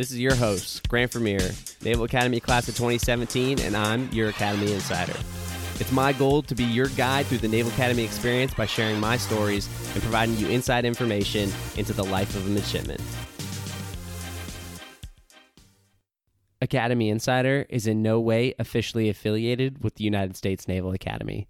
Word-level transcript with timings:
This 0.00 0.12
is 0.12 0.18
your 0.18 0.34
host, 0.34 0.88
Grant 0.88 1.12
Vermeer, 1.12 1.50
Naval 1.82 2.04
Academy 2.04 2.40
Class 2.40 2.66
of 2.68 2.74
2017, 2.74 3.60
and 3.60 3.76
I'm 3.76 4.08
your 4.12 4.30
Academy 4.30 4.72
Insider. 4.72 5.12
It's 5.78 5.92
my 5.92 6.14
goal 6.14 6.40
to 6.40 6.54
be 6.54 6.64
your 6.64 6.86
guide 6.86 7.26
through 7.26 7.36
the 7.36 7.48
Naval 7.48 7.70
Academy 7.72 8.02
experience 8.02 8.54
by 8.54 8.64
sharing 8.64 8.98
my 8.98 9.18
stories 9.18 9.68
and 9.92 10.02
providing 10.02 10.38
you 10.38 10.48
inside 10.48 10.86
information 10.86 11.52
into 11.76 11.92
the 11.92 12.02
life 12.02 12.34
of 12.34 12.46
a 12.46 12.48
midshipman. 12.48 12.96
Academy 16.62 17.10
Insider 17.10 17.66
is 17.68 17.86
in 17.86 18.00
no 18.00 18.18
way 18.18 18.54
officially 18.58 19.10
affiliated 19.10 19.84
with 19.84 19.96
the 19.96 20.04
United 20.04 20.34
States 20.34 20.66
Naval 20.66 20.92
Academy. 20.92 21.46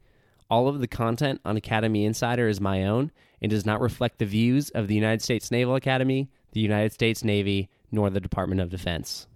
All 0.51 0.67
of 0.67 0.81
the 0.81 0.89
content 0.89 1.41
on 1.45 1.57
Academy 1.57 2.05
Insider 2.05 2.49
is 2.49 2.61
my 2.61 2.85
own 2.85 3.13
and 3.41 3.49
does 3.49 3.65
not 3.65 3.81
reflect 3.81 4.19
the 4.19 4.27
views 4.27 4.71
of 4.71 4.89
the 4.89 4.97
United 4.97 5.23
States 5.23 5.53
Naval 5.53 5.77
Academy, 5.77 6.29
the 6.51 6.59
United 6.59 6.93
States 6.93 7.23
Navy, 7.23 7.71
nor 7.91 8.11
the 8.11 8.21
Department 8.21 8.61
of 8.61 8.71
Defense. 8.71 9.27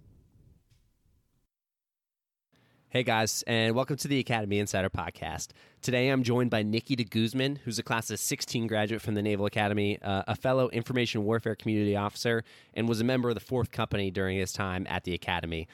Hey 2.89 3.03
guys, 3.03 3.43
and 3.45 3.75
welcome 3.75 3.97
to 3.97 4.07
the 4.07 4.19
Academy 4.19 4.57
Insider 4.57 4.89
podcast. 4.89 5.49
Today 5.81 6.07
I'm 6.07 6.23
joined 6.23 6.49
by 6.49 6.63
Nicki 6.63 6.95
DeGuzman, 6.95 7.57
who's 7.57 7.77
a 7.77 7.83
class 7.83 8.09
of 8.09 8.19
16 8.19 8.67
graduate 8.67 9.01
from 9.01 9.15
the 9.15 9.21
Naval 9.21 9.45
Academy, 9.45 9.99
uh, 10.01 10.23
a 10.27 10.35
fellow 10.35 10.69
information 10.69 11.25
warfare 11.25 11.55
community 11.55 11.97
officer, 11.97 12.45
and 12.73 12.87
was 12.87 13.01
a 13.01 13.03
member 13.03 13.27
of 13.27 13.35
the 13.35 13.41
4th 13.41 13.69
Company 13.69 14.11
during 14.11 14.37
his 14.37 14.53
time 14.53 14.87
at 14.89 15.03
the 15.03 15.13
Academy. 15.13 15.67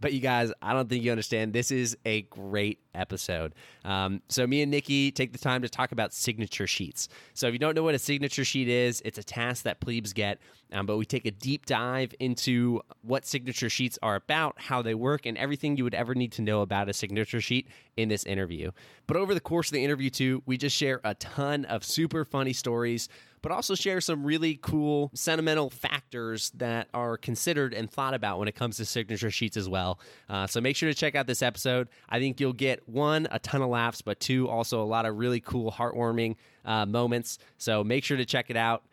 But 0.00 0.12
you 0.12 0.20
guys, 0.20 0.52
I 0.62 0.72
don't 0.72 0.88
think 0.88 1.04
you 1.04 1.10
understand. 1.10 1.52
This 1.52 1.70
is 1.70 1.96
a 2.04 2.22
great 2.22 2.80
episode. 2.94 3.54
Um, 3.84 4.22
so, 4.28 4.46
me 4.46 4.62
and 4.62 4.70
Nicki 4.70 5.10
take 5.10 5.32
the 5.32 5.38
time 5.38 5.62
to 5.62 5.68
talk 5.68 5.92
about 5.92 6.12
signature 6.12 6.66
sheets. 6.66 7.08
So, 7.34 7.46
if 7.46 7.52
you 7.52 7.58
don't 7.58 7.74
know 7.74 7.82
what 7.82 7.94
a 7.94 7.98
signature 7.98 8.44
sheet 8.44 8.68
is, 8.68 9.02
it's 9.04 9.18
a 9.18 9.22
task 9.22 9.64
that 9.64 9.80
plebes 9.80 10.12
get, 10.12 10.38
um, 10.72 10.86
but 10.86 10.96
we 10.96 11.04
take 11.04 11.26
a 11.26 11.30
deep 11.30 11.66
dive 11.66 12.14
into 12.20 12.80
what 13.02 13.26
signature 13.26 13.70
sheets 13.70 13.98
are 14.02 14.16
about, 14.16 14.60
how 14.60 14.82
they 14.82 14.94
work, 14.94 15.26
and 15.26 15.38
everything 15.38 15.76
you 15.76 15.84
would 15.84 15.94
ever 15.94 16.14
need 16.14 16.32
to 16.32 16.42
know 16.42 16.62
about 16.62 16.88
a 16.88 16.92
signature 16.92 17.40
sheet 17.40 17.68
in 17.96 18.08
this 18.08 18.24
interview. 18.24 18.70
But 19.06 19.16
over 19.16 19.34
the 19.34 19.40
course 19.40 19.68
of 19.68 19.72
the 19.72 19.84
interview, 19.84 20.10
too, 20.10 20.42
we 20.46 20.56
just 20.56 20.76
share 20.76 21.00
a 21.04 21.14
ton 21.14 21.64
of 21.66 21.84
super 21.84 22.24
funny 22.24 22.52
stories 22.52 23.08
but 23.42 23.52
also 23.52 23.74
share 23.74 24.00
some 24.00 24.24
really 24.24 24.58
cool 24.60 25.10
sentimental 25.14 25.70
factors 25.70 26.50
that 26.56 26.88
are 26.94 27.16
considered 27.16 27.74
and 27.74 27.90
thought 27.90 28.14
about 28.14 28.38
when 28.38 28.48
it 28.48 28.54
comes 28.54 28.76
to 28.78 28.84
signature 28.84 29.30
sheets 29.30 29.56
as 29.56 29.68
well. 29.68 30.00
Uh, 30.28 30.46
so 30.46 30.60
make 30.60 30.76
sure 30.76 30.88
to 30.88 30.94
check 30.94 31.14
out 31.14 31.26
this 31.26 31.42
episode. 31.42 31.88
I 32.08 32.18
think 32.18 32.40
you'll 32.40 32.52
get 32.52 32.88
one, 32.88 33.28
a 33.30 33.38
ton 33.38 33.62
of 33.62 33.68
laughs, 33.68 34.02
but 34.02 34.20
two, 34.20 34.48
also 34.48 34.82
a 34.82 34.84
lot 34.84 35.06
of 35.06 35.16
really 35.16 35.40
cool, 35.40 35.70
heartwarming 35.70 36.36
uh, 36.64 36.86
moments. 36.86 37.38
So 37.58 37.84
make 37.84 38.04
sure 38.04 38.16
to 38.16 38.24
check 38.24 38.50
it 38.50 38.56
out. 38.56 38.84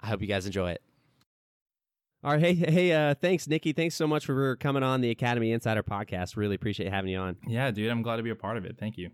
I 0.00 0.08
hope 0.08 0.20
you 0.20 0.26
guys 0.26 0.46
enjoy 0.46 0.72
it. 0.72 0.82
All 2.22 2.30
right, 2.32 2.40
hey, 2.40 2.54
hey, 2.54 2.92
uh, 2.92 3.14
thanks, 3.14 3.46
Nicki. 3.46 3.74
Thanks 3.74 3.94
so 3.94 4.06
much 4.06 4.24
for 4.24 4.56
coming 4.56 4.82
on 4.82 5.02
the 5.02 5.10
Academy 5.10 5.52
Insider 5.52 5.82
podcast. 5.82 6.36
Really 6.36 6.54
appreciate 6.54 6.90
having 6.90 7.10
you 7.10 7.18
on. 7.18 7.36
Yeah, 7.46 7.70
dude, 7.70 7.90
I'm 7.90 8.00
glad 8.00 8.16
to 8.16 8.22
be 8.22 8.30
a 8.30 8.34
part 8.34 8.56
of 8.56 8.64
it. 8.64 8.76
Thank 8.78 8.96
you. 8.96 9.10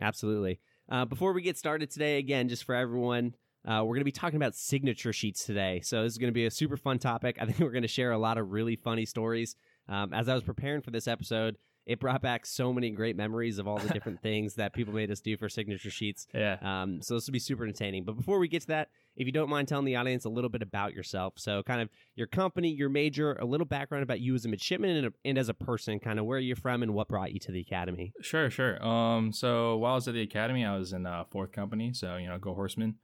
Absolutely. 0.00 0.60
Uh, 0.88 1.04
before 1.04 1.34
we 1.34 1.42
get 1.42 1.58
started 1.58 1.90
today, 1.90 2.16
again, 2.16 2.48
just 2.48 2.64
for 2.64 2.74
everyone, 2.74 3.34
uh, 3.66 3.82
we're 3.82 3.94
going 3.94 4.00
to 4.00 4.04
be 4.04 4.12
talking 4.12 4.36
about 4.36 4.54
signature 4.54 5.12
sheets 5.12 5.44
today. 5.44 5.80
So, 5.82 6.04
this 6.04 6.12
is 6.12 6.18
going 6.18 6.30
to 6.30 6.34
be 6.34 6.46
a 6.46 6.50
super 6.50 6.76
fun 6.76 6.98
topic. 6.98 7.36
I 7.40 7.46
think 7.46 7.58
we're 7.58 7.72
going 7.72 7.82
to 7.82 7.88
share 7.88 8.12
a 8.12 8.18
lot 8.18 8.38
of 8.38 8.52
really 8.52 8.76
funny 8.76 9.04
stories. 9.04 9.56
Um, 9.88 10.12
as 10.12 10.28
I 10.28 10.34
was 10.34 10.44
preparing 10.44 10.82
for 10.82 10.90
this 10.90 11.08
episode, 11.08 11.56
it 11.84 12.00
brought 12.00 12.22
back 12.22 12.46
so 12.46 12.72
many 12.72 12.90
great 12.90 13.16
memories 13.16 13.58
of 13.58 13.66
all 13.66 13.78
the 13.78 13.88
different 13.88 14.20
things 14.22 14.54
that 14.54 14.72
people 14.72 14.94
made 14.94 15.10
us 15.10 15.20
do 15.20 15.36
for 15.36 15.48
signature 15.48 15.90
sheets. 15.90 16.26
Yeah. 16.32 16.58
Um, 16.62 17.02
so, 17.02 17.14
this 17.14 17.26
will 17.26 17.32
be 17.32 17.40
super 17.40 17.64
entertaining. 17.64 18.04
But 18.04 18.16
before 18.16 18.38
we 18.38 18.46
get 18.46 18.62
to 18.62 18.68
that, 18.68 18.90
if 19.16 19.26
you 19.26 19.32
don't 19.32 19.48
mind 19.48 19.66
telling 19.66 19.84
the 19.84 19.96
audience 19.96 20.26
a 20.26 20.28
little 20.28 20.50
bit 20.50 20.62
about 20.62 20.94
yourself. 20.94 21.34
So, 21.36 21.64
kind 21.64 21.80
of 21.80 21.88
your 22.14 22.28
company, 22.28 22.70
your 22.70 22.88
major, 22.88 23.32
a 23.32 23.44
little 23.44 23.66
background 23.66 24.04
about 24.04 24.20
you 24.20 24.36
as 24.36 24.44
a 24.44 24.48
midshipman 24.48 24.96
and, 24.96 25.06
a, 25.08 25.12
and 25.24 25.38
as 25.38 25.48
a 25.48 25.54
person, 25.54 25.98
kind 25.98 26.20
of 26.20 26.24
where 26.24 26.38
you're 26.38 26.54
from 26.54 26.84
and 26.84 26.94
what 26.94 27.08
brought 27.08 27.32
you 27.32 27.40
to 27.40 27.50
the 27.50 27.60
academy. 27.60 28.12
Sure, 28.20 28.48
sure. 28.48 28.84
Um, 28.86 29.32
so 29.32 29.76
while 29.78 29.92
I 29.92 29.94
was 29.96 30.06
at 30.06 30.14
the 30.14 30.22
academy, 30.22 30.64
I 30.64 30.76
was 30.78 30.92
in 30.92 31.04
uh, 31.04 31.24
fourth 31.32 31.50
company. 31.50 31.92
So 31.92 32.16
you 32.16 32.28
know, 32.28 32.38
go 32.38 32.54
horsemen. 32.54 32.94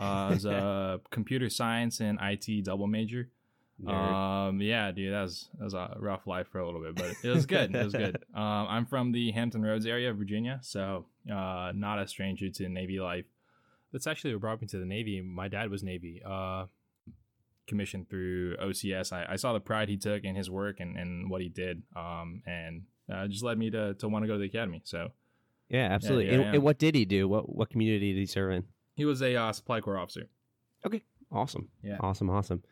Uh, 0.00 0.02
I 0.02 0.30
was 0.30 0.44
a 0.46 1.00
computer 1.10 1.50
science 1.50 2.00
and 2.00 2.18
IT 2.22 2.64
double 2.64 2.86
major. 2.86 3.28
Nerd. 3.82 4.48
Um, 4.48 4.60
yeah, 4.60 4.90
dude, 4.90 5.12
that 5.12 5.22
was 5.22 5.48
that 5.58 5.64
was 5.64 5.74
a 5.74 5.96
rough 5.98 6.26
life 6.26 6.48
for 6.48 6.58
a 6.58 6.66
little 6.66 6.82
bit, 6.82 6.96
but 6.96 7.14
it 7.22 7.30
was 7.30 7.46
good. 7.46 7.74
it 7.74 7.84
was 7.84 7.92
good. 7.92 8.18
Um, 8.34 8.66
I'm 8.68 8.86
from 8.86 9.12
the 9.12 9.32
Hampton 9.32 9.62
Roads 9.62 9.86
area 9.86 10.10
of 10.10 10.16
Virginia, 10.16 10.60
so 10.62 11.06
uh, 11.30 11.72
not 11.74 11.98
a 11.98 12.06
stranger 12.06 12.48
to 12.48 12.68
Navy 12.68 13.00
life. 13.00 13.24
That's 13.92 14.06
actually 14.06 14.34
what 14.34 14.40
brought 14.40 14.60
me 14.60 14.68
to 14.68 14.78
the 14.78 14.86
Navy. 14.86 15.20
My 15.20 15.48
dad 15.48 15.68
was 15.70 15.82
Navy, 15.82 16.22
uh, 16.24 16.66
commissioned 17.66 18.08
through 18.08 18.56
OCS. 18.58 19.12
I, 19.12 19.32
I 19.32 19.36
saw 19.36 19.52
the 19.52 19.60
pride 19.60 19.88
he 19.88 19.96
took 19.96 20.24
in 20.24 20.36
his 20.36 20.48
work 20.48 20.78
and, 20.78 20.96
and 20.96 21.28
what 21.28 21.42
he 21.42 21.48
did, 21.48 21.82
um, 21.96 22.42
and 22.46 22.84
uh, 23.12 23.26
just 23.26 23.42
led 23.42 23.58
me 23.58 23.70
to 23.70 23.94
to 23.94 24.08
want 24.08 24.22
to 24.22 24.26
go 24.26 24.34
to 24.34 24.38
the 24.38 24.46
academy. 24.46 24.80
So 24.84 25.08
yeah, 25.68 25.88
absolutely. 25.90 26.26
yeah, 26.26 26.32
and, 26.32 26.42
yeah. 26.42 26.52
and 26.52 26.62
what 26.62 26.78
did 26.78 26.94
he 26.94 27.04
do? 27.04 27.28
What 27.28 27.54
what 27.54 27.70
community 27.70 28.12
did 28.12 28.20
he 28.20 28.26
serve 28.26 28.52
in? 28.52 28.64
He 28.94 29.04
was 29.04 29.22
a 29.22 29.34
uh, 29.36 29.52
supply 29.52 29.80
corps 29.80 29.98
officer. 29.98 30.28
Okay. 30.84 31.02
Awesome. 31.32 31.68
Yeah. 31.82 31.98
Awesome. 32.00 32.30
Awesome. 32.30 32.62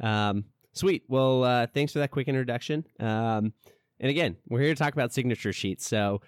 Um, 0.00 0.44
sweet. 0.72 1.04
Well, 1.08 1.44
uh, 1.44 1.66
thanks 1.66 1.92
for 1.92 1.98
that 2.00 2.10
quick 2.10 2.28
introduction. 2.28 2.84
Um, 3.00 3.52
and 4.00 4.10
again, 4.10 4.36
we're 4.48 4.60
here 4.60 4.74
to 4.74 4.78
talk 4.78 4.92
about 4.92 5.12
signature 5.12 5.52
sheets. 5.52 5.86
So 5.86 6.20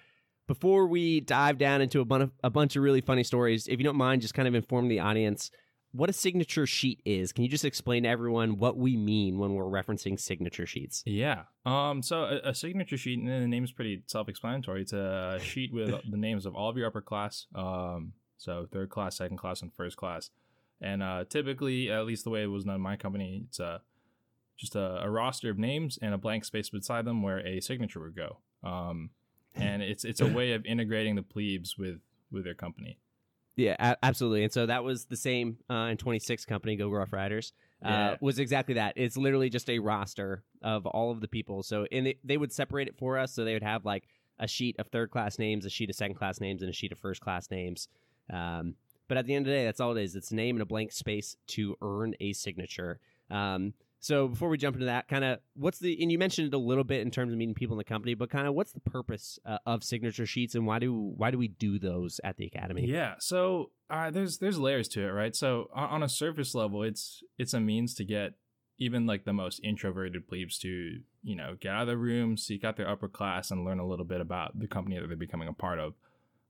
before 0.46 0.86
we 0.86 1.20
dive 1.20 1.58
down 1.58 1.80
into 1.80 2.00
a, 2.00 2.04
bun- 2.04 2.22
of, 2.22 2.32
a 2.42 2.50
bunch 2.50 2.76
of 2.76 2.82
really 2.82 3.00
funny 3.00 3.24
stories, 3.24 3.68
if 3.68 3.78
you 3.78 3.84
don't 3.84 3.96
mind, 3.96 4.22
just 4.22 4.34
kind 4.34 4.48
of 4.48 4.54
inform 4.54 4.88
the 4.88 5.00
audience 5.00 5.50
what 5.92 6.10
a 6.10 6.12
signature 6.12 6.66
sheet 6.66 7.00
is. 7.04 7.32
Can 7.32 7.44
you 7.44 7.50
just 7.50 7.64
explain 7.64 8.02
to 8.02 8.08
everyone 8.08 8.58
what 8.58 8.76
we 8.76 8.96
mean 8.96 9.38
when 9.38 9.54
we're 9.54 9.64
referencing 9.64 10.20
signature 10.20 10.66
sheets? 10.66 11.02
Yeah. 11.06 11.44
Um. 11.64 12.02
So 12.02 12.24
a, 12.24 12.50
a 12.50 12.54
signature 12.54 12.96
sheet, 12.96 13.18
and 13.18 13.28
the 13.28 13.46
name 13.46 13.64
is 13.64 13.72
pretty 13.72 14.02
self-explanatory. 14.06 14.82
It's 14.82 14.92
a 14.92 15.38
sheet 15.42 15.72
with 15.72 15.94
the 16.08 16.16
names 16.16 16.46
of 16.46 16.54
all 16.54 16.68
of 16.68 16.76
your 16.76 16.86
upper 16.86 17.00
class. 17.00 17.46
Um. 17.54 18.12
So 18.38 18.66
third 18.72 18.88
class, 18.88 19.16
second 19.16 19.36
class, 19.36 19.60
and 19.60 19.72
first 19.74 19.96
class. 19.98 20.30
And 20.80 21.02
uh, 21.02 21.24
typically, 21.28 21.90
at 21.90 22.06
least 22.06 22.24
the 22.24 22.30
way 22.30 22.42
it 22.44 22.46
was 22.46 22.64
done 22.64 22.76
in 22.76 22.80
my 22.80 22.96
company, 22.96 23.42
it's 23.48 23.60
a 23.60 23.82
just 24.56 24.74
a, 24.74 25.02
a 25.04 25.10
roster 25.10 25.50
of 25.50 25.58
names 25.58 25.98
and 26.00 26.14
a 26.14 26.18
blank 26.18 26.44
space 26.44 26.70
beside 26.70 27.04
them 27.04 27.22
where 27.22 27.38
a 27.46 27.60
signature 27.60 28.00
would 28.00 28.16
go. 28.16 28.38
Um. 28.64 29.10
And 29.54 29.82
it's 29.82 30.04
it's 30.04 30.20
a 30.20 30.26
way 30.26 30.52
of 30.52 30.64
integrating 30.66 31.16
the 31.16 31.22
plebes 31.22 31.76
with 31.76 32.00
with 32.30 32.44
their 32.44 32.54
company. 32.54 32.98
Yeah, 33.56 33.74
a- 33.80 33.96
absolutely. 34.04 34.44
And 34.44 34.52
so 34.52 34.66
that 34.66 34.84
was 34.84 35.06
the 35.06 35.16
same 35.16 35.56
uh, 35.68 35.88
in 35.90 35.96
26 35.96 36.44
Company, 36.44 36.76
Go 36.76 36.88
Rough 36.90 37.12
Riders. 37.12 37.52
Uh, 37.84 37.88
Yeah. 37.88 38.16
Was 38.20 38.38
exactly 38.38 38.74
that. 38.74 38.92
It's 38.96 39.16
literally 39.16 39.50
just 39.50 39.68
a 39.68 39.80
roster 39.80 40.44
of 40.62 40.86
all 40.86 41.10
of 41.10 41.20
the 41.20 41.26
people. 41.26 41.64
So, 41.64 41.86
and 41.90 42.14
they 42.22 42.36
would 42.36 42.52
separate 42.52 42.86
it 42.86 42.96
for 42.98 43.18
us. 43.18 43.32
So 43.32 43.44
they 43.44 43.54
would 43.54 43.64
have 43.64 43.84
like 43.84 44.04
a 44.38 44.46
sheet 44.46 44.76
of 44.78 44.86
third 44.88 45.10
class 45.10 45.40
names, 45.40 45.64
a 45.64 45.70
sheet 45.70 45.90
of 45.90 45.96
second 45.96 46.14
class 46.16 46.40
names, 46.40 46.62
and 46.62 46.70
a 46.70 46.74
sheet 46.74 46.92
of 46.92 46.98
first 46.98 47.20
class 47.20 47.50
names. 47.50 47.88
Um, 48.32 48.74
but 49.08 49.16
at 49.16 49.26
the 49.26 49.34
end 49.34 49.46
of 49.46 49.50
the 49.50 49.56
day, 49.56 49.64
that's 49.64 49.80
all 49.80 49.96
it 49.96 50.02
is. 50.02 50.14
It's 50.14 50.30
a 50.30 50.34
name 50.34 50.56
and 50.56 50.62
a 50.62 50.66
blank 50.66 50.92
space 50.92 51.36
to 51.48 51.76
earn 51.80 52.14
a 52.20 52.32
signature. 52.34 53.00
Um, 53.30 53.72
so 54.00 54.28
before 54.28 54.48
we 54.48 54.58
jump 54.58 54.76
into 54.76 54.86
that, 54.86 55.08
kind 55.08 55.24
of 55.24 55.40
what's 55.54 55.78
the 55.80 56.00
and 56.00 56.12
you 56.12 56.18
mentioned 56.18 56.48
it 56.48 56.54
a 56.54 56.58
little 56.58 56.84
bit 56.84 57.00
in 57.00 57.10
terms 57.10 57.32
of 57.32 57.38
meeting 57.38 57.54
people 57.54 57.74
in 57.74 57.78
the 57.78 57.84
company, 57.84 58.14
but 58.14 58.30
kind 58.30 58.46
of 58.46 58.54
what's 58.54 58.70
the 58.72 58.80
purpose 58.80 59.40
uh, 59.44 59.58
of 59.66 59.82
signature 59.82 60.26
sheets 60.26 60.54
and 60.54 60.66
why 60.66 60.78
do 60.78 60.92
why 60.94 61.30
do 61.30 61.38
we 61.38 61.48
do 61.48 61.78
those 61.78 62.20
at 62.22 62.36
the 62.36 62.46
academy? 62.46 62.86
Yeah. 62.86 63.14
So 63.18 63.70
uh, 63.90 64.10
there's 64.10 64.38
there's 64.38 64.58
layers 64.58 64.86
to 64.88 65.02
it, 65.02 65.10
right? 65.10 65.34
So 65.34 65.68
on, 65.74 66.02
a 66.02 66.08
surface 66.08 66.54
level, 66.54 66.84
it's 66.84 67.24
it's 67.38 67.54
a 67.54 67.60
means 67.60 67.94
to 67.94 68.04
get 68.04 68.34
even 68.78 69.04
like 69.04 69.24
the 69.24 69.32
most 69.32 69.60
introverted 69.64 70.28
plebes 70.28 70.58
to 70.60 71.00
you 71.24 71.34
know 71.34 71.56
get 71.58 71.72
out 71.72 71.82
of 71.82 71.88
the 71.88 71.96
room, 71.96 72.36
seek 72.36 72.62
out 72.62 72.76
their 72.76 72.88
upper 72.88 73.08
class, 73.08 73.50
and 73.50 73.64
learn 73.64 73.80
a 73.80 73.86
little 73.86 74.04
bit 74.04 74.20
about 74.20 74.58
the 74.60 74.68
company 74.68 74.98
that 74.98 75.08
they're 75.08 75.16
becoming 75.16 75.48
a 75.48 75.52
part 75.52 75.80
of. 75.80 75.94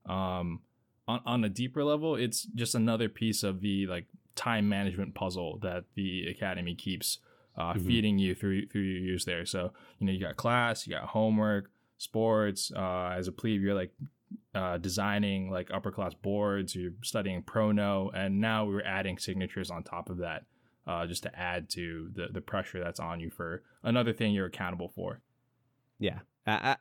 Um, 0.05 0.61
on 1.09 1.21
on 1.25 1.43
a 1.43 1.49
deeper 1.49 1.83
level, 1.83 2.15
it's 2.15 2.43
just 2.43 2.75
another 2.75 3.09
piece 3.09 3.43
of 3.43 3.61
the 3.61 3.87
like 3.87 4.05
time 4.35 4.69
management 4.69 5.15
puzzle 5.15 5.59
that 5.61 5.83
the 5.95 6.27
academy 6.27 6.75
keeps 6.75 7.19
uh, 7.57 7.73
Mhm. 7.73 7.85
feeding 7.85 8.19
you 8.19 8.35
through 8.35 8.67
through 8.67 8.81
your 8.83 9.01
years 9.01 9.25
there. 9.25 9.45
So 9.45 9.73
you 9.97 10.05
know 10.05 10.13
you 10.13 10.19
got 10.19 10.37
class, 10.37 10.85
you 10.87 10.93
got 10.93 11.09
homework, 11.09 11.71
sports. 11.97 12.71
Uh, 12.75 13.15
as 13.17 13.27
a 13.27 13.31
plebe, 13.31 13.61
you're 13.61 13.75
like 13.83 13.91
uh, 14.53 14.77
designing 14.77 15.49
like 15.51 15.69
upper 15.73 15.91
class 15.91 16.13
boards, 16.13 16.75
you're 16.75 16.93
studying 17.03 17.41
prono, 17.43 18.11
and 18.13 18.39
now 18.39 18.65
we're 18.65 18.83
adding 18.83 19.17
signatures 19.17 19.71
on 19.71 19.83
top 19.83 20.09
of 20.09 20.17
that, 20.17 20.45
uh, 20.87 21.05
just 21.07 21.23
to 21.23 21.31
add 21.37 21.69
to 21.71 22.09
the 22.13 22.27
the 22.31 22.41
pressure 22.41 22.79
that's 22.79 22.99
on 22.99 23.19
you 23.19 23.29
for 23.29 23.63
another 23.83 24.13
thing 24.13 24.33
you're 24.33 24.45
accountable 24.45 24.87
for. 24.89 25.21
Yeah, 25.99 26.19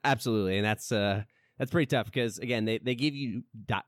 absolutely, 0.05 0.59
and 0.59 0.65
that's 0.65 0.93
uh, 0.93 1.25
that's 1.59 1.71
pretty 1.71 1.87
tough 1.87 2.07
because 2.07 2.39
again, 2.39 2.65
they, 2.65 2.79
they 2.79 2.95
give 2.95 3.15
you 3.15 3.43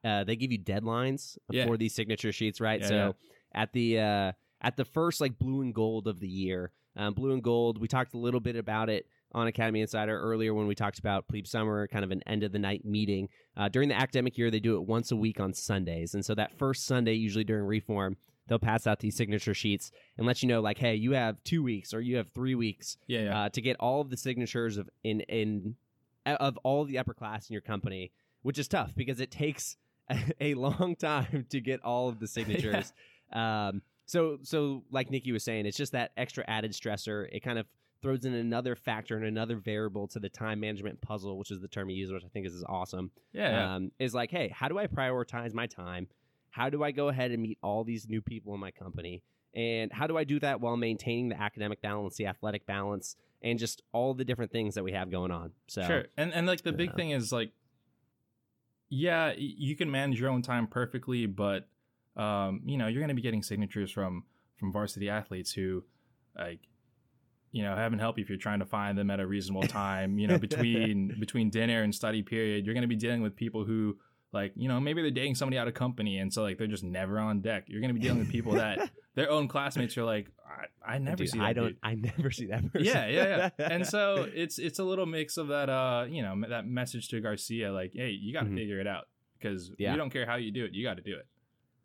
uh, 0.05 0.25
they 0.25 0.37
give 0.37 0.52
you 0.52 0.58
deadlines 0.58 1.38
Yeah. 1.50 1.67
for 1.67 1.76
these 1.76 1.94
signature 1.94 2.32
sheets, 2.32 2.61
right? 2.61 2.81
Yeah, 2.81 2.88
so 2.88 3.14
at 3.55 3.72
the 3.72 3.99
uh, 3.99 4.32
at 4.61 4.76
the 4.76 4.84
first 4.84 5.20
like 5.20 5.38
blue 5.38 5.62
and 5.62 5.75
gold 5.75 6.06
of 6.08 6.20
the 6.20 6.28
year, 6.28 6.72
um, 6.96 7.14
blue 7.14 7.32
and 7.32 7.43
gold, 7.43 7.81
we 7.81 7.88
talked 7.88 8.14
a 8.14 8.19
little 8.19 8.40
bit 8.40 8.56
about 8.56 8.88
it 8.90 9.06
on 9.32 9.46
Academy 9.46 9.81
Insider 9.81 10.19
earlier 10.20 10.52
when 10.52 10.67
we 10.67 10.75
talked 10.75 10.99
about 10.99 11.28
Plebe 11.28 11.46
Summer, 11.46 11.87
kind 11.87 12.05
of 12.05 12.11
an 12.11 12.20
end 12.26 12.43
of 12.43 12.50
the 12.50 12.58
night 12.58 12.84
meeting. 12.84 13.28
Uh, 13.56 13.69
during 13.69 13.88
the 13.88 13.94
academic 13.94 14.37
year, 14.37 14.50
they 14.50 14.58
do 14.58 14.75
it 14.76 14.82
once 14.88 15.12
a 15.12 15.17
week 15.17 15.38
on 15.38 15.52
Sundays, 15.55 16.14
and 16.14 16.25
so 16.25 16.34
that 16.34 16.58
first 16.58 16.84
Sunday, 16.84 17.14
usually 17.14 17.44
during 17.44 17.64
reform, 17.64 18.17
they'll 18.49 18.58
pass 18.58 18.88
out 18.88 18.99
these 18.99 19.14
signature 19.17 19.55
sheets 19.55 19.93
and 20.19 20.26
let 20.26 20.43
you 20.43 20.49
know 20.49 20.61
like, 20.61 20.78
hey, 20.78 20.96
you 20.96 21.12
have 21.12 21.37
two 21.44 21.62
weeks 21.62 21.94
or 21.94 22.00
you 22.00 22.17
have 22.17 22.28
three 22.34 22.56
weeks 22.56 22.96
Yeah, 23.06 23.20
yeah. 23.20 23.40
uh, 23.43 23.49
to 23.50 23.61
get 23.62 23.76
all 23.78 24.00
of 24.00 24.11
the 24.11 24.17
signatures 24.17 24.76
of 24.76 24.90
in 25.05 25.20
in 25.20 25.76
of 26.37 26.56
all 26.59 26.85
the 26.85 26.99
upper 26.99 27.15
class 27.15 27.49
in 27.49 27.55
your 27.55 27.62
company, 27.62 28.12
which 28.43 28.59
is 28.59 28.69
tough 28.69 28.94
because 28.94 29.21
it 29.21 29.31
takes 29.31 29.77
a, 30.11 30.19
a 30.41 30.55
long 30.55 30.97
time 30.97 31.47
to 31.50 31.61
get 31.61 31.82
all 31.82 32.09
of 32.09 32.19
the 32.19 32.27
signatures. 32.29 32.93
um, 33.32 33.82
so 34.06 34.38
so 34.43 34.82
like 34.91 35.11
Nicki 35.11 35.32
was 35.32 35.44
saying, 35.44 35.67
it's 35.67 35.77
just 35.77 35.93
that 35.93 36.12
extra 36.17 36.44
added 36.49 36.73
stressor. 36.73 37.29
It 37.31 37.41
kind 37.41 37.59
of 37.59 37.67
throws 38.03 38.25
in 38.25 38.35
another 38.35 38.75
factor 38.75 39.17
and 39.17 39.27
another 39.27 39.56
variable 39.56 40.09
to 40.09 40.19
the 40.19 40.29
time 40.29 40.61
management 40.61 41.00
puzzle, 41.00 41.38
which 41.38 41.50
is 41.50 41.61
the 41.61 41.69
term 41.69 41.88
he 41.88 41.97
used, 41.97 42.12
which 42.12 42.25
I 42.25 42.29
think 42.29 42.47
is, 42.47 42.55
is 42.55 42.65
awesome. 42.69 43.11
yeah, 43.32 43.50
yeah. 43.50 43.75
Um, 43.75 43.93
is 43.99 44.15
like, 44.15 44.31
hey, 44.31 44.49
how 44.49 44.69
do 44.69 44.79
I 44.79 44.87
prioritize 44.87 45.53
my 45.53 45.67
time? 45.67 46.09
How 46.50 46.71
do 46.71 46.82
I 46.82 46.91
go 46.91 47.09
ahead 47.09 47.31
and 47.31 47.43
meet 47.43 47.59
all 47.62 47.85
these 47.85 48.09
new 48.09 48.21
people 48.21 48.55
in 48.55 48.61
my 48.61 48.71
company? 48.71 49.23
And 49.55 49.93
how 49.93 50.06
do 50.06 50.17
I 50.17 50.25
do 50.25 50.41
that 50.41 50.61
while 50.61 50.77
maintaining 50.77 51.29
the 51.29 51.41
academic 51.41 51.82
balance, 51.82 52.17
the 52.17 52.27
athletic 52.27 52.67
balance, 52.67 53.17
and 53.42 53.58
just 53.58 53.82
all 53.92 54.14
the 54.14 54.25
different 54.25 54.52
things 54.52 54.75
that 54.75 54.84
we 54.84 54.92
have 54.92 55.10
going 55.10 55.31
on? 55.31 55.52
So 55.69 55.82
Sure. 55.82 56.04
And 56.16 56.32
and 56.32 56.46
like 56.46 56.62
the 56.62 56.72
big 56.72 56.90
Yeah. 56.90 56.96
thing 56.96 57.10
is 57.10 57.32
like 57.32 57.52
yeah, 58.88 59.32
you 59.37 59.76
can 59.76 59.90
manage 59.90 60.20
your 60.20 60.31
own 60.31 60.42
time 60.42 60.66
perfectly, 60.66 61.26
but 61.26 61.69
um, 62.16 62.62
you 62.64 62.76
know, 62.76 62.88
you're 62.88 63.00
going 63.00 63.08
to 63.08 63.14
be 63.14 63.22
getting 63.22 63.42
signatures 63.42 63.90
from 63.90 64.25
from 64.56 64.72
varsity 64.72 65.08
athletes 65.08 65.52
who 65.52 65.84
like 66.37 66.60
you 67.52 67.64
know, 67.64 67.75
heaven 67.75 67.98
help 67.98 68.16
you 68.16 68.22
if 68.22 68.28
you're 68.28 68.38
trying 68.38 68.60
to 68.60 68.64
find 68.64 68.96
them 68.96 69.10
at 69.10 69.19
a 69.19 69.26
reasonable 69.26 69.64
time, 69.69 70.19
you 70.19 70.26
know, 70.28 70.38
between 70.38 71.14
between 71.19 71.50
dinner 71.50 71.82
and 71.82 71.94
study 71.94 72.22
period, 72.22 72.64
you're 72.64 72.75
going 72.75 72.82
to 72.82 72.88
be 72.88 72.96
dealing 72.96 73.22
with 73.22 73.34
people 73.36 73.64
who 73.64 73.96
like, 74.32 74.53
you 74.56 74.69
know, 74.69 74.79
maybe 74.81 75.03
they're 75.03 75.11
dating 75.11 75.35
somebody 75.35 75.59
out 75.59 75.67
of 75.69 75.75
company 75.75 76.19
and 76.19 76.32
so 76.32 76.43
like 76.43 76.56
they're 76.59 76.67
just 76.67 76.85
never 76.85 77.19
on 77.19 77.41
deck. 77.41 77.65
You're 77.69 77.81
going 77.81 77.93
to 77.93 77.99
be 77.99 78.00
dealing 78.00 78.19
with 78.21 78.31
people 78.31 78.53
that 78.53 78.91
their 79.15 79.31
own 79.31 79.49
classmates 79.49 79.97
are 79.99 80.05
like 80.05 80.29
I, 80.85 80.94
I 80.94 80.99
never 80.99 81.17
Dude, 81.17 81.31
see 81.31 81.38
that 81.38 81.44
I 81.44 81.53
don't. 81.53 81.67
dude." 81.69 81.77
I 81.82 81.94
never 81.94 82.31
see 82.31 82.47
that 82.47 82.62
person. 82.73 82.87
yeah, 82.87 83.06
yeah, 83.06 83.50
yeah. 83.59 83.69
And 83.71 83.87
so 83.87 84.29
it's 84.35 84.59
it's 84.59 84.79
a 84.79 84.85
little 84.85 85.06
mix 85.06 85.37
of 85.37 85.49
that, 85.49 85.69
uh, 85.71 86.06
you 86.09 86.23
know, 86.23 86.35
that 86.49 86.67
message 86.67 87.09
to 87.09 87.21
Garcia, 87.21 87.73
like, 87.73 87.93
hey, 87.94 88.11
you 88.11 88.32
got 88.32 88.44
to 88.44 88.50
Mhm. 88.50 88.56
figure 88.56 88.81
it 88.81 88.87
out 88.87 89.09
because 89.38 89.73
Yeah. 89.79 89.93
we 89.93 89.97
don't 89.99 90.11
care 90.11 90.27
how 90.27 90.37
you 90.37 90.50
do 90.50 90.65
it, 90.65 90.75
you 90.75 90.85
got 90.85 90.97
to 90.97 91.03
do 91.03 91.17
it. 91.17 91.27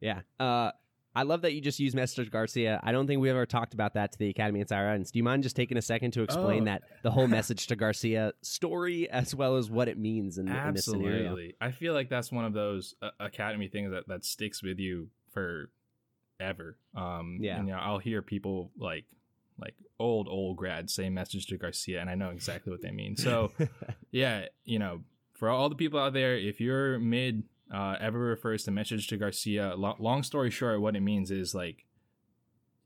Yeah. 0.02 0.22
Uh, 0.40 0.72
I 1.16 1.24
love 1.24 1.42
that 1.44 1.54
you 1.54 1.62
just 1.62 1.80
used 1.80 1.96
Message 1.96 2.30
Garcia. 2.30 2.80
I 2.84 2.92
don't 2.92 3.08
think 3.08 3.22
we 3.22 3.30
ever 3.30 3.46
talked 3.46 3.74
about 3.74 3.94
that 3.94 4.12
to 4.12 4.20
the 4.20 4.30
Academy 4.30 4.60
Insider 4.60 4.90
Audience. 4.90 5.12
Do 5.12 5.20
you 5.20 5.24
mind 5.24 5.44
just 5.44 5.56
taking 5.56 5.78
a 5.78 5.82
second 5.82 6.12
to 6.12 6.24
explain 6.24 6.64
Oh. 6.64 6.66
that 6.66 6.84
the 7.04 7.12
whole 7.12 7.28
Message 7.28 7.68
to 7.68 7.76
Garcia 7.76 8.34
story 8.42 9.10
as 9.10 9.34
well 9.34 9.56
as 9.56 9.70
what 9.70 9.88
it 9.88 9.98
means 9.98 10.38
in, 10.38 10.48
in 10.50 10.74
this 10.74 10.86
scenario? 10.86 11.18
Absolutely, 11.20 11.56
I 11.62 11.72
feel 11.72 11.94
like 11.94 12.10
that's 12.10 12.32
one 12.32 12.44
of 12.46 12.54
those 12.54 12.96
uh, 13.02 13.12
academy 13.20 13.68
things 13.70 13.92
that 13.92 14.08
that 14.10 14.26
sticks 14.26 14.62
with 14.62 14.78
you 14.80 15.10
forever. 16.40 16.78
Um, 16.96 17.38
Yeah. 17.42 17.60
and, 17.60 17.68
you 17.68 17.74
know, 17.74 17.80
I'll 17.80 18.00
hear 18.00 18.22
people 18.22 18.72
like 18.78 19.06
like 19.58 19.76
old 20.00 20.28
old 20.28 20.58
grads 20.58 20.94
say 20.94 21.10
message 21.10 21.46
to 21.48 21.58
Garcia, 21.58 22.02
and 22.02 22.10
I 22.10 22.16
know 22.16 22.30
exactly 22.32 22.72
what 22.72 22.82
they 22.82 22.92
mean. 22.92 23.16
So 23.16 23.52
yeah, 24.12 24.48
you 24.66 24.80
know, 24.80 25.02
for 25.34 25.50
all 25.50 25.70
the 25.70 25.76
people 25.76 26.00
out 26.00 26.12
there, 26.14 26.38
if 26.38 26.60
you're 26.60 27.00
mid 27.00 27.44
uh, 27.74 27.96
ever 28.00 28.20
refers 28.20 28.64
to 28.64 28.72
message 28.72 29.08
to 29.08 29.18
Garcia, 29.18 29.76
lo- 29.76 29.96
long 30.00 30.24
story 30.24 30.52
short, 30.52 30.82
what 30.82 30.96
it 30.96 31.02
means 31.02 31.32
is 31.32 31.54
like 31.56 31.86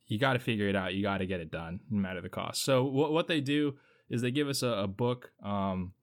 you 0.07 0.17
got 0.17 0.33
to 0.33 0.39
figure 0.39 0.67
it 0.67 0.75
out. 0.75 0.93
You 0.93 1.03
got 1.03 1.19
to 1.19 1.25
get 1.25 1.39
it 1.39 1.51
done, 1.51 1.81
no 1.89 1.99
matter 1.99 2.21
the 2.21 2.29
cost. 2.29 2.63
So 2.63 2.83
what 2.83 3.11
what 3.11 3.27
they 3.27 3.41
do 3.41 3.75
is 4.09 4.21
they 4.21 4.31
give 4.31 4.47
us 4.47 4.63
a, 4.63 4.69
a 4.69 4.87
book. 4.87 5.31
Um, 5.43 5.93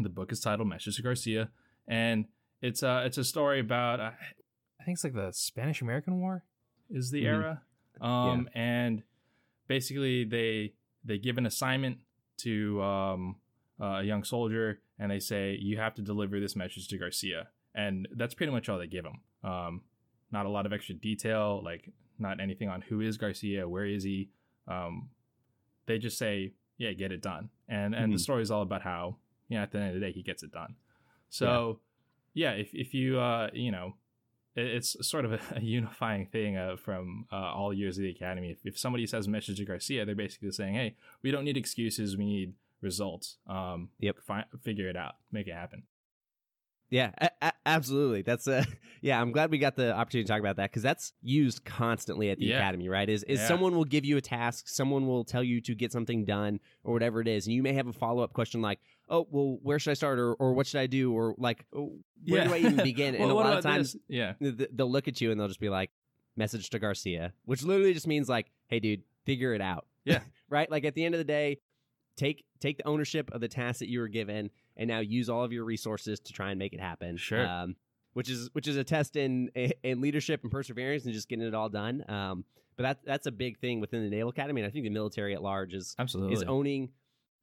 the 0.00 0.08
book 0.08 0.32
is 0.32 0.40
titled 0.40 0.68
Message 0.68 0.96
to 0.96 1.02
Garcia, 1.02 1.50
and 1.86 2.26
it's 2.60 2.82
uh 2.82 3.02
it's 3.06 3.18
a 3.18 3.24
story 3.24 3.60
about 3.60 4.00
uh, 4.00 4.10
I 4.80 4.84
think 4.84 4.96
it's 4.96 5.04
like 5.04 5.14
the 5.14 5.32
Spanish 5.32 5.80
American 5.80 6.20
War 6.20 6.44
is 6.90 7.10
the 7.10 7.22
Mhm. 7.22 7.26
era. 7.26 7.62
Um, 8.00 8.48
and 8.54 9.02
basically 9.66 10.24
they 10.24 10.74
they 11.04 11.18
give 11.18 11.38
an 11.38 11.46
assignment 11.46 11.98
to 12.38 12.80
um, 12.82 13.36
a 13.80 14.02
young 14.02 14.22
soldier 14.24 14.80
and 14.98 15.10
they 15.10 15.18
say 15.20 15.56
you 15.60 15.78
have 15.78 15.94
to 15.94 16.02
deliver 16.02 16.38
this 16.40 16.54
message 16.54 16.86
to 16.88 16.98
Garcia, 16.98 17.48
and 17.78 18.08
that's 18.16 18.34
pretty 18.34 18.52
much 18.52 18.68
all 18.68 18.78
they 18.78 18.86
give 18.86 19.04
him. 19.06 19.20
Um, 19.50 19.82
not 20.30 20.44
a 20.46 20.48
lot 20.48 20.66
of 20.66 20.72
extra 20.72 20.94
detail, 20.94 21.62
like 21.64 21.88
not 22.18 22.40
anything 22.40 22.68
on 22.68 22.80
who 22.82 23.00
is 23.00 23.16
Garcia, 23.16 23.66
where 23.68 23.86
is 23.86 24.02
he. 24.04 24.30
Um, 24.66 25.10
they 25.86 25.98
just 25.98 26.18
say, 26.18 26.52
yeah, 26.76 26.92
get 26.92 27.12
it 27.12 27.22
done, 27.22 27.50
and 27.68 27.94
and 27.94 28.12
the 28.12 28.16
Mhm. 28.18 28.20
story 28.28 28.42
is 28.42 28.50
all 28.50 28.62
about 28.62 28.82
how 28.82 29.16
you 29.48 29.56
know 29.56 29.62
at 29.62 29.70
the 29.72 29.78
end 29.78 29.88
of 29.88 29.94
the 29.94 30.00
day 30.06 30.12
he 30.12 30.22
gets 30.22 30.42
it 30.42 30.52
done. 30.52 30.74
So 31.30 31.80
yeah, 32.34 32.52
if 32.52 32.74
if 32.74 32.92
you 32.94 33.18
uh 33.18 33.48
you 33.54 33.70
know 33.70 33.96
it- 34.54 34.66
it's 34.76 34.90
sort 35.06 35.24
of 35.24 35.32
a, 35.32 35.40
a 35.56 35.60
unifying 35.60 36.26
thing 36.26 36.56
uh, 36.56 36.76
from 36.76 37.26
uh, 37.32 37.36
all 37.58 37.72
years 37.72 37.96
of 37.98 38.02
the 38.02 38.10
academy. 38.10 38.50
If, 38.50 38.58
if 38.64 38.78
somebody 38.78 39.06
says 39.06 39.28
message 39.28 39.58
to 39.58 39.64
Garcia, 39.64 40.04
they're 40.04 40.14
basically 40.26 40.50
saying, 40.50 40.74
"Hey, 40.74 40.96
we 41.22 41.30
don't 41.30 41.44
need 41.44 41.56
excuses. 41.56 42.16
We 42.16 42.24
need 42.26 42.54
results. 42.80 43.38
Um, 43.46 43.90
Yep. 44.00 44.16
fi- 44.26 44.44
figure 44.62 44.88
it 44.88 44.96
out. 44.96 45.14
Make 45.32 45.46
it 45.46 45.54
happen." 45.54 45.84
Yeah, 46.90 47.12
absolutely. 47.76 48.22
That's 48.22 48.46
uh, 48.48 48.64
a 48.66 48.72
yeah. 49.02 49.20
I'm 49.20 49.32
glad 49.32 49.50
we 49.50 49.58
got 49.58 49.76
the 49.76 49.94
opportunity 49.94 50.24
to 50.26 50.32
talk 50.32 50.40
about 50.40 50.56
that 50.56 50.70
because 50.70 50.82
that's 50.82 51.12
used 51.22 51.64
constantly 51.64 52.30
at 52.30 52.38
the 52.38 52.46
Yeah. 52.46 52.58
academy, 52.58 52.88
right? 52.88 53.08
Is 53.08 53.22
is 53.24 53.38
Yeah. 53.40 53.46
someone 53.48 53.76
will 53.76 53.84
give 53.84 54.04
you 54.04 54.16
a 54.16 54.20
task, 54.20 54.68
someone 54.68 55.06
will 55.06 55.24
tell 55.24 55.42
you 55.44 55.60
to 55.62 55.74
get 55.74 55.92
something 55.92 56.24
done 56.24 56.60
or 56.84 56.92
whatever 56.92 57.20
it 57.20 57.28
is, 57.28 57.46
and 57.46 57.54
you 57.54 57.62
may 57.62 57.72
have 57.74 57.86
a 57.86 57.92
follow 57.92 58.22
up 58.22 58.32
question 58.32 58.60
like, 58.62 58.80
"Oh, 59.08 59.26
well, 59.30 59.58
where 59.62 59.78
should 59.78 59.90
I 59.92 59.94
start?" 59.94 60.18
or 60.18 60.34
or 60.34 60.52
"What 60.54 60.66
should 60.66 60.80
I 60.80 60.86
do?" 60.86 61.12
or 61.12 61.34
like, 61.38 61.64
oh, 61.74 61.98
"Where 62.26 62.44
do 62.44 62.54
I 62.54 62.58
even 62.58 62.76
begin?" 62.82 63.14
And 63.14 63.30
a 63.30 63.34
lot 63.34 63.56
of 63.56 63.62
times 63.62 63.92
this? 63.92 64.02
yeah, 64.08 64.32
they'll 64.40 64.90
look 64.90 65.08
at 65.08 65.20
you 65.20 65.30
and 65.30 65.40
they'll 65.40 65.48
just 65.48 65.60
be 65.60 65.68
like, 65.68 65.90
"Message 66.36 66.70
to 66.70 66.78
Garcia," 66.78 67.32
which 67.44 67.62
literally 67.62 67.94
just 67.94 68.06
means 68.06 68.28
like, 68.28 68.50
"Hey, 68.68 68.80
dude, 68.80 69.02
figure 69.24 69.54
it 69.54 69.60
out." 69.60 69.86
Yeah. 70.04 70.20
right. 70.50 70.70
Like 70.70 70.84
at 70.84 70.94
the 70.94 71.04
end 71.04 71.14
of 71.14 71.18
the 71.18 71.24
day, 71.24 71.58
take 72.16 72.44
take 72.60 72.78
the 72.78 72.86
ownership 72.86 73.30
of 73.32 73.40
the 73.40 73.48
task 73.48 73.78
that 73.80 73.88
you 73.88 74.00
were 74.00 74.08
given 74.08 74.50
and 74.78 74.88
now 74.88 75.00
use 75.00 75.28
all 75.28 75.44
of 75.44 75.52
your 75.52 75.64
resources 75.64 76.20
to 76.20 76.32
try 76.32 76.50
and 76.50 76.58
make 76.58 76.72
it 76.72 76.80
happen. 76.80 77.16
Sure. 77.16 77.46
Um, 77.46 77.76
which 78.14 78.30
is 78.30 78.48
which 78.52 78.66
is 78.66 78.76
a 78.76 78.84
test 78.84 79.16
in 79.16 79.50
in 79.82 80.00
leadership 80.00 80.42
and 80.42 80.50
perseverance 80.50 81.04
and 81.04 81.12
just 81.12 81.28
getting 81.28 81.46
it 81.46 81.54
all 81.54 81.68
done. 81.68 82.04
Um, 82.08 82.44
but 82.76 82.82
that 82.84 82.98
that's 83.04 83.26
a 83.26 83.32
big 83.32 83.58
thing 83.58 83.80
within 83.80 84.02
the 84.02 84.10
Naval 84.10 84.30
Academy, 84.30 84.60
and 84.60 84.68
I 84.68 84.70
think 84.70 84.84
the 84.84 84.90
military 84.90 85.34
at 85.34 85.42
large 85.42 85.74
is 85.74 85.94
absolutely. 85.98 86.34
is 86.34 86.42
owning 86.44 86.90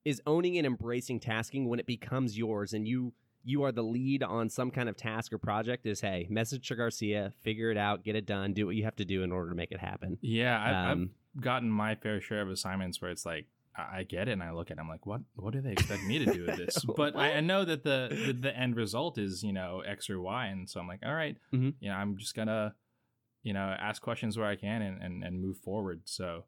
is 0.06 0.22
owning 0.26 0.58
and 0.58 0.66
embracing 0.66 1.20
tasking 1.20 1.68
when 1.68 1.80
it 1.80 1.86
becomes 1.86 2.38
yours 2.38 2.74
and 2.74 2.88
you 2.88 3.14
you 3.44 3.64
are 3.64 3.72
the 3.72 3.82
lead 3.84 4.24
on 4.24 4.50
some 4.50 4.72
kind 4.72 4.88
of 4.88 4.96
task 4.96 5.34
or 5.34 5.38
project 5.38 5.86
is 5.86 6.00
hey 6.02 6.28
message 6.30 6.68
to 6.68 6.76
garcia 6.76 7.32
figure 7.42 7.72
it 7.72 7.78
out 7.78 8.04
get 8.04 8.16
it 8.16 8.26
done 8.26 8.54
do 8.54 8.66
what 8.66 8.76
you 8.76 8.84
have 8.84 8.96
to 8.96 9.06
do 9.06 9.24
in 9.24 9.32
order 9.32 9.50
to 9.50 9.56
make 9.56 9.72
it 9.72 9.80
happen 9.80 10.18
yeah, 10.22 10.60
I, 10.60 10.92
Um, 10.92 11.10
I've 11.36 11.42
gotten 11.42 11.70
my 11.70 11.96
fair 11.96 12.22
share 12.22 12.42
of 12.42 12.50
assignments 12.50 13.02
where 13.02 13.12
it's 13.12 13.26
like 13.26 13.48
I 13.78 14.04
get 14.04 14.28
it, 14.28 14.32
and 14.32 14.44
I 14.44 14.52
look 14.52 14.72
at, 14.72 14.78
it, 14.78 14.80
I'm 14.80 14.88
like, 14.88 15.06
what? 15.06 15.22
What 15.36 15.54
do 15.54 15.62
they 15.62 15.72
expect 15.72 16.04
me 16.04 16.20
to 16.20 16.26
do 16.26 16.44
with 16.46 16.56
this? 16.58 16.84
But 16.96 17.16
I, 17.16 17.34
I 17.34 17.40
know 17.42 17.66
that 17.66 17.84
the, 17.84 18.08
the 18.26 18.34
the 18.34 18.58
end 18.58 18.76
result 18.76 19.18
is 19.18 19.44
you 19.44 19.54
know 19.54 19.82
X 19.86 20.10
or 20.10 20.20
Y, 20.22 20.46
and 20.48 20.70
so 20.70 20.80
I'm 20.80 20.88
like, 20.88 21.02
all 21.06 21.14
right, 21.14 21.38
Mhm. 21.54 21.74
you 21.80 21.90
know, 21.90 21.96
I'm 21.96 22.18
just 22.18 22.36
gonna, 22.36 22.74
you 23.44 23.54
know, 23.54 23.76
ask 23.80 24.02
questions 24.02 24.38
where 24.38 24.48
I 24.48 24.56
can 24.56 24.82
and 24.82 25.02
and, 25.02 25.24
and 25.24 25.42
move 25.42 25.58
forward. 25.58 26.02
So 26.06 26.46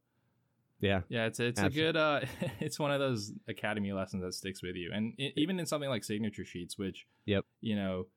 yeah 0.80 1.02
yeah, 1.10 1.26
it's 1.26 1.40
it's 1.40 1.60
Absolutely. 1.60 1.82
a 1.90 1.94
good 1.94 1.98
uh, 1.98 2.20
it's 2.60 2.78
one 2.80 2.92
of 2.92 3.00
those 3.00 3.34
academy 3.48 3.92
lessons 3.94 4.22
that 4.24 4.34
sticks 4.34 4.62
with 4.62 4.76
you, 4.76 4.92
and 4.94 5.14
i 5.20 5.34
even 5.36 5.60
in 5.60 5.66
something 5.66 5.90
like 5.90 6.04
signature 6.04 6.46
sheets, 6.46 6.78
which 6.78 7.08
Yep. 7.26 7.46
you 7.62 7.76
know. 7.76 8.08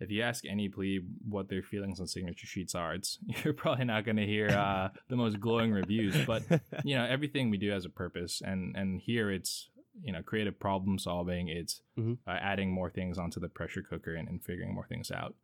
If 0.00 0.10
you 0.10 0.22
ask 0.22 0.44
any 0.46 0.68
plebe 0.68 1.06
what 1.28 1.48
their 1.48 1.62
feelings 1.62 1.98
on 2.00 2.06
signature 2.06 2.46
sheets 2.46 2.74
are, 2.74 2.94
it's 2.94 3.18
you're 3.44 3.52
probably 3.54 3.84
not 3.84 4.04
going 4.04 4.16
to 4.16 4.26
hear 4.26 4.48
uh, 4.50 4.88
the 5.08 5.16
most 5.16 5.40
glowing 5.40 5.72
reviews. 5.72 6.16
But 6.26 6.42
you 6.84 6.94
know 6.96 7.04
everything 7.04 7.50
we 7.50 7.56
do 7.58 7.70
has 7.70 7.84
a 7.84 7.90
purpose. 7.90 8.40
And 8.44 8.76
and 8.76 9.00
here 9.00 9.30
it's 9.30 9.68
you 10.02 10.12
know 10.12 10.22
creative 10.22 10.58
problem 10.58 10.98
solving. 10.98 11.48
It's 11.48 11.82
Mhm. 11.98 12.18
uh, 12.26 12.30
adding 12.40 12.70
more 12.70 12.90
things 12.90 13.18
onto 13.18 13.40
the 13.40 13.48
pressure 13.48 13.82
cooker 13.82 14.14
and, 14.14 14.28
and 14.28 14.40
figuring 14.42 14.72
more 14.72 14.86
things 14.86 15.10
out. 15.10 15.34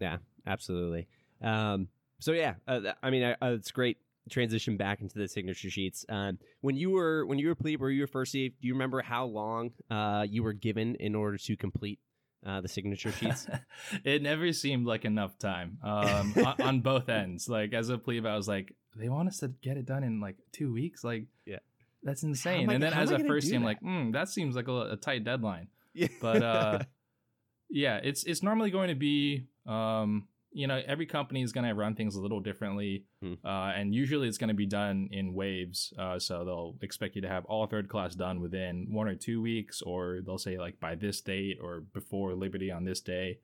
Yeah, 0.00 0.18
absolutely. 0.46 1.08
Um, 1.40 1.88
so 2.20 2.30
yeah 2.32 2.54
uh, 2.68 2.92
i 3.02 3.10
mean 3.10 3.24
uh, 3.24 3.34
uh, 3.42 3.46
it's 3.58 3.72
great 3.72 3.96
transition 4.30 4.76
back 4.76 5.00
into 5.00 5.18
the 5.18 5.26
signature 5.26 5.68
sheets. 5.70 6.04
Um, 6.08 6.38
when 6.60 6.76
you 6.76 6.90
were 6.90 7.26
when 7.26 7.38
you 7.40 7.48
were 7.48 7.56
plebe 7.56 7.82
or 7.82 7.90
you 7.90 8.02
were 8.02 8.06
firstie, 8.06 8.52
do 8.60 8.68
you 8.68 8.74
remember 8.74 9.02
how 9.02 9.24
long 9.24 9.72
uh, 9.90 10.24
you 10.28 10.42
were 10.44 10.52
given 10.52 10.94
in 10.96 11.14
order 11.16 11.36
to 11.38 11.56
complete 11.56 11.98
uh, 12.46 12.60
the 12.60 12.68
signature 12.68 13.12
sheets? 13.12 13.46
It 14.04 14.22
never 14.22 14.52
seemed 14.52 14.86
like 14.86 15.04
enough 15.04 15.38
time 15.38 15.78
um, 15.82 16.34
on, 16.44 16.60
on 16.68 16.80
both 16.80 17.08
ends. 17.08 17.48
Like 17.48 17.72
as 17.72 17.88
a 17.88 17.98
plebe 17.98 18.26
i 18.26 18.36
was 18.36 18.48
like 18.48 18.74
they 18.96 19.08
want 19.08 19.28
us 19.28 19.38
to 19.38 19.48
get 19.48 19.76
it 19.76 19.86
done 19.86 20.04
in 20.04 20.20
like 20.20 20.36
two 20.52 20.72
weeks? 20.72 21.02
Like 21.04 21.24
Yeah. 21.46 21.58
that's 22.02 22.22
insane. 22.22 22.68
I- 22.68 22.74
and 22.74 22.82
then 22.82 22.92
as 22.92 23.10
a 23.10 23.18
first 23.20 23.48
team 23.50 23.62
that? 23.62 23.66
like 23.66 23.80
mm, 23.80 24.12
that 24.12 24.28
seems 24.28 24.54
like 24.56 24.68
a, 24.68 24.92
a 24.92 24.96
tight 24.96 25.24
deadline. 25.24 25.68
Yeah. 25.94 26.08
But 26.20 26.42
uh 26.42 26.78
yeah 27.70 28.00
it's 28.02 28.24
it's 28.24 28.42
normally 28.42 28.70
going 28.70 28.88
to 28.88 28.94
be 28.94 29.46
um 29.66 30.28
you 30.52 30.66
know 30.66 30.80
every 30.86 31.06
company 31.06 31.42
is 31.42 31.52
going 31.52 31.66
to 31.66 31.74
run 31.74 31.94
things 31.94 32.14
a 32.14 32.20
little 32.20 32.40
differently 32.40 33.04
Hmm. 33.22 33.34
uh, 33.44 33.72
and 33.76 33.94
usually 33.94 34.28
it's 34.28 34.38
going 34.38 34.48
to 34.48 34.54
be 34.54 34.66
done 34.66 35.08
in 35.12 35.32
waves 35.34 35.92
uh, 35.98 36.18
so 36.18 36.44
they'll 36.44 36.74
expect 36.82 37.14
you 37.16 37.22
to 37.22 37.28
have 37.28 37.44
all 37.46 37.66
third 37.66 37.88
class 37.88 38.14
done 38.14 38.40
within 38.40 38.86
one 38.90 39.08
or 39.08 39.14
two 39.14 39.40
weeks 39.40 39.80
or 39.82 40.20
they'll 40.24 40.38
say 40.38 40.58
like 40.58 40.78
by 40.80 40.94
this 40.94 41.20
date 41.20 41.58
or 41.62 41.80
before 41.92 42.34
liberty 42.34 42.70
on 42.70 42.84
this 42.84 43.00
day 43.00 43.38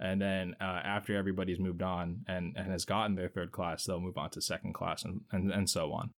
and 0.00 0.20
then 0.20 0.56
uh, 0.60 0.64
after 0.84 1.16
everybody's 1.16 1.60
moved 1.60 1.80
on 1.82 2.24
and, 2.26 2.56
and 2.56 2.72
has 2.72 2.84
gotten 2.84 3.14
their 3.14 3.28
third 3.28 3.52
class, 3.52 3.84
they'll 3.84 4.00
move 4.00 4.18
on 4.18 4.30
to 4.30 4.40
second 4.40 4.72
class 4.72 5.04
and, 5.04 5.20
and, 5.30 5.52
and 5.52 5.70
so 5.70 5.92
on. 5.92 6.10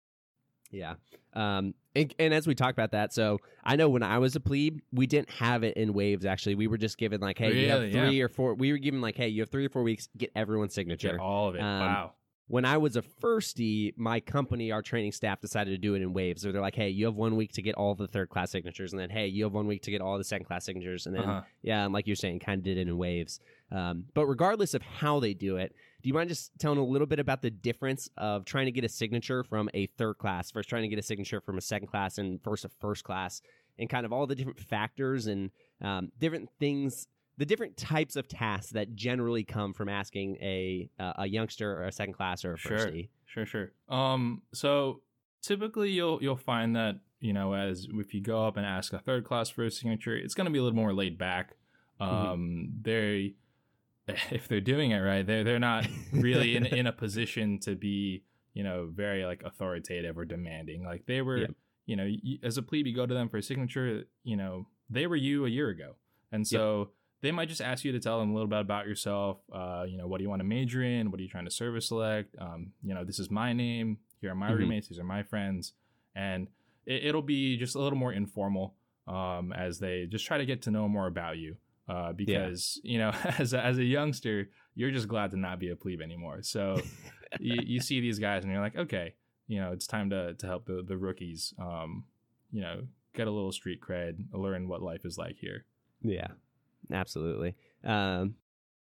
Yeah. 0.73 0.95
Um, 1.33 1.73
and, 1.95 2.13
and, 2.19 2.33
as 2.33 2.45
we 2.45 2.53
talk 2.53 2.73
about 2.73 2.91
that, 2.91 3.13
so 3.13 3.39
I 3.63 3.75
know 3.75 3.89
when 3.89 4.03
I 4.03 4.19
was 4.19 4.35
a 4.35 4.39
plebe, 4.39 4.79
we 4.91 5.07
didn't 5.07 5.29
have 5.31 5.63
it 5.63 5.77
in 5.77 5.93
waves. 5.93 6.25
Actually, 6.25 6.55
we 6.55 6.67
were 6.67 6.77
just 6.77 6.97
given 6.97 7.21
like, 7.21 7.37
hey, 7.37 7.49
really? 7.49 7.61
you 7.61 7.69
have 7.69 7.91
three 7.91 8.17
yeah. 8.17 8.23
or 8.23 8.29
four. 8.29 8.53
We 8.53 8.71
were 8.71 8.77
given 8.77 9.01
like, 9.01 9.15
hey, 9.15 9.29
you 9.29 9.41
have 9.41 9.49
three 9.49 9.65
or 9.65 9.69
four 9.69 9.83
weeks. 9.83 10.09
Get 10.17 10.31
everyone's 10.35 10.75
signature. 10.75 11.11
Get 11.11 11.19
all 11.19 11.49
of 11.49 11.55
it. 11.55 11.61
Um, 11.61 11.79
wow 11.79 12.11
when 12.47 12.65
I 12.65 12.77
was 12.77 12.95
a 12.95 13.01
firstie, 13.01 13.97
my 13.97 14.19
company, 14.19 14.71
our 14.71 14.81
training 14.81 15.13
staff 15.13 15.39
decided 15.39 15.71
to 15.71 15.77
do 15.77 15.95
it 15.95 16.01
in 16.01 16.13
waves. 16.13 16.41
So 16.41 16.51
they're 16.51 16.61
like, 16.61 16.75
hey, 16.75 16.89
you 16.89 17.05
have 17.05 17.15
one 17.15 17.35
week 17.35 17.53
to 17.53 17.61
get 17.61 17.75
all 17.75 17.95
the 17.95 18.07
third 18.07 18.29
class 18.29 18.51
signatures. 18.51 18.91
And 18.91 18.99
then, 18.99 19.09
hey, 19.09 19.27
you 19.27 19.43
have 19.45 19.53
one 19.53 19.65
week 19.65 19.81
to 19.83 19.91
get 19.91 20.01
all 20.01 20.17
the 20.17 20.23
second 20.23 20.45
class 20.45 20.65
signatures. 20.65 21.07
And 21.07 21.15
then, 21.15 21.23
uh-huh. 21.23 21.41
yeah, 21.61 21.85
and 21.85 21.93
like 21.93 22.05
you're 22.05 22.15
saying, 22.15 22.39
kind 22.39 22.59
of 22.59 22.63
did 22.63 22.77
it 22.77 22.87
in 22.87 22.97
waves. 22.97 23.39
Um, 23.71 24.05
but 24.13 24.27
regardless 24.27 24.73
of 24.73 24.81
how 24.81 25.19
they 25.19 25.33
do 25.33 25.57
it, 25.57 25.73
do 26.03 26.09
you 26.09 26.13
mind 26.13 26.27
just 26.27 26.51
telling 26.59 26.77
a 26.77 26.83
little 26.83 27.07
bit 27.07 27.19
about 27.19 27.41
the 27.41 27.49
difference 27.49 28.09
of 28.17 28.43
trying 28.43 28.65
to 28.65 28.71
get 28.71 28.83
a 28.83 28.89
signature 28.89 29.43
from 29.43 29.69
a 29.73 29.87
third 29.97 30.17
class 30.17 30.51
versus 30.51 30.67
trying 30.67 30.81
to 30.83 30.89
get 30.89 30.99
a 30.99 31.03
signature 31.03 31.39
from 31.39 31.57
a 31.57 31.61
second 31.61 31.87
class 31.87 32.17
and 32.17 32.43
versus 32.43 32.65
a 32.65 32.69
first 32.81 33.05
class 33.05 33.41
and 33.79 33.89
kind 33.89 34.05
of 34.05 34.11
all 34.11 34.27
the 34.27 34.35
different 34.35 34.59
factors 34.59 35.27
and 35.27 35.49
um, 35.81 36.11
different 36.19 36.49
things 36.59 37.07
the 37.37 37.45
different 37.45 37.77
types 37.77 38.15
of 38.15 38.27
tasks 38.27 38.73
that 38.73 38.93
generally 38.95 39.43
come 39.43 39.73
from 39.73 39.89
asking 39.89 40.35
a 40.35 40.89
uh, 40.99 41.13
a 41.17 41.25
youngster 41.25 41.79
or 41.79 41.85
a 41.85 41.91
second 41.91 42.13
class 42.13 42.45
or 42.45 42.53
a 42.53 42.57
firstie. 42.57 43.09
Sure, 43.25 43.45
sure, 43.45 43.71
sure. 43.89 43.97
Um, 43.97 44.43
so 44.53 45.01
typically 45.41 45.89
you'll 45.89 46.21
you'll 46.21 46.35
find 46.35 46.75
that 46.75 46.99
you 47.19 47.33
know 47.33 47.53
as 47.53 47.87
if 47.91 48.13
you 48.13 48.21
go 48.21 48.45
up 48.45 48.57
and 48.57 48.65
ask 48.65 48.93
a 48.93 48.99
third 48.99 49.23
class 49.23 49.49
for 49.49 49.63
a 49.65 49.71
signature, 49.71 50.15
it's 50.15 50.35
going 50.35 50.45
to 50.45 50.51
be 50.51 50.59
a 50.59 50.63
little 50.63 50.75
more 50.75 50.93
laid 50.93 51.17
back. 51.17 51.55
Mm-hmm. 51.99 52.15
Um, 52.15 52.39
mm-hmm. 52.39 52.81
they 52.81 53.33
if 54.31 54.47
they're 54.47 54.61
doing 54.61 54.91
it 54.91 54.99
right, 54.99 55.25
they're 55.25 55.43
they're 55.43 55.59
not 55.59 55.87
really 56.11 56.55
in 56.55 56.65
in 56.79 56.87
a 56.87 56.93
position 56.93 57.59
to 57.59 57.75
be 57.75 58.23
you 58.53 58.63
know 58.63 58.89
very 58.93 59.25
like 59.25 59.43
authoritative 59.43 60.17
or 60.17 60.25
demanding. 60.25 60.83
Like 60.83 61.05
they 61.05 61.21
were, 61.21 61.47
you 61.85 61.95
know, 61.95 62.07
as 62.43 62.57
a 62.57 62.61
plebe, 62.61 62.87
you 62.87 62.95
go 62.95 63.05
to 63.05 63.13
them 63.13 63.29
for 63.29 63.37
a 63.37 63.43
signature. 63.43 64.03
You 64.23 64.37
know, 64.37 64.67
they 64.89 65.07
were 65.07 65.15
you 65.15 65.45
a 65.45 65.49
year 65.49 65.69
ago, 65.69 65.95
and 66.31 66.47
so. 66.47 66.79
Yep 66.79 66.87
they 67.23 67.31
might 67.31 67.47
just 67.47 67.61
ask 67.61 67.85
you 67.85 67.93
to 67.93 68.01
tell 68.01 68.19
them 68.19 68.31
a 68.31 68.33
little 68.33 68.49
bit 68.49 68.59
about 68.59 68.85
yourself. 68.85 69.37
Uh, 69.51 69.85
you 69.87 69.97
know, 69.97 70.07
what 70.07 70.17
do 70.17 70.23
you 70.23 70.29
want 70.29 70.41
to 70.41 70.43
major 70.43 70.83
in? 70.83 71.09
What 71.09 71.21
are 71.21 71.23
you 71.23 71.29
trying 71.29 71.45
to 71.45 71.51
service 71.51 71.87
select? 71.87 72.35
Um, 72.37 72.73
you 72.83 72.93
know, 72.93 73.05
this 73.05 73.17
is 73.17 73.31
my 73.31 73.53
name. 73.53 73.97
Here 74.19 74.31
are 74.31 74.35
my 74.35 74.49
mm-hmm. 74.49 74.57
roommates. 74.57 74.89
These 74.89 74.99
are 74.99 75.05
my 75.05 75.23
friends. 75.23 75.71
And 76.15 76.49
it, 76.85 77.15
will 77.15 77.21
be 77.21 77.55
just 77.55 77.75
a 77.75 77.79
little 77.79 77.97
more 77.97 78.11
informal 78.11 78.75
um, 79.07 79.53
as 79.53 79.79
they 79.79 80.05
just 80.05 80.25
try 80.25 80.37
to 80.37 80.45
get 80.45 80.63
to 80.63 80.71
know 80.71 80.89
more 80.89 81.07
about 81.07 81.37
you. 81.37 81.55
Uh, 81.87 82.13
because 82.13 82.79
yeah. 82.83 82.91
you 82.91 82.99
know, 82.99 83.11
as 83.37 83.53
a, 83.53 83.63
as 83.63 83.77
a 83.77 83.83
youngster, 83.83 84.49
you're 84.75 84.91
just 84.91 85.07
glad 85.07 85.31
to 85.31 85.37
not 85.37 85.59
be 85.59 85.69
a 85.69 85.75
plebe 85.75 86.01
anymore. 86.01 86.41
So 86.41 86.79
you, 87.39 87.59
you, 87.63 87.81
see 87.81 87.99
these 87.99 88.19
guys 88.19 88.43
and 88.43 88.51
you're 88.51 88.61
like, 88.61 88.77
okay, 88.77 89.15
you 89.47 89.59
know, 89.59 89.71
it's 89.71 89.87
time 89.87 90.09
to 90.11 90.33
to 90.35 90.47
help 90.47 90.65
the 90.65 90.83
the 90.87 90.97
rookies. 90.97 91.53
Um, 91.59 92.05
you 92.51 92.61
know, 92.61 92.83
get 93.13 93.27
a 93.27 93.31
little 93.31 93.51
street 93.51 93.81
cred, 93.81 94.23
learn 94.31 94.67
what 94.67 94.81
life 94.81 95.05
is 95.05 95.17
like 95.17 95.37
here. 95.37 95.65
Yeah, 96.01 96.27
absolutely. 96.91 97.55
Um, 97.83 98.35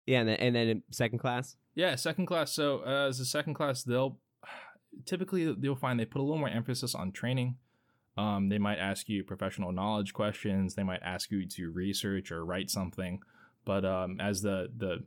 yeah, 0.06 0.20
and 0.20 0.28
then, 0.28 0.36
and 0.36 0.56
then 0.56 0.82
second 0.90 1.18
class. 1.18 1.56
Yeah, 1.74 1.94
second 1.94 2.26
class. 2.26 2.52
So 2.52 2.82
uh, 2.84 3.08
as 3.08 3.20
a 3.20 3.24
second 3.24 3.54
class, 3.54 3.82
they'll 3.82 4.18
typically 5.06 5.54
you'll 5.60 5.76
find 5.76 5.98
they 5.98 6.04
put 6.04 6.20
a 6.20 6.24
little 6.24 6.38
more 6.38 6.48
emphasis 6.48 6.94
on 6.94 7.12
training. 7.12 7.56
Um, 8.16 8.48
they 8.48 8.58
might 8.58 8.78
ask 8.78 9.08
you 9.08 9.24
professional 9.24 9.72
knowledge 9.72 10.12
questions. 10.12 10.74
They 10.74 10.82
might 10.82 11.02
ask 11.02 11.30
you 11.30 11.46
to 11.46 11.70
research 11.70 12.30
or 12.30 12.44
write 12.44 12.70
something. 12.70 13.20
But 13.64 13.84
um, 13.84 14.20
as 14.20 14.42
the 14.42 14.68
the 14.76 15.04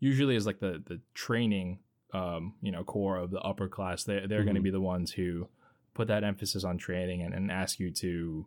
usually 0.00 0.36
as 0.36 0.46
like 0.46 0.58
the 0.58 0.82
the 0.84 1.00
training 1.14 1.78
um, 2.12 2.54
you 2.60 2.72
know 2.72 2.84
core 2.84 3.18
of 3.18 3.30
the 3.30 3.40
upper 3.40 3.68
class, 3.68 4.04
they 4.04 4.14
they're 4.14 4.38
mm-hmm. 4.38 4.44
going 4.44 4.56
to 4.56 4.62
be 4.62 4.70
the 4.70 4.80
ones 4.80 5.12
who 5.12 5.48
put 5.94 6.08
that 6.08 6.24
emphasis 6.24 6.64
on 6.64 6.78
training 6.78 7.22
and, 7.22 7.34
and 7.34 7.50
ask 7.50 7.78
you 7.78 7.90
to 7.90 8.46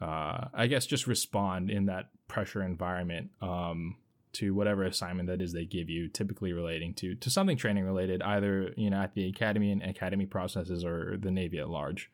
uh, 0.00 0.48
I 0.52 0.66
guess 0.66 0.86
just 0.86 1.06
respond 1.06 1.70
in 1.70 1.86
that 1.86 2.10
pressure 2.28 2.62
environment 2.62 3.30
um, 3.40 3.96
to 4.32 4.54
whatever 4.54 4.84
assignment 4.84 5.28
that 5.28 5.40
is 5.40 5.52
they 5.52 5.64
give 5.64 5.88
you, 5.88 6.08
typically 6.08 6.52
relating 6.52 6.94
to 6.94 7.14
to 7.16 7.30
something 7.30 7.56
training 7.56 7.84
related, 7.84 8.22
either 8.22 8.72
you 8.76 8.90
know 8.90 9.00
at 9.00 9.14
the 9.14 9.28
academy 9.28 9.70
and 9.70 9.82
academy 9.82 10.26
processes 10.26 10.84
or 10.84 11.16
the 11.20 11.30
Navy 11.30 11.58
at 11.58 11.68
large. 11.68 12.10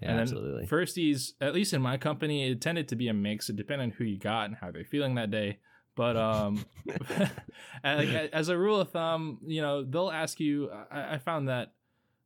Yeah, 0.00 0.12
and 0.12 0.20
absolutely. 0.20 0.66
Firsties, 0.66 1.32
at 1.40 1.54
least 1.54 1.72
in 1.72 1.82
my 1.82 1.96
company, 1.96 2.50
it 2.50 2.60
tended 2.60 2.88
to 2.88 2.96
be 2.96 3.08
a 3.08 3.14
mix. 3.14 3.48
It 3.50 3.56
depended 3.56 3.86
on 3.86 3.90
who 3.92 4.04
you 4.04 4.18
got 4.18 4.46
and 4.46 4.56
how 4.56 4.70
they're 4.70 4.84
feeling 4.84 5.16
that 5.16 5.30
day. 5.30 5.58
But 5.94 6.16
um, 6.16 6.64
as 7.84 8.48
a 8.48 8.56
rule 8.56 8.80
of 8.80 8.90
thumb, 8.90 9.38
you 9.44 9.60
know, 9.60 9.84
they'll 9.84 10.10
ask 10.10 10.40
you. 10.40 10.70
I, 10.90 11.14
I 11.14 11.18
found 11.18 11.48
that 11.48 11.72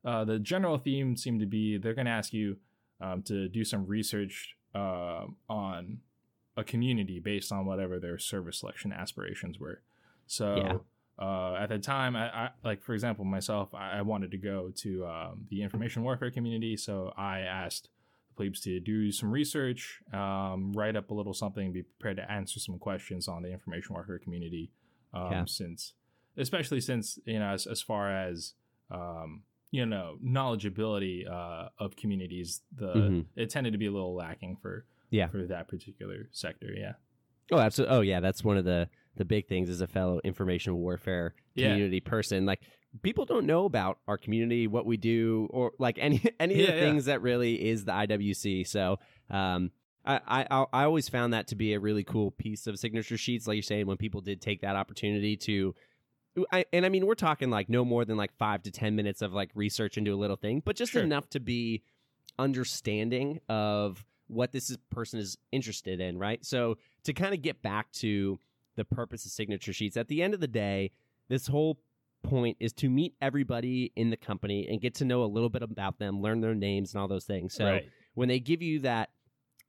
uh, 0.05 0.25
the 0.25 0.39
general 0.39 0.79
theme 0.79 1.17
seemed 1.17 1.41
to 1.41 1.47
be 1.47 1.79
they're 1.79 1.95
going 1.95 2.07
to 2.07 2.13
ask 2.13 2.33
you 2.33 2.57
um, 3.01 3.23
to 3.23 3.49
do 3.49 3.65
some 3.65 3.87
research 3.87 4.57
uh, 4.75 5.27
on 5.49 5.99
a 6.57 6.65
community 6.65 7.19
based 7.19 7.51
on 7.51 7.67
whatever 7.67 7.99
their 7.99 8.19
service 8.19 8.61
selection 8.61 8.93
aspirations 8.93 9.59
were. 9.59 9.83
So 10.27 10.57
yeah. 10.57 10.77
Uh, 11.19 11.55
at 11.55 11.69
the 11.69 11.79
time, 11.79 12.17
I, 12.17 12.29
I, 12.29 12.51
like 12.65 12.83
for 12.83 12.95
example 12.95 13.25
myself, 13.25 13.75
I, 13.75 13.99
I 13.99 14.03
wanted 14.03 14.31
to 14.33 14.39
go 14.39 14.73
to 14.77 15.07
um, 15.07 15.47
the 15.49 15.63
information 15.63 16.03
warfare 16.03 16.31
community, 16.31 16.77
so 16.77 17.13
I 17.17 17.41
asked 17.41 17.89
the 18.29 18.35
plebes 18.35 18.61
to 18.63 18.81
do 18.81 19.13
some 19.13 19.31
research, 19.31 20.01
um, 20.13 20.73
write 20.73 20.97
up 20.97 21.11
a 21.11 21.15
little 21.15 21.35
something, 21.35 21.73
be 21.73 21.83
prepared 21.83 22.17
to 22.17 22.31
answer 22.31 22.59
some 22.59 22.79
questions 22.79 23.29
on 23.29 23.43
the 23.43 23.53
information 23.53 23.95
warfare 23.95 24.19
community. 24.19 24.71
Um, 25.13 25.31
yeah. 25.31 25.45
Since, 25.47 25.95
especially 26.37 26.81
since 26.81 27.19
you 27.25 27.39
know, 27.39 27.51
as, 27.51 27.67
as 27.67 27.81
far 27.81 28.11
as 28.11 28.55
um, 28.91 29.43
you 29.75 29.85
know 29.85 30.17
knowledgeability 30.25 31.29
uh, 31.29 31.69
of 31.81 31.97
communities 31.97 32.63
the 32.77 32.95
mm-hmm. 32.95 33.21
it 33.35 33.51
tended 33.51 33.73
to 33.73 33.79
be 33.79 33.87
a 33.87 33.91
little 33.91 34.15
lacking 34.15 34.57
for 34.63 34.87
yeah 35.11 35.27
for 35.27 35.45
that 35.47 35.67
particular 35.67 36.29
sector 36.31 36.69
yeah 36.73 36.93
oh 37.51 37.59
absolutely 37.59 37.97
oh 37.97 38.01
yeah 38.01 38.21
that's 38.21 38.45
one 38.45 38.57
of 38.57 38.65
the 38.65 38.89
the 39.17 39.25
big 39.25 39.47
things 39.47 39.69
as 39.69 39.81
a 39.81 39.87
fellow 39.87 40.21
information 40.25 40.77
warfare 40.77 41.35
community 41.57 42.01
yeah. 42.05 42.11
person 42.11 42.47
like 42.47 42.61
people 43.03 43.25
don't 43.25 43.47
know 43.47 43.65
about 43.65 43.99
our 44.07 44.19
community 44.19 44.67
what 44.67 44.87
we 44.87 44.97
do 44.97 45.49
or 45.51 45.73
like 45.79 45.99
any 45.99 46.23
any 46.41 46.57
yeah, 46.57 46.63
of 46.63 46.67
the 46.69 46.75
yeah. 46.75 46.81
things 46.81 47.05
that 47.07 47.23
really 47.23 47.69
is 47.69 47.85
the 47.85 47.93
iwc 47.93 48.67
so 48.67 48.99
um 49.31 49.71
I, 50.07 50.45
I 50.51 50.67
I 50.71 50.85
always 50.85 51.09
found 51.09 51.33
that 51.33 51.47
to 51.47 51.57
be 51.57 51.73
a 51.73 51.81
really 51.81 52.05
cool 52.05 52.31
piece 52.31 52.67
of 52.67 52.79
signature 52.79 53.17
sheets, 53.17 53.47
like 53.47 53.55
you're 53.55 53.63
saying, 53.63 53.87
when 53.87 53.97
people 53.97 54.21
did 54.21 54.43
take 54.43 54.61
that 54.61 54.77
opportunity 54.77 55.35
to 55.39 55.75
I, 56.51 56.65
and 56.73 56.85
I 56.85 56.89
mean, 56.89 57.07
we're 57.07 57.15
talking 57.15 57.51
like 57.51 57.69
no 57.69 57.85
more 57.85 58.05
than 58.05 58.17
like 58.17 58.33
five 58.37 58.63
to 58.65 58.71
10 58.71 58.97
minutes 58.97 59.23
of 59.23 59.33
like 59.33 59.51
research 59.55 59.97
into 59.97 60.13
a 60.13 60.17
little 60.17 60.37
thing, 60.37 60.63
but 60.65 60.77
just 60.77 60.93
sure. 60.93 61.03
enough 61.03 61.29
to 61.31 61.41
be 61.41 61.83
understanding 62.39 63.41
of 63.49 64.05
what 64.27 64.53
this 64.53 64.71
is, 64.71 64.79
person 64.91 65.21
is 65.21 65.39
interested 65.53 66.01
in, 66.01 66.19
right? 66.19 66.45
So 66.45 66.79
to 67.05 67.13
kind 67.13 67.35
of 67.35 67.43
get 67.43 67.63
back 67.63 67.93
to 67.93 68.39
the 68.77 68.85
purpose 68.85 69.25
of 69.25 69.33
signature 69.33 69.73
sheets, 69.73 69.97
at 69.97 70.09
the 70.09 70.23
end 70.23 70.35
of 70.35 70.41
the 70.41 70.49
day, 70.49 70.91
this 71.29 71.47
whole 71.47 71.79
point 72.23 72.57
is 72.61 72.73
to 72.73 72.89
meet 72.89 73.15
everybody 73.21 73.93
in 73.97 74.11
the 74.11 74.17
company 74.17 74.67
and 74.69 74.81
get 74.81 74.95
to 74.95 75.05
know 75.05 75.25
a 75.25 75.27
little 75.27 75.51
bit 75.51 75.63
about 75.63 75.99
them, 75.99 76.23
learn 76.23 76.41
their 76.41 76.55
names 76.55 76.95
and 76.95 77.01
all 77.01 77.09
those 77.09 77.25
things. 77.25 77.55
So 77.55 77.67
right. 77.67 77.89
when 78.15 78.29
they 78.29 78.41
give 78.41 78.63
you 78.63 78.81
that 78.81 79.11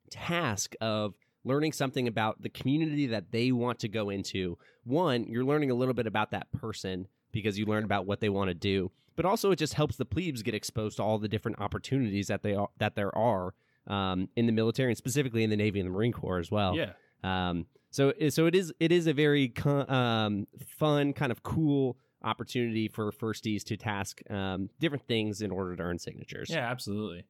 task 0.10 0.76
of 0.82 1.16
learning 1.46 1.72
something 1.72 2.08
about 2.08 2.42
the 2.42 2.50
community 2.50 3.08
that 3.08 3.32
they 3.32 3.52
want 3.52 3.80
to 3.80 3.88
go 3.88 4.10
into. 4.10 4.58
One, 4.84 5.26
you're 5.26 5.46
learning 5.46 5.72
a 5.72 5.76
little 5.76 5.94
bit 5.94 6.08
about 6.08 6.32
that 6.32 6.52
person 6.52 7.08
because 7.32 7.58
you 7.58 7.66
learn 7.66 7.84
about 7.84 8.06
what 8.06 8.20
they 8.20 8.30
want 8.30 8.50
to 8.50 8.54
do, 8.54 8.92
but 9.16 9.26
also 9.26 9.52
it 9.52 9.58
just 9.58 9.76
helps 9.76 9.96
the 9.96 10.06
plebes 10.06 10.42
get 10.42 10.56
exposed 10.56 10.98
to 10.98 11.04
all 11.04 11.20
the 11.20 11.28
different 11.28 11.60
opportunities 11.60 12.28
that 12.28 12.42
they 12.42 12.56
are, 12.56 12.70
that 12.80 12.96
there 12.96 13.16
are 13.16 13.54
um, 13.88 14.28
in 14.36 14.48
the 14.48 14.52
military 14.52 14.92
and 14.92 14.98
specifically 14.98 15.44
in 15.44 15.50
the 15.50 15.56
Navy 15.56 15.80
and 15.80 15.88
the 15.88 15.94
Marine 15.94 16.12
Corps 16.12 16.40
as 16.40 16.50
well. 16.50 16.76
Yeah. 16.76 16.94
Um, 17.24 17.68
so 17.96 18.14
so 18.30 18.46
it 18.46 18.56
is 18.56 18.74
it 18.80 18.92
is 18.92 19.08
a 19.08 19.14
very 19.14 19.54
um, 19.66 20.48
fun 20.78 21.14
kind 21.14 21.32
of 21.32 21.44
cool 21.44 21.98
opportunity 22.24 22.88
for 22.88 23.12
firsties 23.12 23.64
to 23.64 23.78
task 23.78 24.22
um, 24.30 24.70
different 24.80 25.08
things 25.08 25.42
in 25.42 25.52
order 25.52 25.76
to 25.76 25.84
earn 25.84 26.00
signatures. 26.00 26.50
Yeah, 26.50 26.70
absolutely 26.70 27.26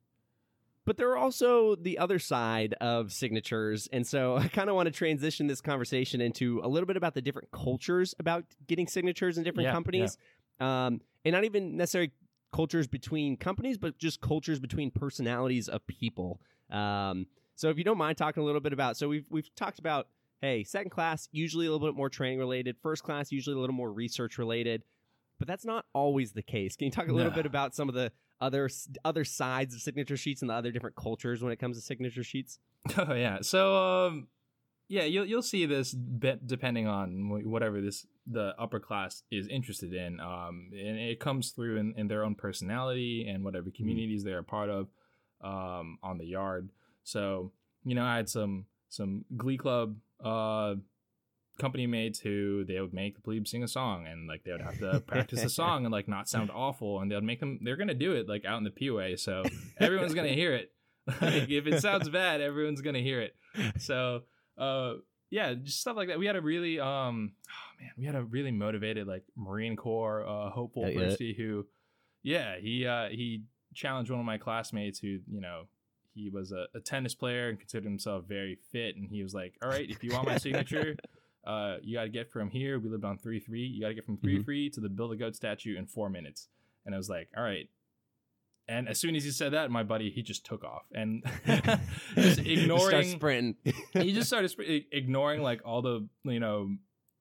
but 0.85 0.97
there 0.97 1.09
are 1.09 1.17
also 1.17 1.75
the 1.75 1.97
other 1.97 2.19
side 2.19 2.75
of 2.79 3.11
signatures. 3.11 3.89
And 3.91 4.05
so 4.05 4.37
I 4.37 4.47
kind 4.47 4.69
of 4.69 4.75
want 4.75 4.85
to 4.85 4.91
transition 4.91 5.47
this 5.47 5.61
conversation 5.61 6.21
into 6.21 6.61
a 6.63 6.67
little 6.67 6.87
bit 6.87 6.95
about 6.95 7.15
the 7.15 7.21
different 7.21 7.51
cultures 7.51 8.15
about 8.19 8.45
getting 8.67 8.87
signatures 8.87 9.37
in 9.37 9.43
different 9.43 9.65
yeah, 9.67 9.73
companies. 9.73 10.17
Yeah. 10.61 10.85
Um, 10.85 11.01
and 11.25 11.33
not 11.33 11.43
even 11.43 11.75
necessarily 11.75 12.11
cultures 12.53 12.87
between 12.87 13.35
companies, 13.35 13.77
but 13.77 13.97
just 13.97 14.21
cultures 14.21 14.59
between 14.59 14.91
personalities 14.91 15.67
of 15.67 15.85
people. 15.87 16.39
Um, 16.69 17.25
so 17.55 17.69
if 17.69 17.77
you 17.77 17.83
don't 17.83 17.97
mind 17.97 18.17
talking 18.17 18.43
a 18.43 18.45
little 18.45 18.61
bit 18.61 18.71
about, 18.71 18.95
so 18.95 19.09
we've, 19.09 19.25
we've 19.29 19.53
talked 19.55 19.79
about, 19.79 20.07
hey, 20.41 20.63
second 20.63 20.89
class, 20.89 21.27
usually 21.31 21.65
a 21.65 21.71
little 21.71 21.87
bit 21.87 21.95
more 21.95 22.09
training 22.09 22.39
related, 22.39 22.75
first 22.81 23.03
class, 23.03 23.31
usually 23.31 23.55
a 23.55 23.59
little 23.59 23.75
more 23.75 23.91
research 23.91 24.37
related, 24.37 24.83
but 25.39 25.47
that's 25.47 25.65
not 25.65 25.85
always 25.93 26.33
the 26.33 26.43
case. 26.43 26.75
Can 26.75 26.85
you 26.85 26.91
talk 26.91 27.07
a 27.07 27.13
little 27.13 27.31
no. 27.31 27.35
bit 27.35 27.45
about 27.45 27.75
some 27.75 27.89
of 27.89 27.95
the 27.95 28.11
other 28.41 28.69
other 29.05 29.23
sides 29.23 29.73
of 29.73 29.81
signature 29.81 30.17
sheets 30.17 30.41
and 30.41 30.49
the 30.49 30.53
other 30.53 30.71
different 30.71 30.95
cultures 30.95 31.41
when 31.41 31.51
it 31.51 31.59
comes 31.59 31.77
to 31.77 31.81
signature 31.81 32.23
sheets? 32.23 32.59
Oh 32.97 33.13
yeah. 33.13 33.39
So 33.41 33.75
um 33.75 34.27
yeah, 34.87 35.03
you'll 35.03 35.25
you'll 35.25 35.41
see 35.41 35.65
this 35.65 35.91
depending 36.45 36.87
on 36.87 37.49
whatever 37.49 37.81
this 37.81 38.05
the 38.27 38.53
upper 38.59 38.79
class 38.79 39.23
is 39.31 39.47
interested 39.47 39.93
in. 39.93 40.19
Um, 40.19 40.69
and 40.71 40.97
it 40.97 41.19
comes 41.19 41.51
through 41.51 41.77
in, 41.77 41.93
in 41.97 42.07
their 42.07 42.23
own 42.23 42.35
personality 42.35 43.27
and 43.27 43.43
whatever 43.43 43.71
communities 43.71 44.23
they're 44.23 44.39
a 44.39 44.43
part 44.43 44.69
of, 44.69 44.87
um, 45.41 45.97
on 46.03 46.17
the 46.17 46.25
yard. 46.25 46.69
So 47.03 47.51
you 47.83 47.95
know, 47.95 48.05
I 48.05 48.15
had 48.17 48.29
some 48.29 48.65
some 48.89 49.25
Glee 49.35 49.57
Club 49.57 49.95
uh 50.23 50.75
company 51.59 51.87
mates 51.87 52.19
who 52.19 52.65
they 52.65 52.81
would 52.81 52.93
make 52.93 53.15
the 53.15 53.21
plebe 53.21 53.47
sing 53.47 53.63
a 53.63 53.67
song 53.67 54.05
and 54.07 54.27
like 54.27 54.43
they 54.43 54.51
would 54.51 54.61
have 54.61 54.77
to 54.77 54.99
practice 55.07 55.41
the 55.41 55.49
song 55.49 55.85
and 55.85 55.91
like 55.91 56.07
not 56.07 56.27
sound 56.27 56.51
awful 56.53 56.99
and 56.99 57.09
they 57.09 57.15
would 57.15 57.23
make 57.23 57.39
them 57.39 57.59
they're 57.63 57.77
gonna 57.77 57.93
do 57.93 58.13
it 58.13 58.27
like 58.27 58.43
out 58.45 58.57
in 58.57 58.63
the 58.63 58.69
P 58.69 58.89
way 58.89 59.15
so 59.15 59.43
everyone's 59.79 60.13
gonna 60.13 60.27
hear 60.29 60.53
it. 60.53 60.71
Like 61.21 61.49
if 61.49 61.67
it 61.67 61.81
sounds 61.81 62.09
bad 62.09 62.41
everyone's 62.41 62.81
gonna 62.81 62.99
hear 62.99 63.21
it. 63.21 63.35
So 63.77 64.23
uh 64.57 64.93
yeah 65.29 65.53
just 65.53 65.79
stuff 65.79 65.95
like 65.95 66.07
that. 66.07 66.17
We 66.17 66.25
had 66.25 66.35
a 66.35 66.41
really 66.41 66.79
um 66.79 67.33
oh 67.47 67.81
man 67.81 67.91
we 67.97 68.05
had 68.05 68.15
a 68.15 68.23
really 68.23 68.51
motivated 68.51 69.07
like 69.07 69.23
Marine 69.37 69.75
Corps 69.75 70.27
uh 70.27 70.49
hopeful 70.49 70.89
yeah. 70.89 71.15
Who 71.37 71.67
yeah 72.23 72.55
he 72.59 72.87
uh 72.87 73.09
he 73.09 73.43
challenged 73.75 74.09
one 74.09 74.19
of 74.19 74.25
my 74.25 74.39
classmates 74.39 74.97
who 74.97 75.19
you 75.29 75.41
know 75.41 75.65
he 76.15 76.29
was 76.29 76.51
a, 76.51 76.65
a 76.73 76.79
tennis 76.79 77.13
player 77.13 77.49
and 77.49 77.59
considered 77.59 77.83
himself 77.87 78.23
very 78.27 78.57
fit 78.71 78.95
and 78.95 79.07
he 79.09 79.21
was 79.21 79.33
like 79.35 79.53
all 79.61 79.69
right 79.69 79.89
if 79.89 80.03
you 80.03 80.11
want 80.13 80.25
my 80.25 80.37
signature 80.37 80.95
uh, 81.45 81.75
you 81.83 81.95
got 81.95 82.03
to 82.05 82.09
get 82.09 82.31
from 82.31 82.49
here. 82.49 82.79
We 82.79 82.89
lived 82.89 83.05
on 83.05 83.19
three 83.19 83.39
three. 83.39 83.61
You 83.61 83.79
got 83.81 83.89
to 83.89 83.93
get 83.93 84.03
from 84.05 84.17
3 84.17 84.39
Mhm. 84.39 84.45
three 84.45 84.69
to 84.71 84.79
the 84.79 84.89
Bill 84.89 85.09
the 85.09 85.15
Goat 85.15 85.35
statue 85.35 85.77
in 85.77 85.85
four 85.85 86.09
minutes. 86.09 86.47
And 86.87 86.95
I 86.95 86.97
was 86.97 87.07
like, 87.07 87.29
all 87.37 87.43
right. 87.43 87.69
And 88.67 88.89
as 88.89 88.97
soon 88.97 89.15
as 89.15 89.23
he 89.23 89.29
said 89.29 89.53
that, 89.53 89.69
my 89.69 89.83
buddy 89.83 90.09
he 90.09 90.23
just 90.23 90.43
took 90.43 90.63
off 90.63 90.85
and 90.91 91.23
just 92.15 92.39
ignoring. 92.39 92.79
Start 92.89 93.05
sprinting. 93.05 93.55
he 93.93 94.11
just 94.11 94.25
started 94.27 94.49
sp- 94.49 94.65
ignoring 94.91 95.43
like 95.43 95.61
all 95.63 95.83
the 95.83 96.07
you 96.23 96.39
know 96.39 96.75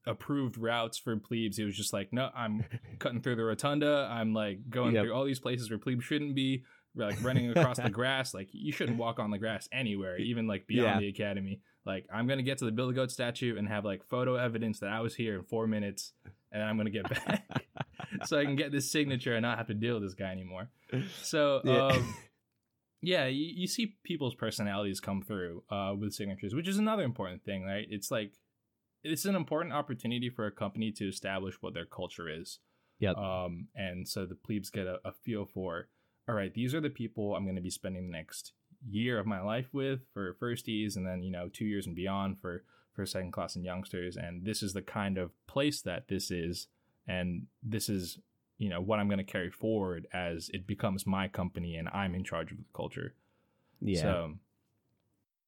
approved 0.06 0.56
routes 0.56 0.96
for 0.96 1.16
plebes. 1.18 1.56
He 1.58 1.64
was 1.64 1.76
just 1.76 1.92
like, 1.92 2.12
no, 2.12 2.30
I'm 2.34 2.64
cutting 2.98 3.20
through 3.20 3.36
the 3.36 3.44
rotunda. 3.44 4.08
I'm 4.10 4.32
like 4.32 4.70
going 4.70 4.94
Yep. 4.94 5.04
through 5.04 5.12
all 5.14 5.24
these 5.24 5.38
places 5.40 5.68
where 5.70 5.78
plebes 5.78 6.04
shouldn't 6.04 6.34
be. 6.34 6.62
Like 6.96 7.22
running 7.24 7.50
across 7.50 7.78
the 7.78 7.90
grass, 7.90 8.34
like 8.34 8.48
you 8.52 8.70
shouldn't 8.72 8.98
walk 8.98 9.18
on 9.18 9.30
the 9.30 9.38
grass 9.38 9.68
anywhere, 9.72 10.16
even 10.18 10.46
like 10.46 10.66
beyond 10.68 10.86
Yeah. 10.86 11.00
the 11.00 11.08
academy. 11.08 11.60
Like 11.84 12.06
I'm 12.12 12.26
gonna 12.28 12.42
get 12.42 12.58
to 12.58 12.64
the 12.66 12.70
Bill 12.72 12.86
the 12.86 12.92
Goat 12.94 13.10
statue 13.10 13.56
and 13.58 13.66
have 13.68 13.84
like 13.84 14.04
photo 14.08 14.36
evidence 14.36 14.78
that 14.80 14.90
I 14.90 15.00
was 15.00 15.14
here 15.14 15.34
in 15.36 15.42
four 15.44 15.66
minutes, 15.66 16.12
and 16.52 16.62
I'm 16.62 16.76
gonna 16.76 16.90
get 16.90 17.08
back 17.08 17.66
so 18.26 18.38
I 18.38 18.44
can 18.44 18.54
get 18.56 18.70
this 18.72 18.90
signature 18.92 19.34
and 19.34 19.42
not 19.42 19.58
have 19.58 19.66
to 19.66 19.74
deal 19.74 19.94
with 19.94 20.04
this 20.04 20.14
guy 20.14 20.30
anymore. 20.30 20.70
So 21.22 21.60
Yeah. 21.64 21.86
um, 21.88 22.14
yeah, 23.02 23.26
you, 23.26 23.44
you 23.54 23.66
see 23.66 23.96
people's 24.04 24.34
personalities 24.34 24.98
come 25.00 25.20
through 25.20 25.62
uh, 25.70 25.94
with 25.98 26.14
signatures, 26.14 26.54
which 26.54 26.68
is 26.68 26.78
another 26.78 27.02
important 27.02 27.44
thing, 27.44 27.64
right? 27.64 27.86
It's 27.90 28.10
like 28.10 28.32
it's 29.02 29.26
an 29.26 29.34
important 29.34 29.74
opportunity 29.74 30.30
for 30.30 30.46
a 30.46 30.50
company 30.52 30.90
to 30.92 31.08
establish 31.08 31.56
what 31.60 31.74
their 31.74 31.84
culture 31.84 32.28
is. 32.30 32.60
Yep. 33.00 33.16
Um, 33.16 33.68
and 33.74 34.08
so 34.08 34.24
the 34.24 34.36
plebes 34.36 34.70
get 34.70 34.86
a, 34.86 34.98
a 35.04 35.12
feel 35.12 35.44
for, 35.44 35.88
all 36.28 36.34
right, 36.34 36.52
these 36.54 36.74
are 36.74 36.80
the 36.80 36.90
people 36.90 37.34
I'm 37.34 37.44
going 37.44 37.56
to 37.56 37.62
be 37.62 37.70
spending 37.70 38.06
the 38.06 38.12
next 38.16 38.52
year 38.88 39.18
of 39.18 39.26
my 39.26 39.40
life 39.40 39.68
with 39.72 40.00
for 40.12 40.34
firsties, 40.34 40.96
and 40.96 41.06
then 41.06 41.22
you 41.22 41.30
know 41.30 41.48
two 41.48 41.64
years 41.64 41.86
and 41.86 41.96
beyond 41.96 42.40
for 42.40 42.64
for 42.94 43.04
second 43.04 43.32
class 43.32 43.56
and 43.56 43.64
youngsters. 43.64 44.16
And 44.16 44.44
this 44.44 44.62
is 44.62 44.72
the 44.72 44.82
kind 44.82 45.18
of 45.18 45.32
place 45.46 45.82
that 45.82 46.08
this 46.08 46.30
is, 46.30 46.68
and 47.06 47.46
this 47.62 47.88
is 47.88 48.18
you 48.58 48.68
know 48.68 48.80
what 48.80 49.00
I'm 49.00 49.08
going 49.08 49.18
to 49.18 49.24
carry 49.24 49.50
forward 49.50 50.06
as 50.12 50.50
it 50.54 50.66
becomes 50.66 51.06
my 51.06 51.28
company 51.28 51.76
and 51.76 51.88
I'm 51.88 52.14
in 52.14 52.24
charge 52.24 52.52
of 52.52 52.58
the 52.58 52.64
culture. 52.74 53.14
Yeah. 53.80 54.00
So 54.00 54.34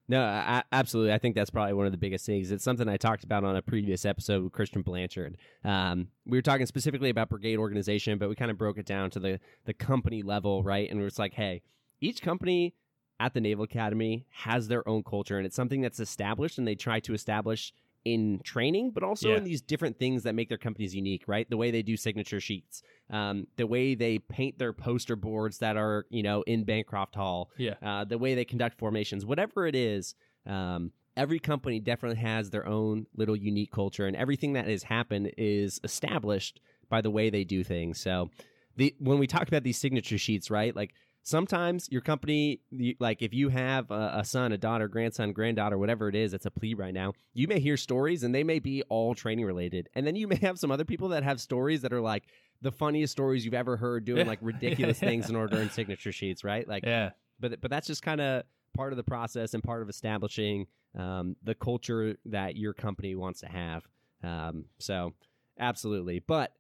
No, 0.09 0.23
I, 0.23 0.63
absolutely. 0.71 1.13
I 1.13 1.19
think 1.19 1.35
that's 1.35 1.51
probably 1.51 1.73
one 1.73 1.87
of 1.87 1.93
the 1.93 1.99
biggest 1.99 2.27
things. 2.27 2.53
It's 2.53 2.63
something 2.63 2.89
I 2.89 2.97
talked 2.97 3.25
about 3.25 3.43
on 3.45 3.57
a 3.57 3.63
previous 3.63 4.05
episode 4.05 4.45
with 4.45 4.53
Christian 4.53 4.83
Blanchard. 4.83 5.37
Um, 5.65 6.09
we 6.25 6.39
were 6.39 6.43
talking 6.43 6.67
specifically 6.67 7.11
about 7.11 7.29
brigade 7.29 7.59
organization, 7.59 8.19
but 8.19 8.29
we 8.29 8.37
kind 8.37 8.51
of 8.51 8.59
broke 8.59 8.79
it 8.79 8.87
down 8.87 9.11
to 9.11 9.19
the 9.21 9.41
the 9.65 9.75
company 9.75 10.23
level, 10.23 10.63
right? 10.63 10.89
And 10.91 11.03
it's 11.03 11.19
like, 11.19 11.35
hey, 11.35 11.63
each 12.01 12.23
company 12.23 12.75
at 13.19 13.35
the 13.35 13.41
Naval 13.41 13.65
Academy 13.65 14.27
has 14.31 14.69
their 14.69 14.87
own 14.89 15.03
culture, 15.03 15.39
and 15.39 15.47
it's 15.47 15.57
something 15.57 15.81
that's 15.81 15.99
established, 15.99 16.59
and 16.59 16.69
they 16.69 16.77
try 16.77 17.01
to 17.01 17.13
establish 17.15 17.73
in 18.07 18.41
training, 18.45 18.93
but 18.93 19.03
also 19.03 19.31
Yeah. 19.31 19.37
in 19.39 19.43
these 19.45 19.61
different 19.61 19.99
things 19.99 20.23
that 20.23 20.35
make 20.37 20.49
their 20.49 20.57
companies 20.59 20.95
unique, 20.95 21.25
right? 21.27 21.51
The 21.51 21.57
way 21.57 21.73
they 21.73 21.83
do 21.83 21.97
signature 21.97 22.41
sheets, 22.41 22.83
um, 23.11 23.49
the 23.57 23.67
way 23.67 23.97
they 23.97 24.21
paint 24.21 24.59
their 24.61 24.73
poster 24.73 25.17
boards 25.17 25.59
that 25.59 25.77
are, 25.77 26.07
you 26.09 26.23
know, 26.23 26.43
in 26.43 26.63
Bancroft 26.63 27.17
Hall, 27.17 27.51
yeah, 27.59 27.75
uh, 27.83 28.05
the 28.05 28.17
way 28.17 28.37
they 28.37 28.45
conduct 28.45 28.79
formations, 28.79 29.27
whatever 29.27 29.67
it 29.67 29.75
is, 29.75 30.15
um, 30.47 30.93
every 31.17 31.41
company 31.41 31.81
definitely 31.81 32.21
has 32.21 32.51
their 32.51 32.65
own 32.65 33.07
little 33.17 33.35
unique 33.35 33.73
culture, 33.73 34.07
and 34.07 34.15
everything 34.15 34.53
that 34.53 34.69
has 34.69 34.85
happened 34.85 35.33
is 35.37 35.81
established 35.83 36.61
by 36.89 37.01
the 37.01 37.11
way 37.11 37.29
they 37.29 37.43
do 37.43 37.65
things. 37.65 37.99
So, 37.99 38.31
the 38.77 38.95
when 39.01 39.19
we 39.19 39.27
talk 39.27 39.49
about 39.49 39.65
these 39.65 39.79
signature 39.79 40.19
sheets, 40.19 40.49
right? 40.49 40.77
Like 40.77 40.95
sometimes 41.27 41.89
your 41.91 42.01
company, 42.01 42.61
you- 42.71 42.95
like 43.01 43.21
if 43.21 43.35
you 43.35 43.49
have 43.49 43.91
a, 43.91 44.23
son, 44.25 44.53
a 44.53 44.57
daughter, 44.59 44.87
grandson, 44.87 45.33
granddaughter, 45.33 45.77
whatever 45.77 46.09
it 46.09 46.15
is, 46.15 46.31
that's 46.31 46.47
a 46.47 46.51
plebe 46.53 46.79
right 46.79 46.95
now. 46.95 47.13
You 47.35 47.49
may 47.49 47.59
hear 47.59 47.77
stories, 47.77 48.23
and 48.23 48.33
they 48.33 48.45
may 48.45 48.61
be 48.61 48.83
all 48.85 49.13
training 49.15 49.45
related, 49.45 49.89
and 49.95 50.07
then 50.07 50.15
you 50.15 50.29
may 50.29 50.37
have 50.37 50.57
some 50.59 50.71
other 50.71 50.85
people 50.85 51.09
that 51.09 51.25
have 51.25 51.41
stories 51.41 51.83
that 51.83 51.93
are 51.93 52.01
like 52.01 52.23
the 52.63 52.71
funniest 52.71 53.11
stories 53.11 53.45
you've 53.45 53.55
ever 53.55 53.77
heard 53.77 54.05
doing 54.05 54.27
like 54.27 54.39
ridiculous 54.43 55.01
things 55.01 55.29
in 55.29 55.35
order 55.35 55.57
to 55.57 55.63
earn 55.63 55.71
signature 55.71 56.13
sheets, 56.13 56.45
right? 56.45 56.67
Like 56.69 56.85
yeah, 56.87 57.11
but 57.41 57.61
but 57.61 57.71
that's 57.73 57.89
just 57.89 58.03
kind 58.03 58.21
of 58.21 58.45
part 58.75 58.93
of 58.93 58.97
the 58.97 59.03
process 59.05 59.53
and 59.53 59.63
part 59.65 59.83
of 59.83 59.89
establishing 59.89 60.69
um, 60.97 61.35
the 61.43 61.55
culture 61.57 62.17
that 62.27 62.57
your 62.57 62.73
company 62.73 63.17
wants 63.17 63.41
to 63.41 63.47
have. 63.49 63.83
Um, 64.23 64.67
so 64.79 65.13
absolutely. 65.59 66.21
But 66.21 66.53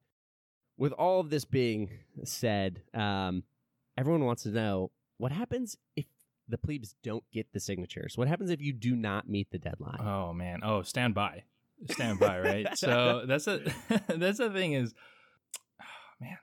with 0.76 0.92
all 0.92 1.20
of 1.20 1.30
this 1.30 1.44
being 1.44 1.90
said, 2.24 2.82
um, 2.94 3.44
everyone 3.96 4.24
wants 4.24 4.42
to 4.44 4.50
know 4.50 4.90
what 5.18 5.32
happens 5.32 5.76
if 5.96 6.06
the 6.48 6.58
plebes 6.58 6.94
don't 7.02 7.24
get 7.32 7.52
the 7.52 7.60
signatures. 7.60 8.16
What 8.16 8.28
happens 8.28 8.50
if 8.50 8.60
you 8.60 8.72
do 8.72 8.94
not 8.94 9.28
meet 9.28 9.50
the 9.50 9.58
deadline? 9.58 10.00
Oh 10.00 10.32
man. 10.32 10.60
Oh, 10.62 10.82
stand 10.82 11.14
by. 11.14 11.44
Stand 11.90 12.18
by, 12.20 12.38
right? 12.40 12.66
so 12.78 13.24
that's 13.26 13.46
a 13.46 13.60
that's 14.08 14.38
the 14.38 14.50
thing 14.50 14.72
is 14.74 14.94
man. 16.20 16.38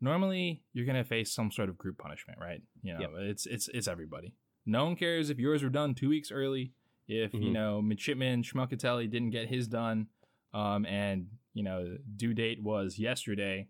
Normally 0.00 0.62
you're 0.72 0.86
gonna 0.86 1.04
face 1.04 1.32
some 1.32 1.50
sort 1.50 1.68
of 1.68 1.76
group 1.78 1.98
punishment, 1.98 2.38
right? 2.40 2.62
You 2.82 2.94
know, 2.94 3.00
Yep. 3.00 3.10
it's 3.20 3.46
it's 3.46 3.68
it's 3.68 3.88
everybody. 3.88 4.34
No 4.64 4.84
one 4.84 4.96
cares 4.96 5.30
if 5.30 5.38
yours 5.38 5.62
were 5.62 5.70
done 5.70 5.94
two 5.94 6.08
weeks 6.10 6.30
early, 6.30 6.72
if 7.08 7.32
you 7.34 7.40
Mhm. 7.50 7.52
know, 7.52 7.82
midshipman 7.82 8.42
Schmuckatelli 8.42 9.10
didn't 9.10 9.30
get 9.30 9.48
his 9.48 9.66
done, 9.66 10.08
um, 10.54 10.84
and 10.86 11.28
you 11.54 11.64
know, 11.64 11.96
due 12.16 12.34
date 12.34 12.62
was 12.62 12.98
yesterday. 12.98 13.66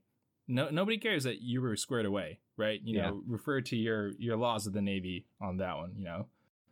No 0.48 0.70
nobody 0.70 0.96
cares 0.98 1.24
that 1.24 1.42
you 1.42 1.60
were 1.60 1.76
squared 1.76 2.06
away, 2.06 2.40
right? 2.56 2.80
You 2.82 2.96
Yeah. 2.96 3.10
know, 3.10 3.22
refer 3.26 3.60
to 3.60 3.76
your 3.76 4.12
your 4.18 4.36
laws 4.36 4.66
of 4.66 4.72
the 4.72 4.80
Navy 4.82 5.26
on 5.40 5.58
that 5.58 5.76
one, 5.76 5.92
you 5.96 6.04
know. 6.04 6.26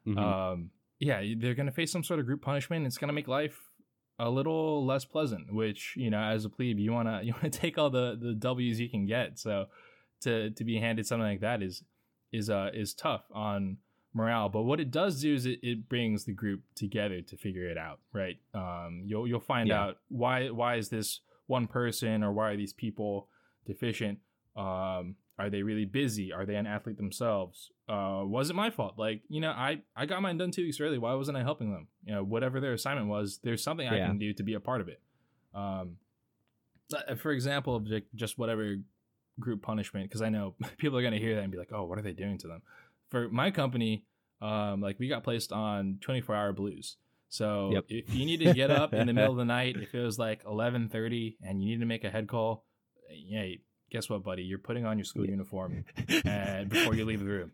Mhm. 0.07 0.19
um, 0.19 0.71
yeah, 0.99 1.23
they're 1.37 1.55
going 1.55 1.67
to 1.67 1.73
face 1.73 1.93
some 1.93 2.03
sort 2.05 2.21
of 2.21 2.27
group 2.27 2.41
punishment. 2.41 2.87
It's 2.87 2.97
going 2.97 3.09
to 3.09 3.13
make 3.15 3.29
life 3.29 3.61
a 4.19 4.31
little 4.31 4.87
less 4.87 5.05
pleasant. 5.05 5.53
Which 5.53 5.95
you 5.97 6.09
know, 6.11 6.21
as 6.23 6.45
a 6.47 6.49
plebe, 6.49 6.79
you 6.79 6.93
wanna 6.93 7.21
you 7.25 7.35
wanna 7.35 7.51
take 7.51 7.77
all 7.77 7.91
the 7.91 8.17
the 8.21 8.35
W's 8.35 8.81
you 8.81 8.89
can 8.89 9.05
get. 9.07 9.39
So 9.39 9.67
to 10.23 10.51
to 10.51 10.65
be 10.65 10.79
handed 10.81 11.07
something 11.07 11.27
like 11.27 11.41
that 11.41 11.63
is 11.63 11.85
is 12.33 12.49
uh 12.49 12.71
is 12.73 12.95
tough 12.95 13.25
on 13.31 13.77
morale. 14.15 14.49
But 14.49 14.63
what 14.63 14.81
it 14.81 14.91
does 14.91 15.21
do 15.21 15.35
is 15.35 15.45
it, 15.45 15.59
it 15.63 15.87
brings 15.91 16.25
the 16.25 16.33
group 16.33 16.63
together 16.75 17.21
to 17.21 17.37
figure 17.37 17.69
it 17.69 17.77
out. 17.77 18.01
Right? 18.15 18.39
Um, 18.55 19.03
you'll 19.05 19.29
you'll 19.29 19.41
find 19.41 19.69
Yeah. 19.69 19.83
out 19.83 19.99
why 20.09 20.49
why 20.49 20.77
is 20.77 20.89
this 20.89 21.21
one 21.47 21.67
person 21.67 22.25
or 22.25 22.33
why 22.33 22.51
are 22.53 22.57
these 22.57 22.73
people 22.73 23.29
deficient? 23.67 24.19
Um, 24.57 25.17
are 25.39 25.51
they 25.51 25.63
really 25.63 25.85
busy? 25.85 26.33
Are 26.33 26.47
they 26.47 26.57
an 26.57 26.67
athlete 26.67 26.97
themselves? 26.97 27.71
Uh, 27.89 28.23
was 28.25 28.49
it 28.49 28.57
my 28.57 28.71
fault? 28.71 28.95
Like, 28.97 29.21
you 29.29 29.41
know, 29.41 29.51
I, 29.51 29.83
I 29.95 30.07
got 30.07 30.23
mine 30.23 30.39
done 30.39 30.51
two 30.51 30.63
weeks 30.63 30.81
early. 30.81 30.97
Why 30.97 31.13
wasn't 31.15 31.37
I 31.37 31.43
helping 31.43 31.71
them? 31.73 31.89
You 32.07 32.15
know, 32.15 32.25
whatever 32.25 32.59
their 32.59 32.73
assignment 32.73 33.09
was, 33.09 33.39
there's 33.43 33.63
something 33.63 33.87
I 33.87 33.97
Yeah. 33.97 34.07
can 34.09 34.19
do 34.19 34.33
to 34.33 34.43
be 34.43 34.55
a 34.55 34.61
part 34.61 34.81
of 34.81 34.89
it. 34.89 35.01
Um, 35.55 35.97
uh, 36.95 37.15
for 37.17 37.33
example, 37.33 37.85
just 38.15 38.39
whatever 38.39 38.77
group 39.39 39.63
punishment, 39.63 40.09
because 40.09 40.23
I 40.23 40.29
know 40.31 40.55
people 40.79 40.99
are 40.99 41.03
going 41.03 41.13
to 41.15 41.21
hear 41.21 41.35
that 41.35 41.43
and 41.43 41.53
be 41.53 41.59
like, 41.59 41.73
oh, 41.73 41.85
what 41.85 41.99
are 41.99 42.03
they 42.03 42.13
doing 42.13 42.39
to 42.39 42.49
them? 42.49 42.63
For 43.11 43.29
my 43.29 43.51
company, 43.51 44.05
um, 44.41 44.81
like 44.81 44.99
we 44.99 45.09
got 45.09 45.25
placed 45.25 45.53
on 45.53 45.99
24 46.01 46.35
hour 46.35 46.53
blues. 46.53 46.97
So 47.29 47.71
Yep. 47.73 47.85
if 47.89 48.15
you 48.15 48.25
need 48.25 48.39
to 48.39 48.55
get 48.55 48.71
up 48.71 48.93
in 48.95 49.07
the 49.07 49.13
middle 49.13 49.33
of 49.33 49.37
the 49.39 49.45
night, 49.45 49.77
if 49.81 49.95
it 49.95 50.01
was 50.01 50.19
like 50.19 50.45
11:30 50.45 51.37
and 51.43 51.61
you 51.63 51.71
need 51.71 51.81
to 51.81 51.87
make 51.87 52.05
a 52.05 52.11
head 52.11 52.29
call, 52.29 52.65
yeah, 53.13 53.47
guess 53.91 54.09
what, 54.11 54.23
buddy? 54.23 54.43
You're 54.43 54.59
putting 54.59 54.85
on 54.87 54.99
your 54.99 55.05
school 55.05 55.27
uniform 55.27 55.85
and 56.25 56.69
before 56.69 56.95
you 56.95 57.05
leave 57.05 57.21
the 57.21 57.27
room. 57.27 57.53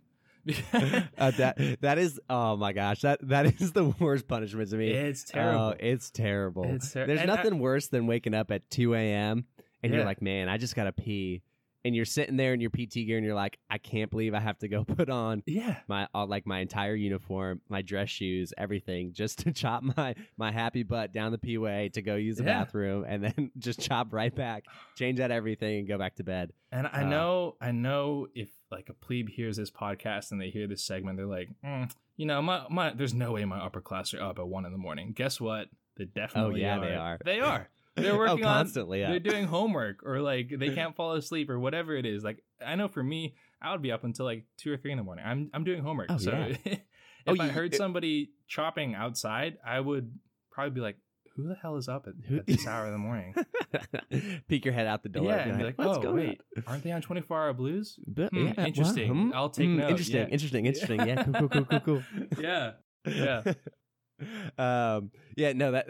uh, 1.19 1.31
that 1.31 1.57
that 1.83 1.99
is 1.99 2.19
oh 2.29 2.57
my 2.57 2.73
gosh 2.73 3.03
that 3.03 3.21
that 3.29 3.47
is 3.61 3.71
the 3.71 3.85
worst 4.01 4.27
punishment 4.27 4.69
to 4.71 4.77
me. 4.77 4.91
it's 4.91 5.23
terrible. 5.23 5.61
Oh, 5.61 5.75
it's 5.79 6.11
terrible. 6.11 6.65
It's 6.65 6.93
ter- 6.93 7.07
There's 7.07 7.21
and 7.21 7.31
I- 7.31 7.37
nothing 7.37 7.61
worse 7.61 7.87
than 7.89 8.09
waking 8.09 8.35
up 8.35 8.51
at 8.51 8.69
2 8.71 8.95
a.m. 8.95 9.45
and 9.85 9.93
Yeah. 9.93 9.99
you're 9.99 10.05
like, 10.07 10.21
man, 10.21 10.49
I 10.49 10.57
just 10.59 10.75
gotta 10.75 10.91
pee. 10.93 11.43
And 11.85 11.95
you're 11.97 12.05
sitting 12.05 12.37
there 12.37 12.55
in 12.55 12.61
your 12.61 12.71
PT 12.71 12.95
gear 13.07 13.17
and 13.17 13.27
you're 13.27 13.35
like, 13.35 13.59
I 13.69 13.79
can't 13.79 14.11
believe 14.11 14.35
I 14.35 14.41
have 14.41 14.59
to 14.59 14.69
go 14.69 14.85
put 14.97 15.11
on 15.11 15.43
Yeah. 15.47 15.77
my 15.89 16.09
all, 16.15 16.27
like 16.27 16.47
my 16.47 16.61
entire 16.61 16.95
uniform, 16.95 17.61
my 17.69 17.83
dress 17.83 18.09
shoes, 18.09 18.53
everything, 18.57 19.13
just 19.13 19.41
to 19.41 19.53
chop 19.53 19.83
my 19.83 20.15
my 20.37 20.53
happy 20.53 20.83
butt 20.83 21.13
down 21.13 21.33
the 21.33 21.39
P 21.39 21.59
way 21.59 21.91
to 21.95 22.03
go 22.03 22.17
use 22.17 22.37
the 22.37 22.45
Yeah. 22.45 22.65
bathroom, 22.65 23.05
and 23.07 23.23
then 23.25 23.51
just 23.59 23.81
chop 23.81 24.13
right 24.13 24.35
back, 24.35 24.65
change 24.97 25.21
out 25.21 25.31
everything, 25.31 25.81
and 25.81 25.89
go 25.89 25.99
back 25.99 26.15
to 26.17 26.25
bed. 26.25 26.53
And 26.71 26.87
I 26.87 27.03
Uh, 27.03 27.09
know, 27.09 27.57
I 27.61 27.73
know, 27.73 28.29
if 28.35 28.49
like 28.71 28.89
a 28.89 28.95
plebe 28.95 29.29
hears 29.29 29.57
this 29.57 29.71
podcast 29.71 30.33
and 30.33 30.41
they 30.41 30.51
hear 30.51 30.67
this 30.67 30.83
segment, 30.85 31.17
they're 31.19 31.27
like, 31.27 31.51
"Mm, 31.65 31.91
you 32.17 32.27
know, 32.27 32.41
my 32.41 32.65
my, 32.71 32.91
there's 32.95 33.13
no 33.15 33.33
way 33.33 33.45
my 33.45 33.59
upper 33.59 33.81
class 33.81 34.15
are 34.15 34.23
up 34.23 34.39
at 34.39 34.47
one 34.49 34.65
in 34.65 34.73
the 34.73 34.79
morning. 34.79 35.13
Guess 35.15 35.41
what? 35.41 35.69
They 35.97 36.07
definitely. 36.07 36.65
Oh, 36.65 36.67
yeah, 36.67 36.79
are. 36.79 36.81
they 36.81 36.95
are. 36.95 37.19
They 37.25 37.41
are. 37.41 37.69
They're 37.97 38.13
oh, 38.15 38.19
working 38.19 38.45
on. 38.45 38.55
constantly. 38.65 39.01
Yeah. 39.01 39.11
They're 39.11 39.21
doing 39.21 39.47
homework 39.47 40.03
or 40.05 40.21
like 40.21 40.53
they 40.57 40.71
can't 40.75 40.95
fall 40.97 41.13
asleep 41.15 41.51
or 41.51 41.59
whatever 41.59 41.95
it 41.97 42.07
is. 42.07 42.23
Like 42.25 42.43
I 42.65 42.75
know 42.75 42.89
for 42.89 43.03
me, 43.03 43.35
I 43.61 43.73
would 43.73 43.83
be 43.83 43.93
up 43.93 44.05
until 44.05 44.25
like 44.27 44.45
two 44.59 44.73
or 44.73 44.77
three 44.77 44.93
in 44.93 44.99
the 44.99 45.05
morning. 45.05 45.25
I'm 45.27 45.51
I'm 45.55 45.65
doing 45.65 45.83
homework. 45.83 46.07
Oh, 46.11 46.17
so 46.19 46.31
yeah. 46.33 46.57
if 46.65 46.79
Oh, 47.27 47.37
I 47.39 47.47
you- 47.47 47.51
heard 47.53 47.75
it- 47.75 47.77
somebody 47.79 48.31
chopping 48.49 48.95
outside, 48.95 49.59
I 49.67 49.79
would 49.81 50.13
probably 50.51 50.71
be 50.75 50.81
like, 50.81 50.97
"Who 51.37 51.47
the 51.49 51.55
hell 51.55 51.77
is 51.77 51.89
up 51.89 52.07
at, 52.09 52.15
at 52.37 52.47
this 52.47 52.67
hour 52.67 52.87
in 52.87 52.93
the 52.93 52.99
morning?" 52.99 53.35
Peek 54.49 54.65
your 54.65 54.75
head 54.75 54.87
out 54.87 55.03
the 55.03 55.09
door. 55.09 55.25
yeah, 55.27 55.49
and 55.49 55.59
be 55.59 55.65
like, 55.65 55.79
"What's 55.79 55.99
"Oh 55.99 56.03
going 56.03 56.17
wait, 56.17 56.41
aren't 56.67 56.83
they 56.85 56.91
on 56.93 57.01
24 57.03 57.39
Hour 57.41 57.53
Blues?" 57.53 57.99
But, 58.07 58.31
Hmm, 58.31 58.47
yeah, 58.49 58.67
interesting. 58.67 59.09
well, 59.09 59.25
hmm, 59.27 59.31
I'll 59.35 59.51
take 59.51 59.67
hmm, 59.67 59.77
note, 59.79 59.91
Interesting, 59.91 60.17
yeah. 60.17 60.27
interesting, 60.29 60.67
interesting. 60.67 61.07
Yeah, 61.07 61.23
cool, 61.25 61.35
cool, 61.35 61.49
cool, 61.49 61.65
cool, 61.65 61.81
cool. 61.81 62.03
Yeah, 62.41 62.73
yeah. 63.07 63.43
um, 64.59 65.11
yeah, 65.37 65.53
no, 65.53 65.73
that 65.73 65.87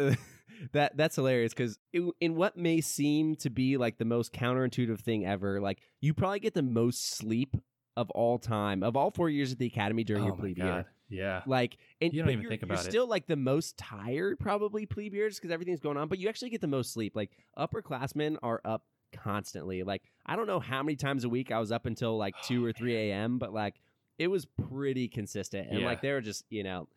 that 0.73 0.97
that's 0.97 1.17
hilarious 1.17 1.53
because 1.53 1.79
in 1.93 2.35
what 2.35 2.57
may 2.57 2.81
seem 2.81 3.37
to 3.37 3.51
be 3.51 3.77
like 3.77 3.99
the 3.99 4.05
most 4.05 4.33
counterintuitive 4.33 5.01
thing 5.01 5.27
ever, 5.27 5.61
like 5.61 5.81
you 6.01 6.15
probably 6.15 6.41
get 6.41 6.55
the 6.55 6.63
most 6.63 7.17
sleep 7.17 7.57
of 7.97 8.11
all 8.11 8.39
time 8.39 8.83
of 8.83 8.97
all 8.97 9.11
four 9.11 9.29
years 9.29 9.53
at 9.53 9.59
the 9.59 9.67
academy 9.67 10.05
during 10.05 10.25
your 10.25 10.33
oh 10.33 10.37
my 10.37 10.41
plebe 10.43 10.59
year. 10.59 10.87
Yeah. 11.09 11.43
Like, 11.47 11.77
and 12.01 12.13
You 12.13 12.23
don't 12.23 12.31
even 12.31 12.43
you're, 12.43 12.49
think 12.49 12.63
you're 12.63 12.73
it. 12.73 12.79
Still, 12.79 13.07
like 13.07 13.27
the 13.27 13.37
most 13.37 13.77
tired, 13.77 14.39
probably 14.41 14.87
plebe 14.87 15.13
years 15.13 15.37
because 15.39 15.51
everything's 15.51 15.81
going 15.81 15.99
on. 15.99 16.09
But 16.09 16.19
you 16.19 16.29
actually 16.29 16.49
get 16.49 16.63
the 16.63 16.69
most 16.69 16.93
sleep. 16.93 17.15
Like 17.15 17.31
upperclassmen 17.59 18.39
are 18.43 18.63
up 18.65 18.85
constantly. 19.13 19.83
Like 19.83 20.03
I 20.25 20.37
don't 20.37 20.47
know 20.47 20.61
how 20.61 20.83
many 20.83 20.97
times 20.97 21.25
a 21.25 21.29
week 21.29 21.53
I 21.53 21.59
was 21.59 21.71
up 21.71 21.85
until 21.87 22.17
like 22.17 22.35
two 22.45 22.65
oh, 22.65 22.69
or 22.69 22.73
three 22.73 22.97
a.m. 23.11 23.39
But 23.39 23.53
like 23.53 23.75
it 24.19 24.29
was 24.29 24.47
pretty 24.47 25.09
consistent, 25.09 25.69
and 25.71 25.81
Yeah. 25.81 25.87
like 25.87 26.01
they 26.01 26.13
were 26.13 26.21
just 26.21 26.45
you 26.49 26.63
know, 26.63 26.89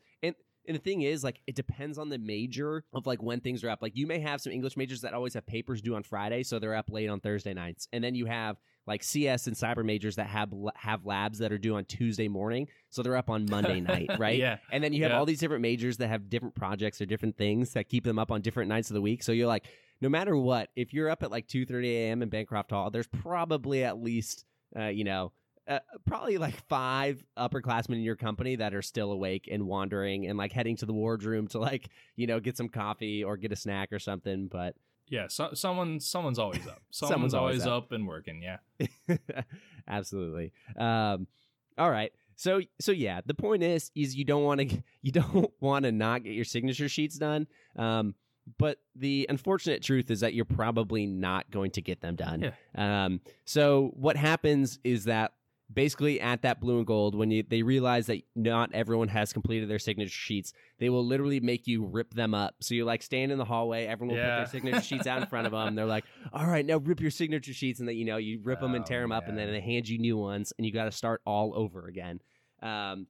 and 0.67 0.75
the 0.75 0.81
thing 0.81 1.01
is 1.01 1.23
like 1.23 1.41
it 1.47 1.55
depends 1.55 1.97
on 1.97 2.09
the 2.09 2.17
major 2.17 2.83
of 2.93 3.05
like 3.05 3.21
when 3.21 3.39
things 3.39 3.63
are 3.63 3.69
up. 3.69 3.81
Like 3.81 3.95
you 3.95 4.07
may 4.07 4.19
have 4.19 4.41
some 4.41 4.51
English 4.53 4.77
majors 4.77 5.01
that 5.01 5.13
always 5.13 5.33
have 5.35 5.45
papers 5.45 5.81
due 5.81 5.95
on 5.95 6.03
Friday, 6.03 6.43
so 6.43 6.59
they're 6.59 6.75
up 6.75 6.89
late 6.89 7.09
on 7.09 7.19
Thursday 7.19 7.53
nights, 7.53 7.87
and 7.93 8.03
then 8.03 8.15
you 8.15 8.25
have 8.25 8.57
like 8.87 9.01
CS 9.03 9.47
and 9.47 9.55
cyber 9.55 9.83
majors 9.83 10.15
that 10.17 10.27
have 10.27 10.53
have 10.75 11.05
labs 11.05 11.39
that 11.39 11.51
are 11.51 11.57
due 11.57 11.75
on 11.75 11.85
Tuesday 11.85 12.27
morning, 12.27 12.67
so 12.89 13.01
they're 13.01 13.15
up 13.17 13.29
on 13.29 13.45
Monday 13.49 13.79
night, 13.81 14.09
right? 14.19 14.37
Yeah. 14.37 14.57
And 14.71 14.83
then 14.83 14.93
you 14.93 15.03
have 15.03 15.11
Yeah. 15.11 15.17
all 15.17 15.25
these 15.25 15.39
different 15.39 15.63
majors 15.63 15.97
that 15.97 16.07
have 16.07 16.29
different 16.29 16.53
projects 16.55 17.01
or 17.01 17.05
different 17.07 17.37
things 17.37 17.73
that 17.73 17.89
keep 17.89 18.03
them 18.03 18.19
up 18.19 18.31
on 18.31 18.41
different 18.41 18.69
nights 18.69 18.89
of 18.91 18.93
the 18.93 19.01
week. 19.01 19.23
So 19.23 19.31
you're 19.31 19.47
like, 19.47 19.65
no 20.01 20.09
matter 20.09 20.37
what, 20.37 20.69
if 20.75 20.93
you're 20.93 21.09
up 21.09 21.23
at 21.23 21.31
like 21.31 21.47
two 21.47 21.65
thirty 21.65 21.95
a.m. 21.97 22.21
in 22.21 22.29
Bancroft 22.29 22.69
Hall, 22.71 22.91
there's 22.91 23.07
probably 23.07 23.83
at 23.83 23.99
least, 24.01 24.45
uh, 24.77 24.85
you 24.87 25.03
know, 25.03 25.31
uh, 25.67 25.79
probably 26.05 26.37
like 26.37 26.55
five 26.67 27.23
upperclassmen 27.37 27.95
in 27.95 28.01
your 28.01 28.15
company 28.15 28.55
that 28.57 28.73
are 28.73 28.81
still 28.81 29.11
awake 29.11 29.47
and 29.51 29.65
wandering 29.67 30.27
and 30.27 30.37
like 30.37 30.51
heading 30.51 30.75
to 30.77 30.85
the 30.85 30.93
wardroom 30.93 31.47
to 31.47 31.59
like, 31.59 31.89
you 32.15 32.27
know, 32.27 32.39
get 32.39 32.55
some 32.57 32.69
coffee 32.69 33.23
or 33.23 33.37
get 33.37 33.51
a 33.51 33.55
snack 33.55 33.91
or 33.91 33.99
something. 33.99 34.47
But 34.47 34.75
Yeah, 35.09 35.27
so, 35.27 35.49
someone 35.53 35.99
someone's 35.99 36.39
always 36.39 36.65
up. 36.67 36.81
Someone's, 36.91 37.13
Someone's 37.13 37.33
always 37.33 37.61
always 37.61 37.67
up. 37.67 37.83
up. 37.85 37.91
and 37.93 38.07
working. 38.07 38.41
Yeah. 38.43 38.57
absolutely 39.87 40.51
um 40.77 41.27
all 41.77 41.91
right 41.91 42.11
so 42.35 42.59
so 42.79 42.91
yeah 42.91 43.21
the 43.25 43.33
point 43.33 43.61
is 43.63 43.91
is 43.95 44.15
you 44.15 44.25
don't 44.25 44.43
want 44.43 44.59
to 44.61 44.83
you 45.01 45.11
don't 45.11 45.51
want 45.59 45.83
to 45.85 45.91
not 45.91 46.23
get 46.23 46.33
your 46.33 46.45
signature 46.45 46.89
sheets 46.89 47.17
done 47.17 47.47
um 47.75 48.15
but 48.57 48.77
the 48.95 49.25
unfortunate 49.29 49.81
truth 49.83 50.11
is 50.11 50.19
that 50.19 50.33
you're 50.33 50.45
probably 50.45 51.05
not 51.05 51.49
going 51.51 51.71
to 51.71 51.81
get 51.81 52.01
them 52.01 52.15
done 52.15 52.51
um 52.75 53.19
so 53.45 53.91
what 53.95 54.15
happens 54.15 54.79
is 54.83 55.05
that 55.05 55.33
basically 55.73 56.21
at 56.21 56.43
that 56.43 56.59
blue 56.61 56.77
and 56.77 56.85
gold 56.85 57.15
when 57.15 57.31
you 57.31 57.43
they 57.47 57.63
realize 57.63 58.05
that 58.05 58.21
not 58.35 58.69
everyone 58.73 59.07
has 59.07 59.33
completed 59.33 59.67
their 59.67 59.79
signature 59.79 60.09
sheets 60.11 60.53
they 60.77 60.89
will 60.89 61.03
literally 61.05 61.39
make 61.39 61.65
you 61.65 61.83
rip 61.83 62.13
them 62.13 62.35
up. 62.35 62.53
So 62.61 62.75
you're 62.75 62.85
like 62.85 63.01
standing 63.01 63.31
in 63.31 63.37
the 63.39 63.45
hallway 63.45 63.85
everyone 63.87 64.15
will 64.15 64.23
Yeah. 64.23 64.29
put 64.35 64.51
their 64.51 64.59
signature 64.61 64.81
sheets 64.85 65.07
out 65.07 65.21
in 65.21 65.27
front 65.27 65.47
of 65.47 65.51
them 65.53 65.73
they're 65.75 65.85
like 65.85 66.05
all 66.33 66.45
right 66.45 66.65
now 66.65 66.77
rip 66.77 67.01
your 67.01 67.09
signature 67.11 67.53
sheets 67.53 67.79
and 67.79 67.89
then 67.89 67.97
you 67.97 68.05
know 68.05 68.17
you 68.17 68.39
rip 68.43 68.59
them 68.59 68.75
and 68.75 68.85
Oh, 68.85 68.87
tear 68.87 69.01
them 69.01 69.11
up 69.11 69.27
and 69.27 69.37
then 69.37 69.51
they 69.51 69.59
hand 69.61 69.87
you 69.89 69.97
new 69.97 70.17
ones 70.17 70.53
and 70.57 70.67
you 70.67 70.71
got 70.71 70.85
to 70.85 70.91
start 70.91 71.21
all 71.25 71.53
over 71.55 71.87
again. 71.87 72.19
Um 72.61 73.07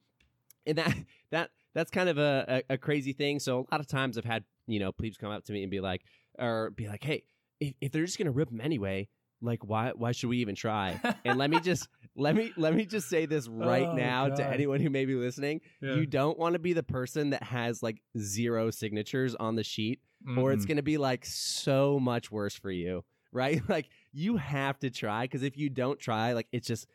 and 0.66 0.78
that 0.78 0.96
that 1.32 1.50
that's 1.74 1.92
kind 1.92 2.08
of 2.08 2.18
a, 2.18 2.64
a, 2.70 2.74
a 2.76 2.78
crazy 2.78 3.12
thing. 3.12 3.40
So 3.40 3.60
a 3.60 3.68
lot 3.74 3.82
of 3.82 3.88
times 3.88 4.18
i've 4.18 4.24
had 4.26 4.46
you 4.66 4.80
know 4.80 4.92
plebes 4.94 5.18
come 5.18 5.30
up 5.32 5.44
to 5.46 5.52
me 5.54 5.62
and 5.64 5.70
be 5.70 5.82
like 5.82 6.02
or 6.40 6.70
be 6.72 6.88
like 6.88 7.04
hey 7.04 7.24
if, 7.60 7.74
if 7.82 7.92
they're 7.92 8.06
just 8.06 8.18
gonna 8.18 8.32
rip 8.32 8.50
them 8.50 8.62
anyway 8.62 9.08
like 9.46 9.64
why 9.64 9.92
why 9.96 10.12
should 10.12 10.30
we 10.30 10.38
even 10.40 10.56
try 10.56 11.00
and 11.24 11.38
let 11.38 11.50
me 11.50 11.60
just 11.64 11.88
let 12.16 12.36
me 12.36 12.52
let 12.58 12.74
me 12.74 12.86
just 12.86 13.08
say 13.10 13.26
this 13.26 13.48
right 13.48 13.88
Oh, 13.90 13.96
now 13.96 14.30
to 14.30 14.46
anyone 14.46 14.80
who 14.80 14.90
may 14.90 15.06
be 15.06 15.16
listening 15.16 15.62
Yeah. 15.82 15.96
you 15.96 16.06
don't 16.06 16.38
want 16.40 16.54
to 16.54 16.60
be 16.60 16.74
the 16.74 16.84
person 16.84 17.30
that 17.32 17.44
has 17.44 17.82
like 17.84 18.02
zero 18.18 18.72
signatures 18.72 19.36
on 19.36 19.56
the 19.56 19.64
sheet 19.64 20.00
or 20.38 20.52
it's 20.52 20.66
going 20.66 20.78
to 20.78 20.84
be 20.84 20.98
like 20.98 21.26
so 21.26 22.00
much 22.00 22.32
worse 22.32 22.56
for 22.56 22.72
you 22.72 23.04
right 23.32 23.62
like 23.70 23.90
you 24.12 24.38
have 24.38 24.80
to 24.80 24.90
try 24.90 25.24
because 25.26 25.44
if 25.44 25.56
you 25.58 25.70
don't 25.70 26.00
try 26.00 26.34
like 26.34 26.48
it's 26.52 26.68
just 26.68 26.88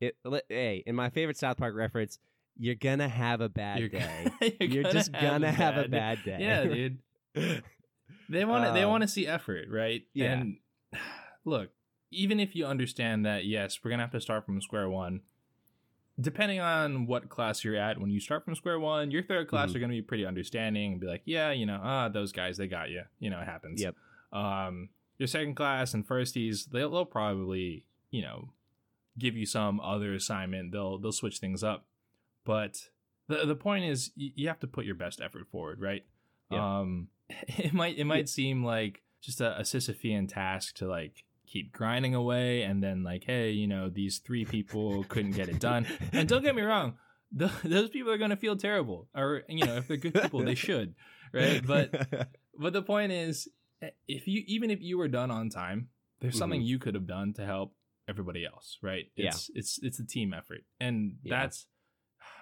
it 0.00 0.16
hey 0.48 0.82
in 0.86 0.94
my 0.94 1.10
favorite 1.10 1.36
south 1.36 1.56
park 1.56 1.74
reference 1.74 2.18
you're 2.60 2.74
gonna 2.74 3.08
have 3.08 3.40
a 3.40 3.48
bad 3.48 3.78
You're, 3.80 3.88
day 3.88 4.26
you're, 4.60 4.70
you're 4.82 4.92
just 4.92 5.12
gonna 5.12 5.50
have 5.50 5.76
a 5.76 5.88
bad 5.88 6.18
day 6.24 6.38
Yeah, 6.40 6.64
dude. 6.64 6.98
They 8.28 8.44
want 8.44 8.66
to. 8.66 8.72
they 8.72 8.82
Um, 8.82 8.90
want 8.90 9.02
to 9.02 9.08
see 9.08 9.26
effort, 9.26 9.68
right? 9.70 10.02
yeah. 10.12 10.32
And 10.32 10.56
look, 11.44 11.70
even 12.10 12.40
if 12.40 12.54
you 12.56 12.66
understand 12.66 13.24
that, 13.26 13.44
yes, 13.44 13.80
we're 13.82 13.90
gonna 13.90 14.02
have 14.02 14.12
to 14.12 14.20
start 14.20 14.44
from 14.46 14.60
square 14.60 14.88
one. 14.88 15.20
Depending 16.20 16.58
on 16.58 17.06
what 17.06 17.28
class 17.28 17.62
you're 17.62 17.76
at, 17.76 18.00
when 18.00 18.10
you 18.10 18.18
start 18.18 18.44
from 18.44 18.56
square 18.56 18.80
one, 18.80 19.10
your 19.12 19.22
third 19.22 19.46
class 19.46 19.70
Mhm. 19.70 19.76
are 19.76 19.78
gonna 19.78 19.92
be 19.92 20.02
pretty 20.02 20.26
understanding 20.26 20.92
and 20.92 21.00
be 21.00 21.06
like, 21.06 21.22
yeah, 21.24 21.52
you 21.52 21.64
know, 21.64 21.80
ah, 21.82 22.08
those 22.08 22.32
guys, 22.32 22.56
they 22.56 22.66
got 22.66 22.90
you. 22.90 23.02
You 23.20 23.30
know, 23.30 23.40
it 23.40 23.44
happens. 23.44 23.80
Yep. 23.80 23.94
Um, 24.32 24.88
your 25.18 25.28
second 25.28 25.54
class 25.54 25.94
and 25.94 26.06
firsties, 26.06 26.68
they'll, 26.70 26.90
they'll 26.90 27.04
probably, 27.04 27.84
you 28.10 28.22
know, 28.22 28.52
give 29.18 29.36
you 29.36 29.46
some 29.46 29.78
other 29.80 30.12
assignment. 30.14 30.72
They'll 30.72 30.98
they'll 30.98 31.12
switch 31.12 31.38
things 31.38 31.62
up, 31.62 31.86
but 32.44 32.88
the 33.28 33.44
the 33.46 33.54
point 33.56 33.84
is, 33.84 34.10
y- 34.16 34.32
you 34.34 34.48
have 34.48 34.60
to 34.60 34.66
put 34.66 34.84
your 34.86 34.94
best 34.96 35.20
effort 35.20 35.46
forward, 35.48 35.80
right? 35.80 36.04
Yeah. 36.50 36.78
Um, 36.80 37.08
it 37.30 37.72
might 37.72 37.96
it 37.96 38.04
might 38.04 38.28
seem 38.28 38.64
like 38.64 39.02
just 39.20 39.40
a, 39.40 39.56
a 39.58 39.62
Sisyphean 39.62 40.28
task 40.28 40.74
to 40.76 40.88
like 40.88 41.24
keep 41.48 41.72
grinding 41.72 42.14
away, 42.14 42.62
and 42.62 42.82
then 42.82 43.02
like, 43.02 43.24
hey, 43.24 43.50
you 43.50 43.66
know, 43.66 43.88
these 43.88 44.18
three 44.18 44.44
people 44.44 45.04
couldn't 45.04 45.32
get 45.32 45.48
it 45.48 45.58
done. 45.58 45.86
And 46.12 46.28
don't 46.28 46.42
get 46.42 46.54
me 46.54 46.62
wrong, 46.62 46.94
th- 47.36 47.50
those 47.64 47.90
people 47.90 48.12
are 48.12 48.18
gonna 48.18 48.36
feel 48.36 48.56
terrible, 48.56 49.08
or 49.14 49.42
you 49.48 49.64
know, 49.66 49.76
if 49.76 49.88
they're 49.88 49.96
good 49.96 50.14
people, 50.14 50.44
they 50.44 50.54
should, 50.54 50.94
right? 51.32 51.64
But 51.66 52.08
but 52.58 52.72
the 52.72 52.82
point 52.82 53.12
is, 53.12 53.48
eh, 53.82 53.90
if 54.06 54.26
you 54.28 54.42
even 54.46 54.70
if 54.70 54.80
you 54.82 54.98
were 54.98 55.08
done 55.08 55.30
on 55.30 55.48
time, 55.50 55.88
there's 56.20 56.38
something 56.38 56.62
you 56.62 56.78
could 56.78 56.94
have 56.94 57.06
done 57.06 57.32
to 57.34 57.44
help 57.44 57.74
everybody 58.08 58.44
else, 58.44 58.78
right? 58.82 59.04
Mm-hmm. 59.06 59.22
Yeah. 59.22 59.28
It's 59.28 59.50
it's 59.54 59.78
it's 59.82 59.98
a 60.00 60.06
team 60.06 60.32
effort, 60.34 60.62
and 60.80 61.16
Yeah. 61.24 61.40
that's 61.40 61.66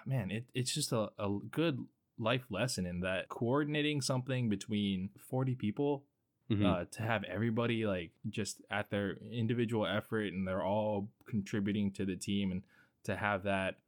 man, 0.05 0.31
it, 0.31 0.45
it's 0.53 0.73
just 0.73 0.91
a, 0.91 1.09
a 1.19 1.37
good 1.51 1.77
life 2.19 2.45
lesson 2.49 2.85
in 2.87 3.01
that 3.01 3.29
coordinating 3.29 4.01
something 4.01 4.49
between 4.49 5.09
40 5.29 5.53
people 5.55 6.05
Mhm. 6.49 6.65
uh, 6.65 6.85
to 6.91 7.01
have 7.01 7.23
everybody 7.25 7.85
like 7.85 8.11
just 8.29 8.61
at 8.71 8.89
their 8.89 9.17
individual 9.31 9.85
effort 9.85 10.31
and 10.33 10.47
they're 10.47 10.63
all 10.63 11.09
contributing 11.25 11.91
to 11.91 12.05
the 12.05 12.15
team 12.15 12.51
and 12.51 12.63
to 13.03 13.15
have 13.17 13.43
that 13.43 13.79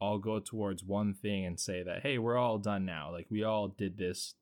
all 0.00 0.18
go 0.18 0.38
towards 0.40 0.82
one 0.84 1.14
thing 1.14 1.44
and 1.44 1.58
say 1.60 1.82
that 1.82 2.02
hey 2.02 2.18
we're 2.18 2.36
all 2.36 2.58
done 2.58 2.84
now 2.84 3.10
like 3.12 3.26
we 3.30 3.42
all 3.44 3.68
did 3.68 3.96
this 3.98 4.34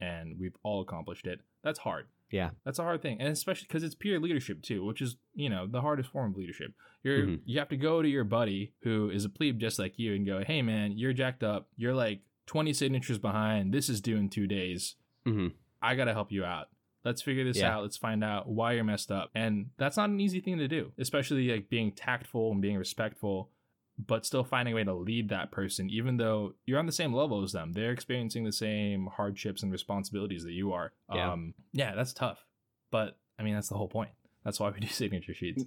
and 0.00 0.38
we've 0.38 0.56
all 0.62 0.80
accomplished 0.80 1.26
it 1.26 1.40
that's 1.62 1.80
hard 1.80 2.06
Yeah. 2.30 2.50
that's 2.64 2.78
a 2.78 2.82
hard 2.84 3.02
thing 3.02 3.20
and 3.20 3.28
especially 3.30 3.66
because 3.68 3.82
it's 3.82 3.94
peer 3.94 4.18
leadership 4.20 4.62
too 4.62 4.84
which 4.84 5.00
is 5.02 5.16
you 5.34 5.48
know 5.50 5.66
the 5.66 5.80
hardest 5.80 6.10
form 6.10 6.30
of 6.32 6.36
leadership 6.38 6.72
you're 7.02 7.26
Mhm. 7.26 7.40
you 7.44 7.58
have 7.58 7.68
to 7.70 7.76
go 7.76 8.02
to 8.02 8.08
your 8.08 8.24
buddy 8.24 8.72
who 8.82 9.10
is 9.10 9.24
a 9.24 9.28
plebe 9.30 9.58
just 9.58 9.78
like 9.78 9.98
you 9.98 10.14
and 10.14 10.24
go 10.26 10.42
hey 10.44 10.62
man 10.62 10.96
you're 10.96 11.12
jacked 11.12 11.42
up 11.42 11.68
you're 11.76 11.94
like 11.94 12.20
20 12.46 12.72
signatures 12.72 13.18
behind 13.18 13.72
this 13.74 13.88
is 13.88 14.00
due 14.00 14.16
in 14.16 14.28
two 14.28 14.46
days 14.46 14.96
Mhm. 15.26 15.52
I 15.82 15.94
gotta 15.94 16.12
help 16.12 16.30
you 16.32 16.44
out. 16.44 16.68
Let's 17.04 17.22
figure 17.22 17.44
this 17.44 17.58
Yeah. 17.58 17.74
out. 17.76 17.82
Let's 17.82 17.96
find 17.96 18.22
out 18.22 18.48
why 18.48 18.72
you're 18.72 18.84
messed 18.84 19.10
up. 19.10 19.30
And 19.34 19.70
that's 19.78 19.96
not 19.96 20.10
an 20.10 20.20
easy 20.20 20.40
thing 20.40 20.58
to 20.58 20.68
do, 20.68 20.92
especially 20.98 21.48
like 21.48 21.68
being 21.70 21.92
tactful 21.92 22.52
and 22.52 22.60
being 22.60 22.76
respectful, 22.76 23.50
but 23.98 24.26
still 24.26 24.44
finding 24.44 24.72
a 24.72 24.76
way 24.76 24.84
to 24.84 24.94
lead 24.94 25.30
that 25.30 25.50
person, 25.50 25.88
even 25.90 26.16
though 26.18 26.54
you're 26.66 26.78
on 26.78 26.86
the 26.86 26.92
same 26.92 27.12
level 27.14 27.42
as 27.42 27.52
them. 27.52 27.72
They're 27.72 27.92
experiencing 27.92 28.44
the 28.44 28.52
same 28.52 29.06
hardships 29.06 29.62
and 29.62 29.72
responsibilities 29.72 30.44
that 30.44 30.52
you 30.52 30.72
are. 30.72 30.92
Yeah. 31.14 31.32
Um, 31.32 31.54
yeah, 31.72 31.94
that's 31.94 32.12
tough. 32.12 32.44
But 32.90 33.16
I 33.38 33.42
mean, 33.44 33.54
that's 33.54 33.68
the 33.68 33.76
whole 33.76 33.88
point. 33.88 34.10
That's 34.44 34.60
why 34.60 34.70
we 34.70 34.80
do 34.80 34.86
signature 34.88 35.34
sheets. 35.34 35.64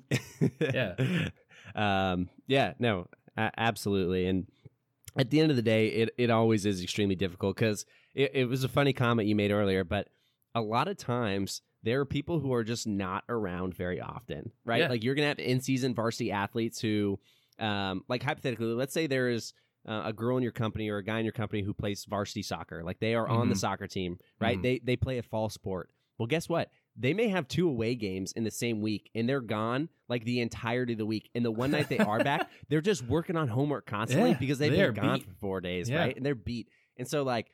Yeah. 0.60 0.96
Um, 1.76 2.30
yeah, 2.46 2.74
no, 2.78 3.08
a- 3.38 3.52
absolutely. 3.58 4.28
And 4.28 4.48
at 5.18 5.30
the 5.30 5.40
end 5.40 5.50
of 5.50 5.56
the 5.56 5.62
day, 5.64 5.88
it, 5.88 6.10
it 6.18 6.30
always 6.30 6.66
is 6.66 6.84
extremely 6.84 7.16
difficult 7.16 7.56
because 7.56 7.86
it, 8.14 8.32
it 8.34 8.46
was 8.46 8.64
a 8.64 8.68
funny 8.70 8.92
comment 8.94 9.28
you 9.30 9.36
made 9.36 9.50
earlier, 9.50 9.84
but 9.84 10.10
a 10.56 10.62
lot 10.62 10.88
of 10.88 10.98
times 10.98 11.62
there 11.84 12.00
are 12.00 12.06
people 12.06 12.40
who 12.40 12.54
are 12.54 12.64
just 12.64 12.88
not 12.88 13.24
around 13.28 13.76
very 13.76 14.00
often, 14.00 14.52
right? 14.66 14.82
Yeah. 14.82 14.90
Like 14.90 15.04
you're 15.04 15.16
going 15.16 15.24
to 15.26 15.30
have 15.30 15.40
in 15.40 15.60
season 15.62 15.94
varsity 15.94 16.32
athletes 16.32 16.80
who, 16.80 17.20
um, 17.60 18.04
like 18.08 18.24
hypothetically, 18.24 18.68
let's 18.68 18.94
say 18.94 19.08
there 19.08 19.30
is 19.30 19.54
uh, 19.88 20.04
a 20.06 20.14
girl 20.14 20.38
in 20.38 20.44
your 20.44 20.52
company 20.54 20.90
or 20.90 20.98
a 20.98 21.04
guy 21.04 21.20
in 21.20 21.26
your 21.26 21.34
company 21.34 21.62
who 21.62 21.74
plays 21.74 22.06
varsity 22.06 22.42
soccer. 22.42 22.84
Like 22.84 23.00
they 23.00 23.16
are 23.16 23.28
on 23.28 23.50
the 23.50 23.56
Mhm. 23.56 23.60
soccer 23.60 23.88
team, 23.88 24.18
right? 24.40 24.58
Mhm. 24.58 24.62
They 24.64 24.80
they 24.80 24.96
play 24.96 25.18
a 25.18 25.24
fall 25.24 25.50
sport. 25.50 25.90
Well, 26.18 26.28
guess 26.28 26.48
what? 26.48 26.70
They 26.96 27.14
may 27.14 27.28
have 27.28 27.48
two 27.50 27.68
away 27.68 27.96
games 27.96 28.32
in 28.34 28.44
the 28.46 28.52
same 28.52 28.80
week, 28.80 29.10
and 29.16 29.28
they're 29.28 29.42
gone 29.42 29.90
like 30.08 30.24
the 30.24 30.40
entirety 30.40 30.94
of 30.94 31.00
the 31.00 31.06
week. 31.06 31.30
And 31.36 31.44
the 31.44 31.52
one 31.52 31.72
night 31.72 31.90
they 31.90 31.98
are 31.98 32.24
back, 32.24 32.50
they're 32.70 32.82
just 32.82 33.04
working 33.04 33.36
on 33.36 33.48
homework 33.50 33.86
constantly 33.88 34.30
Yeah, 34.32 34.38
because 34.40 34.58
they've 34.60 34.72
they 34.72 34.78
been 34.86 34.94
gone 34.94 35.20
beat. 35.20 35.26
for 35.28 35.34
four 35.34 35.60
days, 35.60 35.90
Yeah. 35.90 36.00
right? 36.00 36.16
And 36.16 36.26
they're 36.26 36.36
beat. 36.36 36.70
And 36.98 37.08
so, 37.08 37.24
like, 37.24 37.52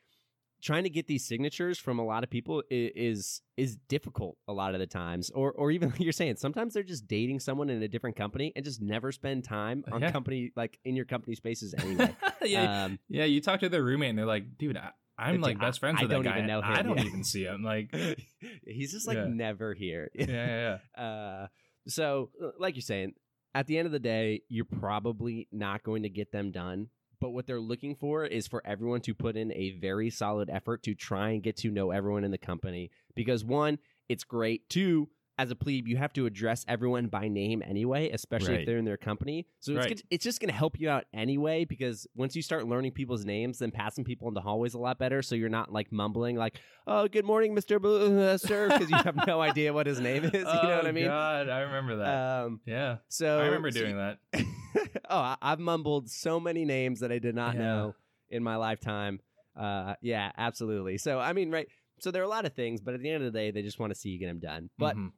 trying 0.62 0.84
to 0.84 0.90
get 0.90 1.08
these 1.08 1.26
signatures 1.26 1.80
from 1.80 2.00
a 2.00 2.06
lot 2.06 2.24
of 2.24 2.30
people 2.30 2.62
is 2.70 3.42
is 3.58 3.78
difficult 3.88 4.38
a 4.48 4.54
lot 4.54 4.74
of 4.74 4.80
the 4.80 4.88
times 4.88 5.30
or 5.32 5.52
or 5.54 5.72
even 5.72 5.90
like 5.92 6.00
you're 6.00 6.12
saying 6.12 6.36
sometimes 6.36 6.74
they're 6.74 6.84
just 6.84 7.08
dating 7.08 7.40
someone 7.40 7.70
in 7.70 7.82
a 7.84 7.88
different 7.88 8.16
company 8.16 8.52
and 8.56 8.66
just 8.66 8.82
never 8.82 9.12
spend 9.12 9.44
time 9.44 9.84
on 9.92 10.02
Yeah. 10.02 10.12
company 10.12 10.52
like 10.56 10.80
in 10.84 10.96
your 10.96 11.06
company 11.06 11.36
spaces 11.36 11.74
anyway 11.78 12.16
yeah, 12.44 12.84
um 12.86 13.00
yeah. 13.10 13.26
You 13.26 13.42
talk 13.42 13.60
to 13.62 13.70
their 13.70 13.84
roommate, 13.84 14.10
and 14.12 14.18
they're 14.20 14.26
like, 14.26 14.58
"Dude, 14.58 14.78
I, 14.78 14.92
I'm 15.18 15.36
Dude, 15.36 15.42
like 15.44 15.60
best 15.60 15.80
friends 15.80 15.98
I 16.00 16.04
with 16.04 16.10
that 16.12 16.16
don't 16.16 16.24
guy. 16.24 16.36
even 16.38 16.48
know 16.48 16.60
him, 16.60 16.72
I 16.74 16.82
don't 16.82 16.98
yeah. 16.98 17.04
even 17.06 17.24
see 17.24 17.44
him." 17.44 17.64
Like, 17.64 17.94
he's 18.66 18.92
just 18.92 19.08
like 19.08 19.18
Yeah. 19.18 19.28
never 19.28 19.74
here 19.74 20.10
yeah, 20.16 20.78
yeah. 20.98 21.02
uh 21.04 21.48
so 21.88 22.30
like 22.60 22.76
you're 22.76 22.82
saying 22.82 23.14
at 23.56 23.68
the 23.68 23.78
end 23.78 23.86
of 23.88 23.92
the 23.92 24.00
day 24.00 24.42
you're 24.48 24.66
probably 24.66 25.48
not 25.52 25.84
going 25.84 26.04
to 26.04 26.10
get 26.10 26.32
them 26.32 26.52
done 26.52 26.88
but 27.22 27.32
what 27.32 27.46
they're 27.48 27.60
looking 27.60 27.96
for 27.96 28.26
is 28.26 28.48
for 28.48 28.62
everyone 28.66 29.02
to 29.02 29.14
put 29.14 29.36
in 29.36 29.52
a 29.54 29.72
very 29.80 30.10
solid 30.10 30.50
effort 30.50 30.84
to 30.84 30.94
try 30.96 31.30
and 31.32 31.44
get 31.44 31.58
to 31.58 31.70
know 31.72 31.92
everyone 31.92 32.24
in 32.24 32.32
the 32.32 32.38
company. 32.38 32.92
Because 33.16 33.44
one 33.44 33.80
it's 34.08 34.24
great. 34.24 34.70
Two 34.70 35.10
as 35.38 35.52
a 35.52 35.56
plebe 35.56 35.88
you 35.88 35.96
have 35.96 36.12
to 36.12 36.26
address 36.26 36.66
everyone 36.68 37.08
by 37.08 37.30
name 37.30 37.64
anyway 37.66 38.10
especially 38.10 38.56
if 38.56 38.66
they're 38.66 38.78
in 38.78 38.84
their 38.84 38.98
company. 38.98 39.48
So 39.62 39.72
it's, 39.72 39.78
Right. 39.80 39.88
good- 39.90 40.04
it's 40.10 40.24
just 40.26 40.42
going 40.42 40.50
to 40.50 40.54
help 40.56 40.78
you 40.78 40.90
out 40.90 41.06
anyway 41.14 41.64
because 41.64 42.06
once 42.14 42.36
you 42.36 42.42
start 42.42 42.68
learning 42.68 42.92
people's 42.92 43.24
names 43.24 43.60
then 43.60 43.72
passing 43.72 44.04
people 44.04 44.28
in 44.28 44.34
the 44.34 44.42
hallways 44.42 44.74
a 44.74 44.78
lot 44.80 45.00
better. 45.00 45.22
So 45.22 45.36
you're 45.36 45.48
not 45.48 45.72
like 45.72 45.94
mumbling 45.94 46.36
like 46.36 46.60
oh 46.88 47.08
good 47.08 47.24
morning 47.24 47.56
mr 47.56 47.82
Blue, 47.82 48.38
sir 48.38 48.68
because 48.68 48.90
you 48.90 48.98
have 48.98 49.16
no 49.28 49.40
idea 49.40 49.72
what 49.72 49.88
his 49.88 50.02
name 50.02 50.26
is 50.26 50.34
you 50.34 50.40
know 50.44 50.50
what 50.76 50.86
i 50.86 50.90
Oh, 50.90 50.92
mean? 50.92 51.06
God, 51.06 51.48
I 51.48 51.60
remember 51.62 51.96
that. 51.98 52.44
um, 52.46 52.60
yeah, 52.66 52.98
so 53.08 53.40
I 53.40 53.46
remember 53.46 53.72
so- 53.72 53.80
doing 53.80 53.96
that. 53.96 54.18
oh, 55.10 55.18
I- 55.18 55.38
I've 55.42 55.60
mumbled 55.60 56.10
so 56.10 56.40
many 56.40 56.66
names 56.66 57.00
that 57.02 57.12
I 57.12 57.20
did 57.20 57.36
not 57.36 57.56
Yeah. 57.56 57.62
know 57.62 57.96
in 58.30 58.44
my 58.44 58.56
lifetime. 58.56 59.20
Uh, 59.56 59.96
yeah, 60.02 60.32
absolutely. 60.38 60.98
So 60.98 61.20
I 61.20 61.34
mean, 61.34 61.52
right. 61.52 61.68
So 62.00 62.12
there 62.12 62.22
are 62.22 62.26
a 62.26 62.30
lot 62.30 62.46
of 62.46 62.54
things, 62.54 62.80
but 62.82 62.94
at 62.94 63.02
the 63.02 63.10
end 63.10 63.24
of 63.24 63.32
the 63.34 63.38
day, 63.38 63.52
they 63.52 63.62
just 63.62 63.80
want 63.80 63.92
to 63.94 64.00
see 64.00 64.10
you 64.10 64.20
get 64.20 64.28
them 64.28 64.40
done. 64.40 64.70
But 64.78 64.96
Mhm. 64.96 65.12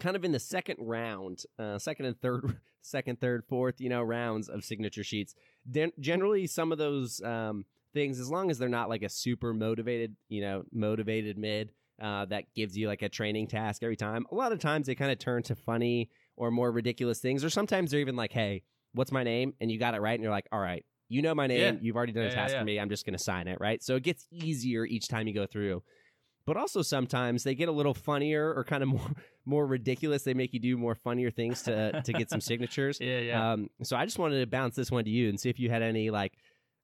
kind 0.00 0.16
of 0.16 0.24
in 0.24 0.32
the 0.32 0.40
second 0.40 0.76
round, 0.80 1.44
uh, 1.58 1.78
second 1.78 2.06
and 2.06 2.20
third, 2.20 2.42
second, 2.82 3.20
third, 3.20 3.44
fourth, 3.44 3.80
you 3.80 3.88
know, 3.88 4.02
rounds 4.02 4.48
of 4.48 4.64
signature 4.64 5.04
sheets, 5.04 5.34
then 5.64 5.92
generally 6.00 6.46
some 6.46 6.72
of 6.72 6.78
those 6.78 7.22
um, 7.22 7.64
things, 7.94 8.18
as 8.18 8.28
long 8.30 8.50
as 8.50 8.58
they're 8.58 8.68
not 8.68 8.88
like 8.88 9.02
a 9.02 9.08
super 9.08 9.54
motivated, 9.54 10.16
you 10.28 10.40
know, 10.40 10.64
motivated 10.72 11.38
mid 11.38 11.70
uh, 12.00 12.24
that 12.26 12.52
gives 12.54 12.76
you 12.76 12.88
like 12.88 13.02
a 13.02 13.08
training 13.08 13.46
task 13.46 13.82
every 13.82 13.96
time. 13.96 14.26
A 14.32 14.34
lot 14.34 14.52
of 14.52 14.58
times 14.58 14.86
they 14.86 14.94
kind 14.94 15.12
of 15.12 15.18
turn 15.18 15.42
to 15.44 15.54
funny 15.54 16.10
or 16.36 16.50
more 16.50 16.70
ridiculous 16.72 17.20
things, 17.20 17.44
or 17.44 17.50
sometimes 17.50 17.90
they're 17.90 18.00
even 18.00 18.16
like, 18.16 18.32
"Hey, 18.32 18.62
what's 18.96 19.12
my 19.12 19.22
name?" 19.22 19.54
and 19.60 19.70
you 19.70 19.78
got 19.78 19.94
it 19.94 20.00
right, 20.00 20.14
and 20.14 20.22
you're 20.22 20.32
like, 20.32 20.48
"All 20.52 20.60
right." 20.60 20.84
You 21.08 21.22
know 21.22 21.36
my 21.36 21.46
name. 21.46 21.60
Yeah. 21.60 21.78
You've 21.80 21.94
already 21.94 22.12
done 22.12 22.24
a 22.24 22.28
Yeah, 22.28 22.34
task 22.34 22.54
yeah. 22.54 22.58
for 22.58 22.64
me. 22.64 22.80
I'm 22.80 22.88
just 22.88 23.06
going 23.06 23.16
to 23.16 23.22
sign 23.22 23.46
it, 23.46 23.58
right? 23.60 23.80
So 23.80 23.94
it 23.94 24.02
gets 24.02 24.26
easier 24.32 24.84
each 24.84 25.06
time 25.06 25.28
you 25.28 25.34
go 25.34 25.46
through 25.46 25.84
but 26.46 26.56
also 26.56 26.80
sometimes 26.80 27.42
they 27.42 27.54
get 27.54 27.68
a 27.68 27.72
little 27.72 27.92
funnier 27.94 28.54
or 28.54 28.64
kind 28.64 28.82
of 28.82 28.88
more 28.96 29.10
more 29.44 29.66
ridiculous. 29.66 30.22
They 30.22 30.34
make 30.34 30.54
you 30.54 30.60
do 30.60 30.76
more 30.76 30.94
funnier 30.94 31.30
things 31.30 31.62
to 31.62 32.00
to 32.00 32.12
get 32.12 32.30
some 32.30 32.40
signatures. 32.40 32.98
Yeah, 33.06 33.18
yeah. 33.18 33.52
Um, 33.52 33.68
so 33.82 33.96
I 33.96 34.04
just 34.04 34.18
wanted 34.18 34.40
to 34.40 34.46
bounce 34.46 34.76
this 34.76 34.90
one 34.90 35.04
to 35.04 35.10
you 35.10 35.28
and 35.28 35.38
see 35.38 35.50
if 35.50 35.58
you 35.58 35.70
had 35.70 35.82
any 35.82 36.10
like, 36.10 36.32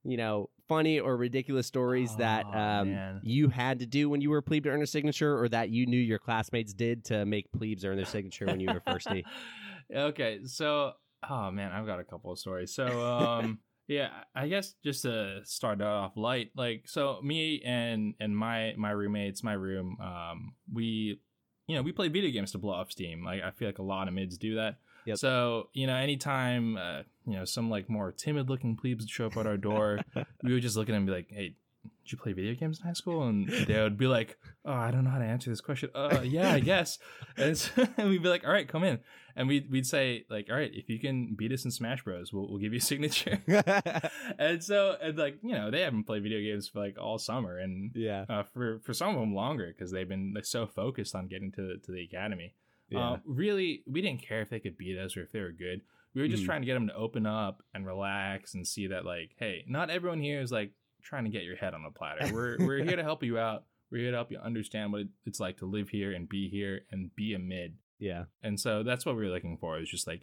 you 0.05 0.16
know, 0.16 0.51
funny 0.68 1.01
or 1.01 1.16
ridiculous 1.16 1.66
stories 1.66 2.16
that 2.16 2.44
Oh, 2.53 2.59
um, 2.59 2.98
you 3.22 3.48
had 3.48 3.79
to 3.79 3.87
do 3.87 4.09
when 4.09 4.20
you 4.20 4.31
were 4.31 4.38
a 4.38 4.42
plebe 4.42 4.64
to 4.64 4.70
earn 4.70 4.83
a 4.83 4.87
signature, 4.87 5.40
or 5.40 5.48
that 5.48 5.70
you 5.70 5.87
knew 5.87 5.96
your 5.98 6.18
classmates 6.18 6.72
did 6.72 7.05
to 7.07 7.25
make 7.25 7.51
plebes 7.53 7.85
earn 7.85 7.96
their 7.96 8.05
signature 8.05 8.46
when 8.46 8.61
you 8.61 8.68
were 8.72 8.81
firstie. 8.81 9.25
okay, 9.94 10.40
so 10.44 10.92
oh 11.28 11.50
man, 11.50 11.72
I've 11.72 11.87
got 11.87 12.00
a 12.00 12.04
couple 12.04 12.32
of 12.32 12.38
stories. 12.38 12.74
So 12.74 12.87
um 12.87 13.58
yeah, 13.88 14.08
I 14.35 14.48
guess 14.48 14.74
just 14.85 15.02
to 15.02 15.40
start 15.44 15.80
off 15.80 16.16
light, 16.16 16.50
like 16.56 16.85
so 16.87 17.20
me 17.22 17.62
and 17.64 18.14
and 18.20 18.37
my 18.37 18.74
my 18.76 18.90
roommates, 18.90 19.42
my 19.42 19.54
room, 19.54 19.96
um, 20.00 20.54
we 20.72 21.20
you 21.66 21.76
know, 21.76 21.82
we 21.82 21.92
play 21.92 22.08
video 22.08 22.30
games 22.30 22.52
to 22.52 22.58
blow 22.58 22.74
off 22.74 22.90
steam. 22.90 23.24
Like 23.24 23.42
I 23.42 23.50
feel 23.50 23.68
like 23.68 23.78
a 23.78 23.82
lot 23.82 24.08
of 24.08 24.14
mids 24.14 24.37
do 24.37 24.56
that. 24.56 24.76
Yep. 25.06 25.18
So, 25.18 25.68
you 25.72 25.87
know, 25.87 25.96
anytime 25.96 26.76
uh, 26.76 27.02
you 27.26 27.37
know, 27.37 27.44
some 27.44 27.70
like 27.70 27.88
more 27.88 28.12
timid 28.12 28.48
looking 28.48 28.76
plebes 28.76 29.04
would 29.04 29.11
show 29.11 29.26
up 29.26 29.37
at 29.37 29.46
our 29.46 29.56
door, 29.56 30.00
we 30.42 30.52
would 30.52 30.62
just 30.62 30.76
look 30.76 30.88
at 30.88 30.92
them 30.92 31.02
and 31.02 31.06
be 31.06 31.12
like, 31.12 31.28
Hey, 31.30 31.56
did 32.04 32.12
you 32.12 32.18
play 32.18 32.32
video 32.32 32.54
games 32.54 32.80
in 32.80 32.87
high 32.87 32.92
school? 32.92 33.24
And 33.24 33.48
they 33.48 33.80
would 33.80 33.98
be 33.98 34.06
like, 34.06 34.38
Oh, 34.64 34.72
I 34.72 34.90
don't 34.90 35.04
know 35.04 35.11
how 35.11 35.18
to 35.18 35.24
answer 35.24 35.50
this 35.50 35.61
question. 35.61 35.90
Uh 35.94 36.20
yeah, 36.22 36.52
I 36.52 36.61
guess. 36.61 36.98
And, 37.37 37.56
so, 37.58 37.70
and 37.96 38.08
we'd 38.08 38.22
be 38.22 38.28
like, 38.28 38.44
All 38.44 38.52
right, 38.52 38.68
come 38.68 38.85
in. 38.85 39.00
And 39.37 39.49
we'd 39.49 39.71
we'd 39.71 39.87
say, 39.87 40.25
like, 40.29 40.49
all 40.51 40.57
right, 40.57 40.71
if 40.75 40.88
you 40.88 40.99
can 40.99 41.35
beat 41.35 41.53
us 41.53 41.64
in 41.64 41.71
Smash 41.71 42.03
Bros, 42.05 42.33
we'll 42.33 42.49
we'll 42.49 42.59
give 42.59 42.73
you 42.73 42.79
a 42.79 42.81
signature. 42.92 43.38
and 44.38 44.62
so 44.62 44.97
and 45.01 45.16
like, 45.18 45.38
you 45.42 45.53
know, 45.53 45.71
they 45.71 45.81
haven't 45.81 46.05
played 46.05 46.23
video 46.23 46.40
games 46.40 46.68
for 46.68 46.81
like 46.81 46.97
all 46.99 47.18
summer 47.18 47.59
and 47.59 47.92
yeah, 47.95 48.25
uh, 48.29 48.42
for 48.42 48.81
for 48.81 48.92
some 48.95 49.14
of 49.14 49.21
them 49.21 49.35
longer 49.35 49.68
because 49.77 49.90
they've 49.90 50.09
been 50.09 50.33
like, 50.35 50.45
so 50.45 50.66
focused 50.66 51.14
on 51.14 51.29
getting 51.29 51.53
to 51.53 51.79
to 51.79 51.92
the 51.92 52.03
academy. 52.05 52.55
yeah, 52.90 53.12
Uh, 53.12 53.18
really, 53.25 53.83
we 53.87 54.03
didn't 54.03 54.23
care 54.23 54.42
if 54.42 54.51
they 54.51 54.61
could 54.61 54.77
beat 54.77 54.99
us 54.99 55.16
or 55.16 55.23
if 55.23 55.33
they 55.33 55.40
were 55.40 55.53
good. 55.53 55.81
We 56.14 56.21
were 56.21 56.29
just 56.29 56.42
Mhm. 56.42 56.47
trying 56.47 56.61
to 56.62 56.66
get 56.66 56.75
them 56.75 56.88
to 56.88 56.95
open 56.95 57.25
up 57.27 57.62
and 57.73 57.87
relax 57.87 58.53
and 58.55 58.66
see 58.66 58.88
that, 58.88 59.07
like, 59.07 59.31
hey, 59.38 59.64
not 59.66 59.88
everyone 59.88 60.21
here 60.21 60.40
is 60.42 60.53
like 60.53 60.73
trying 61.03 61.25
to 61.25 61.31
get 61.31 61.42
your 61.45 61.57
head 61.57 61.73
on 61.75 61.85
a 61.87 61.90
platter. 61.90 62.33
We're 62.33 62.57
we're 62.66 62.85
here 62.85 62.97
to 62.97 63.03
help 63.03 63.23
you 63.23 63.38
out. 63.38 63.64
We're 63.90 63.99
here 64.03 64.11
to 64.11 64.16
help 64.16 64.31
you 64.31 64.38
understand 64.38 64.92
what 64.92 65.03
it's 65.27 65.40
like 65.40 65.59
to 65.59 65.66
live 65.66 65.88
here 65.90 66.12
and 66.12 66.29
be 66.29 66.49
here 66.49 66.83
and 66.90 67.14
be 67.14 67.35
a 67.35 67.38
mid. 67.38 67.77
Yeah, 68.02 68.24
And 68.42 68.58
so 68.58 68.82
that's 68.82 69.06
what 69.06 69.16
we 69.16 69.22
were 69.24 69.30
looking 69.30 69.56
for. 69.56 69.78
It's 69.78 69.90
just 69.90 70.08
like, 70.08 70.22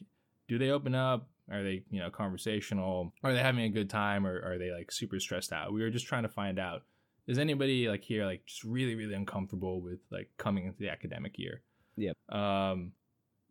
do 0.49 0.57
they 0.57 0.69
open 0.71 0.93
up? 0.95 1.29
Are 1.49 1.63
they, 1.63 1.83
you 1.89 1.99
know, 1.99 2.09
conversational? 2.09 3.13
Are 3.23 3.31
they 3.33 3.39
having 3.39 3.63
a 3.63 3.69
good 3.69 3.89
time 3.89 4.27
or 4.27 4.35
are 4.43 4.57
they 4.57 4.71
like 4.71 4.91
super 4.91 5.19
stressed 5.19 5.53
out? 5.53 5.71
We 5.71 5.81
were 5.81 5.89
just 5.89 6.05
trying 6.05 6.23
to 6.23 6.29
find 6.29 6.59
out. 6.59 6.83
Is 7.25 7.39
anybody 7.39 7.87
like 7.87 8.03
here 8.03 8.25
like 8.25 8.45
just 8.45 8.63
really, 8.65 8.95
really 8.95 9.13
uncomfortable 9.13 9.81
with 9.81 9.99
like 10.11 10.29
coming 10.37 10.65
into 10.65 10.79
the 10.79 10.89
academic 10.89 11.39
year? 11.39 11.61
Yep. 11.95 12.17
Um 12.29 12.91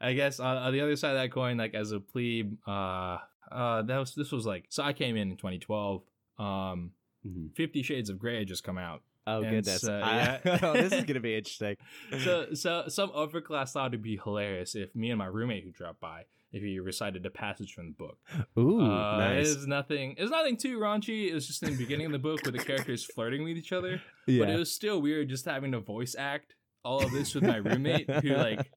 I 0.00 0.14
guess 0.14 0.40
on, 0.40 0.56
on 0.56 0.72
the 0.72 0.80
other 0.80 0.96
side 0.96 1.10
of 1.14 1.20
that 1.20 1.30
coin, 1.30 1.58
like 1.58 1.74
as 1.74 1.92
a 1.92 2.00
plebe, 2.00 2.56
uh 2.66 3.18
uh 3.52 3.82
that 3.82 3.98
was 3.98 4.14
this 4.14 4.32
was 4.32 4.46
like 4.46 4.64
so 4.70 4.82
I 4.82 4.92
came 4.94 5.16
in 5.16 5.30
in 5.30 5.36
2012. 5.36 6.02
Um 6.38 6.92
Mhm. 7.26 7.54
Fifty 7.54 7.82
Shades 7.82 8.08
of 8.08 8.18
Grey 8.18 8.38
had 8.38 8.48
just 8.48 8.64
come 8.64 8.78
out. 8.78 9.02
Oh 9.38 9.42
And, 9.42 9.50
goodness, 9.50 9.86
I- 9.88 10.40
yeah. 10.44 10.58
oh, 10.62 10.72
this 10.74 10.92
is 10.92 11.04
gonna 11.04 11.20
be 11.20 11.34
interesting. 11.38 11.76
so 12.24 12.54
so 12.54 12.84
some 12.88 13.10
upper 13.14 13.40
class 13.40 13.72
thought 13.72 13.88
it'd 13.88 14.02
be 14.02 14.16
hilarious 14.22 14.74
if 14.74 14.94
me 14.94 15.10
and 15.10 15.18
my 15.18 15.26
roommate 15.26 15.64
who 15.64 15.70
dropped 15.70 16.00
by 16.00 16.24
if 16.52 16.62
he 16.62 16.80
recited 16.80 17.24
a 17.26 17.30
passage 17.30 17.72
from 17.74 17.86
the 17.86 17.92
book. 17.92 18.18
Ooh, 18.58 18.80
uh, 18.80 19.18
nice. 19.18 19.48
It's 19.54 19.66
nothing. 19.66 20.16
It's 20.18 20.32
nothing 20.32 20.56
too 20.56 20.78
raunchy. 20.80 21.28
It 21.30 21.34
was 21.34 21.46
just 21.46 21.62
in 21.62 21.70
the 21.70 21.76
beginning 21.76 22.06
of 22.06 22.12
the 22.12 22.18
book 22.18 22.44
where 22.44 22.50
the 22.50 22.58
characters 22.58 23.04
flirting 23.04 23.44
with 23.44 23.56
each 23.56 23.72
other. 23.72 24.00
yeah. 24.26 24.40
But 24.44 24.50
it 24.54 24.58
was 24.58 24.72
still 24.72 25.00
weird 25.00 25.28
just 25.28 25.44
having 25.44 25.70
to 25.72 25.78
voice 25.80 26.16
act 26.18 26.56
all 26.84 27.04
of 27.04 27.12
this 27.12 27.34
with 27.36 27.44
my 27.44 27.56
roommate 27.56 28.10
who 28.10 28.30
like. 28.30 28.68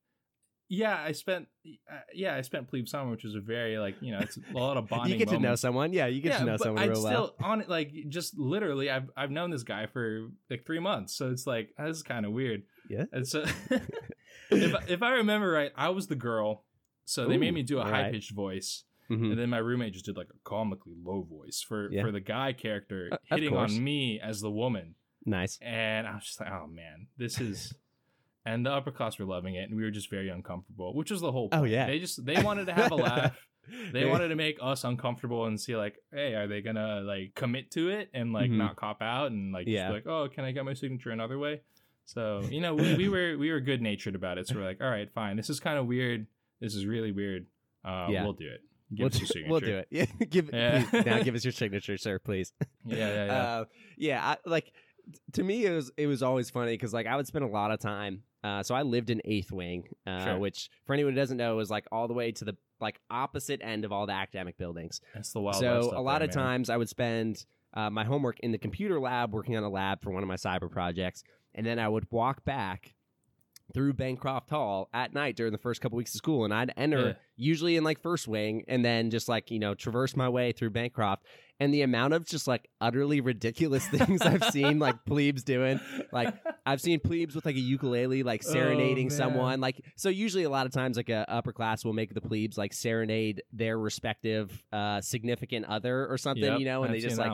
Yeah, 0.70 0.98
I 1.00 1.12
spent. 1.12 1.48
Uh, 1.92 1.98
yeah, 2.14 2.36
I 2.36 2.42
spent 2.42 2.68
plebe 2.68 2.88
summer, 2.88 3.12
which 3.12 3.24
was 3.24 3.36
a 3.36 3.40
very 3.42 3.78
like 3.78 3.96
you 4.02 4.12
know 4.12 4.20
it's 4.20 4.38
a 4.38 4.58
lot 4.58 4.78
of 4.78 4.88
bonding. 4.90 5.12
you 5.12 5.18
get 5.20 5.30
to 5.30 5.40
know 5.40 5.56
someone. 5.56 5.94
Yeah, 5.94 6.08
you 6.08 6.22
get 6.22 6.40
to 6.40 6.46
know 6.46 6.58
someone 6.58 6.82
I'd 6.84 6.90
real 6.90 7.02
still 7.02 7.34
well. 7.40 7.52
on 7.52 7.62
it 7.62 7.70
like 7.70 7.92
just 8.10 8.38
literally 8.38 8.90
I've 8.90 9.10
I've 9.16 9.30
known 9.32 9.52
this 9.52 9.64
guy 9.64 9.86
for 9.86 10.30
like 10.50 10.66
three 10.66 10.80
months, 10.80 11.16
so 11.16 11.30
it's 11.30 11.46
like 11.46 11.70
this 11.78 11.98
is 11.98 12.04
kind 12.04 12.26
of 12.26 12.32
weird. 12.32 12.64
Yeah. 12.90 13.06
And 13.12 13.28
so 13.28 13.44
if 14.50 14.76
I- 14.76 14.84
if 14.88 15.04
I 15.04 15.12
remember 15.16 15.50
right, 15.52 15.72
I 15.76 15.90
was 15.90 16.08
the 16.08 16.16
girl, 16.16 16.66
so 17.06 17.28
they 17.28 17.38
made 17.38 17.54
me 17.54 17.64
do 17.64 17.80
a 17.80 17.84
high 17.84 18.10
pitched 18.12 18.32
voice, 18.34 18.84
Mhm. 19.12 19.32
and 19.32 19.38
then 19.40 19.50
my 19.50 19.58
roommate 19.60 19.94
just 19.94 20.06
did 20.06 20.18
like 20.18 20.30
a 20.30 20.50
comically 20.50 20.96
low 21.04 21.22
voice 21.24 21.62
for 21.68 21.92
Yeah. 21.92 22.02
for 22.04 22.12
the 22.12 22.20
guy 22.22 22.54
character 22.54 23.10
Uh, 23.12 23.18
hitting 23.26 23.56
on 23.56 23.84
me 23.84 24.20
as 24.20 24.42
the 24.42 24.50
woman, 24.52 24.96
Nice. 25.26 25.60
and 25.62 26.08
I 26.08 26.16
was 26.16 26.24
just 26.26 26.40
like, 26.40 26.52
oh 26.52 26.68
man, 26.68 27.08
this 27.18 27.40
is. 27.40 27.74
And 28.46 28.66
the 28.66 28.72
upper 28.72 28.92
class 28.92 29.18
were 29.18 29.26
loving 29.26 29.56
it, 29.56 29.70
and 29.70 29.76
we 29.78 29.84
were 29.84 29.92
just 29.92 30.10
very 30.10 30.28
uncomfortable, 30.30 30.94
which 30.94 31.12
was 31.12 31.22
the 31.22 31.32
whole. 31.32 31.48
Oh, 31.54 31.64
yeah. 31.64 31.86
they 31.88 32.00
just 32.00 32.26
they 32.26 32.42
wanted 32.42 32.66
to 32.68 32.74
have 32.74 32.92
a 32.92 32.96
laugh 32.96 33.38
they 33.94 34.04
wanted 34.06 34.28
to 34.28 34.36
make 34.36 34.58
us 34.62 34.84
uncomfortable 34.84 35.46
and 35.46 35.58
see 35.60 35.78
like 35.78 35.96
hey 36.14 36.34
are 36.36 36.48
they 36.48 36.62
gonna 36.62 37.00
like 37.00 37.34
commit 37.34 37.72
to 37.72 37.88
it 37.88 38.10
and 38.14 38.34
like 38.34 38.52
Mhm. 38.52 38.58
not 38.58 38.76
cop 38.76 39.02
out 39.02 39.32
and 39.32 39.54
like 39.54 39.66
just 39.66 39.74
Yeah. 39.76 39.90
like 39.90 40.06
oh 40.06 40.28
can 40.28 40.44
i 40.44 40.52
get 40.52 40.66
my 40.66 40.74
signature 40.74 41.12
another 41.12 41.40
way 41.40 41.62
So 42.04 42.42
you 42.52 42.60
know, 42.60 42.76
we, 42.76 42.96
we 42.96 43.08
were 43.08 43.38
we 43.38 43.50
were 43.54 43.62
good 43.62 43.82
natured 43.82 44.16
about 44.16 44.38
it. 44.38 44.48
So 44.50 44.56
we're 44.56 44.66
like, 44.66 44.82
all 44.82 44.90
right, 44.90 45.10
fine. 45.14 45.38
This 45.38 45.50
is 45.50 45.62
kind 45.62 45.78
of 45.80 45.86
weird. 45.88 46.28
This 46.60 46.76
is 46.76 46.86
really 46.86 47.14
weird. 47.14 47.46
Uh, 47.86 48.08
Yeah. 48.10 48.24
We'll 48.24 48.34
do 48.34 48.50
it. 48.50 48.60
Give 48.94 49.00
we'll, 49.00 49.08
us 49.08 49.14
your 49.14 49.22
do, 49.22 49.26
signature. 49.28 49.50
we'll 49.52 49.60
do 49.62 49.78
it. 49.78 49.88
Yeah, 49.90 50.26
give 50.30 50.50
Yeah. 50.52 50.84
please, 50.90 51.06
now. 51.06 51.24
Give 51.24 51.34
us 51.36 51.46
your 51.46 51.54
signature, 51.54 51.98
sir, 51.98 52.20
please. 52.20 52.52
Yeah, 52.86 52.98
yeah, 52.98 53.26
yeah. 53.26 53.32
Uh, 53.34 53.66
yeah, 53.98 54.26
I, 54.32 54.38
like 54.46 54.74
to 55.34 55.44
me, 55.44 55.66
it 55.66 55.72
was 55.72 55.92
it 55.98 56.08
was 56.08 56.24
always 56.24 56.50
funny 56.50 56.72
because 56.74 56.94
like 56.94 57.08
I 57.08 57.16
would 57.16 57.28
spend 57.28 57.44
a 57.46 57.48
lot 57.48 57.72
of 57.72 57.80
time. 57.80 58.24
Uh, 58.44 58.62
so 58.62 58.76
I 58.76 58.82
lived 58.82 59.10
in 59.10 59.22
Eighth 59.24 59.52
Wing, 59.52 59.88
uh, 60.06 60.26
Sure. 60.26 60.38
which 60.40 60.70
for 60.86 60.94
anyone 60.94 61.14
who 61.14 61.20
doesn't 61.20 61.38
know 61.38 61.60
is 61.60 61.70
like 61.70 61.86
all 61.92 62.08
the 62.10 62.14
way 62.14 62.32
to 62.34 62.44
the 62.46 62.56
like 62.82 63.00
opposite 63.10 63.62
end 63.64 63.86
of 63.86 63.92
all 63.94 64.06
the 64.06 64.14
academic 64.14 64.58
buildings. 64.58 65.00
That's 65.14 65.32
the 65.32 65.40
wild. 65.40 65.56
so 65.58 65.94
a 65.96 66.02
lot 66.02 66.20
there, 66.20 66.28
of 66.30 66.36
man. 66.36 66.46
times 66.46 66.70
I 66.70 66.76
would 66.78 66.90
spend 66.90 67.46
uh, 67.74 67.90
my 67.90 68.04
homework 68.04 68.40
in 68.42 68.52
the 68.52 68.58
computer 68.58 69.00
lab 69.00 69.34
working 69.34 69.56
on 69.56 69.64
a 69.64 69.70
lab 69.70 70.02
for 70.02 70.12
one 70.12 70.24
of 70.24 70.28
my 70.28 70.36
cyber 70.36 70.70
projects, 70.70 71.24
and 71.56 71.66
then 71.66 71.80
I 71.80 71.88
would 71.88 72.06
walk 72.12 72.44
back 72.44 72.94
through 73.74 73.94
Bancroft 73.94 74.50
Hall 74.50 74.90
at 74.94 75.14
night 75.14 75.36
during 75.38 75.52
the 75.54 75.58
first 75.58 75.80
couple 75.82 75.98
weeks 75.98 76.14
of 76.14 76.18
school, 76.18 76.44
and 76.44 76.54
I'd 76.54 76.74
enter 76.76 77.08
Yeah. 77.08 77.14
usually 77.38 77.78
in 77.78 77.84
like 77.86 78.02
first 78.02 78.28
wing, 78.28 78.66
and 78.68 78.84
then 78.84 79.10
just 79.10 79.30
like 79.30 79.50
you 79.52 79.60
know 79.60 79.74
traverse 79.74 80.16
my 80.18 80.28
way 80.30 80.52
through 80.52 80.72
Bancroft, 80.72 81.24
and 81.60 81.74
the 81.74 81.82
amount 81.82 82.14
of 82.14 82.26
just 82.26 82.48
like 82.48 82.68
utterly 82.82 83.22
ridiculous 83.22 83.88
things 83.90 84.22
I've 84.22 84.46
seen 84.46 84.80
like 84.80 85.06
plebes 85.06 85.44
doing, 85.44 85.80
like 86.12 86.34
I've 86.66 86.82
seen 86.82 87.00
plebes 87.00 87.36
with 87.36 87.46
like 87.46 87.56
a 87.56 87.60
ukulele, 87.60 88.24
like 88.24 88.44
serenading 88.44 89.08
Oh, 89.08 89.16
someone. 89.16 89.62
Like 89.62 89.82
so, 89.96 90.10
usually 90.10 90.44
a 90.44 90.50
lot 90.50 90.66
of 90.66 90.72
times, 90.72 90.98
like 90.98 91.10
a 91.10 91.30
upper 91.30 91.54
class 91.54 91.86
will 91.86 91.94
make 91.94 92.14
the 92.14 92.22
plebes 92.22 92.58
like 92.58 92.74
serenade 92.74 93.44
their 93.52 93.78
respective 93.78 94.64
uh, 94.72 95.02
significant 95.02 95.66
other 95.66 96.08
or 96.08 96.18
something, 96.18 96.44
Yep, 96.44 96.60
you 96.60 96.66
know, 96.66 96.84
and 96.84 96.92
I've 96.92 97.02
they 97.02 97.08
just 97.08 97.18
like 97.18 97.32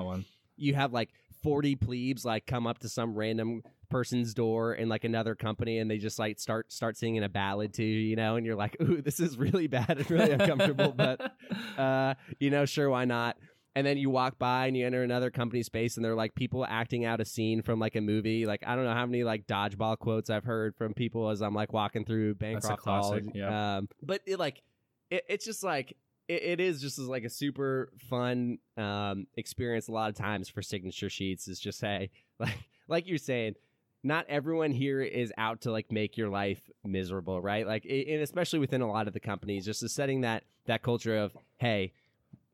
you 0.58 0.74
have 0.76 0.94
like 0.94 1.10
forty 1.42 1.76
plebes 1.76 2.26
like 2.26 2.46
come 2.46 2.68
up 2.68 2.80
to 2.80 2.90
some 2.90 3.16
random 3.16 3.64
person's 3.90 4.34
door 4.36 4.76
in 4.76 4.88
like 4.88 5.04
another 5.04 5.34
company 5.34 5.80
and 5.80 5.90
they 5.90 5.98
just 5.98 6.20
like 6.20 6.40
start 6.40 6.72
start 6.72 6.96
singing 6.96 7.24
a 7.24 7.30
ballad 7.30 7.74
to 7.74 7.84
you, 7.84 8.00
you 8.00 8.16
know, 8.16 8.36
and 8.36 8.46
you're 8.46 8.56
like, 8.56 8.76
ooh, 8.82 9.02
this 9.02 9.20
is 9.20 9.38
really 9.38 9.68
bad 9.68 9.90
and 9.98 10.12
really 10.12 10.32
uncomfortable, 10.32 10.92
but 10.96 11.34
uh, 11.78 12.14
you 12.40 12.50
know, 12.50 12.66
sure, 12.66 12.90
why 12.90 13.06
not? 13.06 13.38
And 13.76 13.86
then 13.86 13.98
you 13.98 14.10
walk 14.10 14.40
by 14.40 14.68
and 14.68 14.76
you 14.76 14.86
enter 14.86 15.04
another 15.04 15.30
company 15.30 15.64
space 15.64 15.96
and 15.96 16.04
they're 16.04 16.16
like 16.16 16.36
people 16.36 16.66
acting 16.66 17.06
out 17.06 17.22
a 17.22 17.26
scene 17.26 17.62
from 17.62 17.80
like 17.80 17.96
a 17.96 18.02
movie. 18.02 18.46
Like 18.46 18.64
I 18.66 18.76
don't 18.76 18.84
know 18.84 18.94
how 18.94 19.06
many 19.06 19.24
like 19.24 19.48
dodgeball 19.48 20.00
quotes 20.00 20.30
I've 20.30 20.44
heard 20.44 20.76
from 20.76 20.94
people 20.94 21.30
as 21.30 21.42
I'm 21.42 21.54
like 21.54 21.72
walking 21.72 22.04
through 22.04 22.36
Bancroft 22.36 22.84
Hall. 22.84 23.20
yeah. 23.34 23.78
Um, 23.78 23.90
but 24.02 24.22
it 24.26 24.40
like 24.40 24.64
it, 25.12 25.24
it's 25.30 25.46
just 25.46 25.64
like 25.64 25.96
it, 26.28 26.44
it 26.44 26.60
is 26.60 26.82
just 26.82 27.00
like 27.00 27.24
a 27.24 27.30
super 27.30 27.92
fun 28.10 28.60
um, 28.78 29.28
experience. 29.36 29.88
A 29.88 29.92
lot 29.92 30.10
of 30.10 30.16
times 30.16 30.48
for 30.48 30.62
signature 30.62 31.10
sheets 31.10 31.48
is 31.48 31.60
just 31.60 31.82
hey, 31.82 32.12
like 32.40 32.58
like 32.88 33.08
you're 33.08 33.18
saying, 33.18 33.56
not 34.04 34.26
everyone 34.30 34.72
here 34.72 35.02
is 35.02 35.34
out 35.38 35.62
to 35.62 35.72
like 35.72 35.92
make 35.92 36.18
your 36.18 36.30
life 36.30 36.62
miserable, 36.86 37.42
right? 37.42 37.68
Like, 37.68 37.86
and 37.86 38.22
especially 38.22 38.60
within 38.60 38.82
a 38.82 38.90
lot 38.90 39.08
of 39.08 39.14
the 39.14 39.20
companies, 39.20 39.66
just 39.66 39.82
the 39.82 39.90
setting 39.90 40.22
that 40.22 40.44
that 40.66 40.84
culture 40.84 41.18
of 41.18 41.36
hey, 41.58 41.92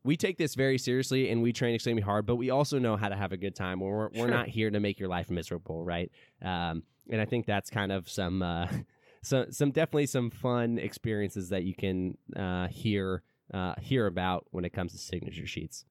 we 0.06 0.16
take 0.16 0.38
this 0.38 0.54
very 0.54 0.78
seriously 0.78 1.30
and 1.30 1.42
we 1.42 1.52
train 1.52 1.74
extremely 1.74 2.02
hard, 2.02 2.24
but 2.26 2.36
we 2.36 2.50
also 2.50 2.78
know 2.78 2.96
how 2.96 3.08
to 3.08 3.16
have 3.16 3.32
a 3.32 3.36
good 3.36 3.54
time. 3.54 3.80
We're 3.80 4.08
we're 4.08 4.14
Sure. 4.14 4.28
not 4.28 4.48
here 4.48 4.70
to 4.70 4.80
make 4.80 4.98
your 5.00 5.08
life 5.08 5.30
miserable, 5.30 5.84
right? 5.84 6.10
Um, 6.40 6.84
and 7.10 7.20
I 7.20 7.24
think 7.24 7.46
that's 7.46 7.68
kind 7.70 7.92
of 7.92 8.08
some 8.08 8.42
uh, 8.42 8.68
so 9.22 9.46
some 9.50 9.70
definitely 9.72 10.06
some 10.06 10.30
fun 10.30 10.78
experiences 10.78 11.48
that 11.50 11.64
you 11.64 11.74
can 11.74 12.16
uh, 12.34 12.68
hear 12.68 13.22
uh, 13.52 13.74
hear 13.80 14.06
about 14.06 14.46
when 14.50 14.64
it 14.64 14.72
comes 14.72 14.92
to 14.92 14.98
signature 14.98 15.46
sheets. 15.46 15.84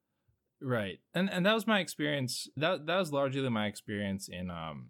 Right. 0.61 0.99
And 1.13 1.29
and 1.29 1.45
that 1.45 1.53
was 1.53 1.67
my 1.67 1.79
experience. 1.79 2.49
That 2.57 2.85
that 2.87 2.97
was 2.97 3.11
largely 3.11 3.47
my 3.49 3.67
experience 3.67 4.29
in 4.29 4.49
um 4.49 4.89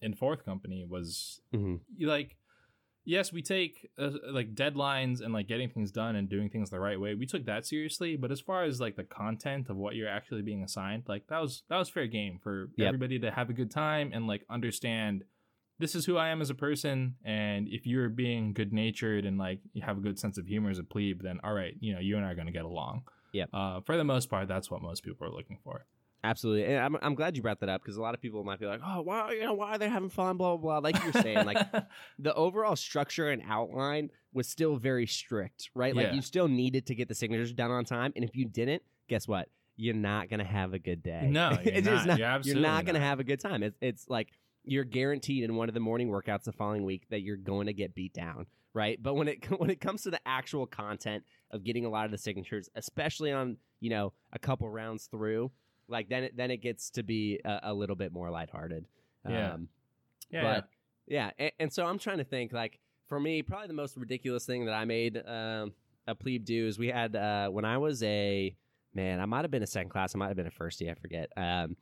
in 0.00 0.14
fourth 0.14 0.44
company 0.44 0.84
was 0.88 1.40
Mm-hmm. 1.54 2.06
like 2.06 2.36
yes, 3.06 3.32
we 3.32 3.40
take 3.40 3.88
uh, 3.98 4.10
like 4.30 4.54
deadlines 4.54 5.22
and 5.22 5.32
like 5.32 5.46
getting 5.48 5.70
things 5.70 5.90
done 5.90 6.16
and 6.16 6.28
doing 6.28 6.50
things 6.50 6.68
the 6.68 6.80
right 6.80 7.00
way. 7.00 7.14
We 7.14 7.24
took 7.24 7.46
that 7.46 7.64
seriously, 7.64 8.16
but 8.16 8.30
as 8.30 8.40
far 8.40 8.64
as 8.64 8.80
like 8.80 8.96
the 8.96 9.04
content 9.04 9.70
of 9.70 9.76
what 9.76 9.94
you're 9.94 10.08
actually 10.08 10.42
being 10.42 10.62
assigned, 10.62 11.04
like 11.08 11.26
that 11.28 11.40
was 11.40 11.62
that 11.70 11.78
was 11.78 11.88
fair 11.88 12.06
game 12.06 12.38
for 12.42 12.68
Yep. 12.76 12.86
everybody 12.88 13.18
to 13.20 13.30
have 13.30 13.48
a 13.48 13.54
good 13.54 13.70
time 13.70 14.10
and 14.12 14.26
like 14.26 14.44
understand 14.50 15.24
this 15.78 15.94
is 15.94 16.06
who 16.06 16.16
I 16.16 16.28
am 16.28 16.40
as 16.40 16.50
a 16.50 16.54
person 16.54 17.16
and 17.24 17.68
if 17.68 17.86
you're 17.86 18.08
being 18.08 18.52
good 18.54 18.72
natured 18.72 19.24
and 19.26 19.38
like 19.38 19.60
you 19.72 19.82
have 19.82 19.98
a 19.98 20.00
good 20.00 20.18
sense 20.18 20.38
of 20.38 20.46
humor 20.46 20.70
as 20.70 20.78
a 20.78 20.84
plebe, 20.84 21.22
then 21.22 21.38
all 21.44 21.52
right, 21.52 21.74
you 21.80 21.92
know, 21.94 22.00
you 22.00 22.16
and 22.16 22.24
I 22.26 22.30
are 22.30 22.34
going 22.34 22.46
to 22.46 22.52
get 22.52 22.64
along. 22.64 23.02
Yeah. 23.32 23.44
Uh, 23.52 23.80
for 23.82 23.96
the 23.96 24.04
most 24.04 24.30
part, 24.30 24.48
that's 24.48 24.70
what 24.70 24.80
most 24.80 25.02
people 25.04 25.26
are 25.26 25.30
looking 25.30 25.58
for. 25.62 25.84
Absolutely, 26.26 26.64
and 26.64 26.78
I'm, 26.84 26.96
I'm 27.02 27.14
glad 27.14 27.36
you 27.36 27.42
brought 27.42 27.60
that 27.60 27.68
up 27.68 27.82
because 27.82 27.96
a 27.96 28.02
lot 28.02 28.14
of 28.14 28.20
people 28.20 28.42
might 28.44 28.58
be 28.58 28.66
like, 28.66 28.80
"Oh, 28.84 29.02
why 29.02 29.32
you 29.32 29.42
know 29.42 29.54
why 29.54 29.70
are 29.74 29.78
they 29.78 29.88
having 29.88 30.08
fun?" 30.08 30.36
Blah 30.36 30.56
blah 30.56 30.80
blah. 30.80 30.90
Like 30.90 31.02
you're 31.04 31.22
saying, 31.22 31.46
like 31.46 31.58
the 32.18 32.34
overall 32.34 32.76
structure 32.76 33.30
and 33.30 33.42
outline 33.48 34.10
was 34.32 34.48
still 34.48 34.76
very 34.76 35.06
strict, 35.06 35.70
right? 35.74 35.94
Like 35.94 36.06
Yeah. 36.08 36.14
you 36.14 36.22
still 36.22 36.48
needed 36.48 36.86
to 36.86 36.94
get 36.94 37.08
the 37.08 37.14
signatures 37.14 37.52
done 37.52 37.70
on 37.70 37.84
time, 37.84 38.12
and 38.16 38.24
if 38.24 38.34
you 38.36 38.44
didn't, 38.44 38.82
guess 39.08 39.28
what? 39.28 39.48
You're 39.76 39.94
not 39.94 40.28
gonna 40.30 40.44
have 40.44 40.72
a 40.74 40.78
good 40.78 41.02
day. 41.02 41.28
No, 41.30 41.50
you're 41.64 41.74
It's 41.74 41.86
just 41.86 42.06
not. 42.06 42.18
You're 42.18 42.26
absolutely 42.26 42.62
not 42.62 42.84
gonna 42.86 42.98
not. 42.98 43.04
have 43.06 43.20
a 43.20 43.24
good 43.24 43.40
time. 43.40 43.62
It's 43.62 43.76
it's 43.80 44.08
like 44.08 44.28
you're 44.64 44.84
guaranteed 44.84 45.44
in 45.44 45.54
one 45.54 45.68
of 45.68 45.74
the 45.74 45.80
morning 45.80 46.08
workouts 46.08 46.42
the 46.42 46.52
following 46.52 46.84
week 46.84 47.04
that 47.10 47.20
you're 47.20 47.36
going 47.36 47.66
to 47.66 47.72
get 47.72 47.94
beat 47.94 48.12
down, 48.12 48.46
right? 48.74 49.00
But 49.00 49.14
when 49.14 49.28
it 49.28 49.44
when 49.60 49.70
it 49.70 49.80
comes 49.80 50.02
to 50.02 50.10
the 50.10 50.20
actual 50.26 50.66
content 50.66 51.22
of 51.52 51.62
getting 51.62 51.84
a 51.84 51.88
lot 51.88 52.04
of 52.06 52.10
the 52.10 52.18
signatures, 52.18 52.68
especially 52.74 53.30
on 53.32 53.58
you 53.80 53.90
know 53.90 54.12
a 54.32 54.38
couple 54.38 54.68
rounds 54.68 55.06
through, 55.06 55.52
like 55.88 56.08
then 56.08 56.24
it 56.24 56.36
then 56.36 56.50
it 56.50 56.58
gets 56.58 56.90
to 56.90 57.02
be 57.02 57.40
a, 57.44 57.60
a 57.64 57.74
little 57.74 57.96
bit 57.96 58.12
more 58.12 58.30
lighthearted. 58.30 58.86
Yeah. 59.28 59.54
Um, 59.54 59.68
yeah, 60.30 60.42
but 60.42 60.68
yeah, 61.06 61.30
and, 61.38 61.52
and 61.60 61.72
so 61.72 61.86
I'm 61.86 61.98
trying 61.98 62.18
to 62.18 62.24
think 62.24 62.52
like 62.52 62.78
for 63.08 63.20
me, 63.20 63.42
probably 63.42 63.68
the 63.68 63.74
most 63.74 63.96
ridiculous 63.96 64.44
thing 64.44 64.66
that 64.66 64.74
I 64.74 64.84
made 64.84 65.22
um, 65.26 65.72
a 66.06 66.14
plebe 66.14 66.44
do 66.44 66.66
is 66.66 66.78
we 66.78 66.88
had 66.88 67.14
uh, 67.14 67.48
when 67.48 67.64
I 67.64 67.78
was 67.78 68.02
a 68.02 68.54
man, 68.94 69.20
I 69.20 69.26
might 69.26 69.42
have 69.42 69.50
been 69.50 69.62
a 69.62 69.66
second 69.66 69.90
class, 69.90 70.14
I 70.14 70.18
might 70.18 70.28
have 70.28 70.36
been 70.36 70.46
a 70.46 70.50
first, 70.50 70.82
I 70.82 70.94
forget. 70.94 71.30
Um, 71.36 71.76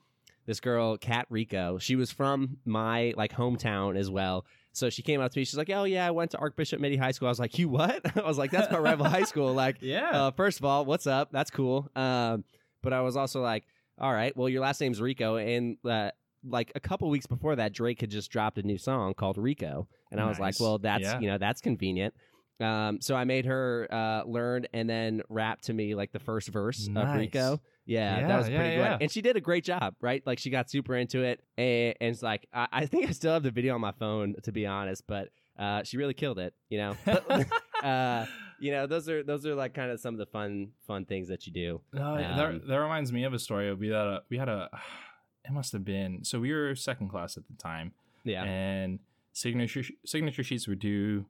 this 0.47 0.61
girl, 0.61 0.99
Kat 0.99 1.27
Rico, 1.31 1.79
she 1.79 1.97
was 1.97 2.11
from 2.11 2.59
my 2.65 3.15
like 3.17 3.33
hometown 3.33 3.97
as 3.97 4.11
well. 4.11 4.45
So 4.73 4.91
she 4.91 5.03
came 5.03 5.21
up 5.21 5.33
to 5.33 5.39
me. 5.39 5.45
She's 5.45 5.57
like, 5.57 5.71
"Oh 5.71 5.85
yeah, 5.85 6.07
I 6.07 6.11
went 6.11 6.33
to 6.33 6.39
Archbishop 6.39 6.81
Mitty 6.81 6.97
High 6.97 7.13
School." 7.13 7.29
I 7.29 7.31
was 7.31 7.39
like, 7.39 7.59
"You 7.59 7.69
what?" 7.69 8.17
I 8.23 8.27
was 8.27 8.37
like, 8.37 8.51
"That's 8.51 8.71
my 8.71 8.79
rival 8.79 9.07
high 9.07 9.23
school." 9.23 9.55
Like, 9.55 9.77
yeah. 9.81 10.11
uh, 10.11 10.31
first 10.33 10.59
of 10.59 10.65
all, 10.65 10.85
what's 10.85 11.07
up? 11.07 11.31
That's 11.33 11.51
cool. 11.51 11.89
Um, 11.95 12.45
but 12.83 12.93
I 12.93 13.01
was 13.01 13.17
also 13.17 13.41
like, 13.41 13.65
all 13.99 14.13
right, 14.13 14.37
well, 14.37 14.49
your 14.49 14.61
last 14.63 14.81
name's 14.81 15.01
Rico, 15.01 15.37
and 15.37 15.77
uh, 15.89 16.11
like 16.47 16.73
a 16.75 16.81
couple 16.81 17.09
weeks 17.11 17.27
before 17.27 17.57
that, 17.57 17.73
Drake 17.73 18.01
had 18.01 18.11
just 18.11 18.31
dropped 18.31 18.59
a 18.59 18.63
new 18.63 18.79
song 18.79 19.15
called 19.15 19.39
Rico, 19.39 19.89
and 20.11 20.21
I 20.21 20.27
was 20.29 20.39
like, 20.39 20.59
well, 20.61 20.79
that's 20.79 21.03
Yeah. 21.03 21.21
you 21.21 21.29
know 21.29 21.39
that's 21.39 21.61
convenient. 21.61 22.15
Um, 22.61 23.01
so 23.01 23.17
I 23.17 23.25
made 23.25 23.47
her 23.47 23.89
uh, 23.91 24.23
learn 24.27 24.67
and 24.73 24.89
then 24.89 25.23
rap 25.29 25.61
to 25.63 25.73
me 25.73 25.97
like 25.97 26.13
the 26.13 26.21
first 26.21 26.49
verse 26.51 26.89
of 26.95 27.15
Rico. 27.17 27.61
Yeah, 27.85 28.21
Yeah, 28.21 28.29
that 28.29 28.39
was 28.39 28.49
yeah, 28.49 28.57
pretty 28.57 28.77
good, 28.77 29.03
and 29.03 29.11
she 29.11 29.23
did 29.23 29.37
a 29.37 29.41
great 29.41 29.65
job. 29.65 29.95
Right, 30.01 30.23
like 30.25 30.39
she 30.39 30.51
got 30.51 30.71
super 30.71 30.95
into 30.97 31.23
it, 31.23 31.41
and, 31.59 31.95
and 32.01 32.13
it's 32.15 32.23
like 32.23 32.47
I, 32.53 32.69
I 32.73 32.87
think 32.87 33.09
I 33.09 33.13
still 33.13 33.33
have 33.33 33.43
the 33.43 33.51
video 33.51 33.75
on 33.75 33.81
my 33.81 33.93
phone 33.93 34.35
to 34.45 34.53
be 34.53 34.67
honest, 34.67 35.05
but 35.07 35.29
uh, 35.59 35.83
she 35.83 35.97
really 35.97 36.15
killed 36.15 36.39
it. 36.39 36.55
You 36.69 36.79
know, 36.79 36.97
uh, 37.83 38.27
you 38.59 38.71
know, 38.73 38.87
those 38.87 39.09
are 39.09 39.23
those 39.23 39.45
are 39.47 39.55
like 39.55 39.75
kind 39.75 39.91
of 39.91 40.01
some 40.01 40.15
of 40.15 40.19
the 40.19 40.27
fun 40.27 40.73
fun 40.87 41.05
things 41.05 41.29
that 41.29 41.47
you 41.47 41.53
do. 41.53 41.81
No, 41.93 42.15
Um, 42.17 42.37
that, 42.37 42.67
that 42.69 42.77
reminds 42.81 43.13
me 43.13 43.25
of 43.25 43.33
a 43.35 43.39
story. 43.39 43.73
We 43.75 43.89
had 43.89 43.97
a, 44.07 44.23
we 44.29 44.39
had 44.39 44.49
a, 44.49 44.69
it 45.45 45.53
must 45.53 45.73
have 45.73 45.85
been, 45.85 46.25
so 46.25 46.41
we 46.41 46.53
were 46.53 46.75
second 46.75 47.09
class 47.11 47.37
at 47.37 47.47
the 47.47 47.55
time, 47.55 47.93
Yeah, 48.25 48.45
and 48.45 48.99
signature 49.33 49.83
signature 50.05 50.43
sheets 50.43 50.67
were 50.69 50.75
due 50.75 51.27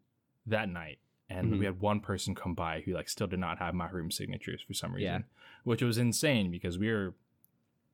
that 0.46 0.68
night, 0.68 0.98
and 1.28 1.52
Mhm. 1.54 1.58
we 1.58 1.64
had 1.64 1.80
one 1.80 2.00
person 2.00 2.34
come 2.34 2.54
by 2.54 2.82
who 2.82 2.92
like 2.94 3.08
still 3.08 3.26
did 3.26 3.40
not 3.40 3.58
have 3.58 3.74
my 3.74 3.88
room 3.90 4.10
signatures 4.10 4.62
for 4.62 4.74
some 4.74 4.92
reason, 4.94 5.24
Yeah. 5.24 5.40
which 5.64 5.82
was 5.82 5.98
insane 5.98 6.50
because 6.50 6.78
we 6.78 6.90
were, 6.92 7.14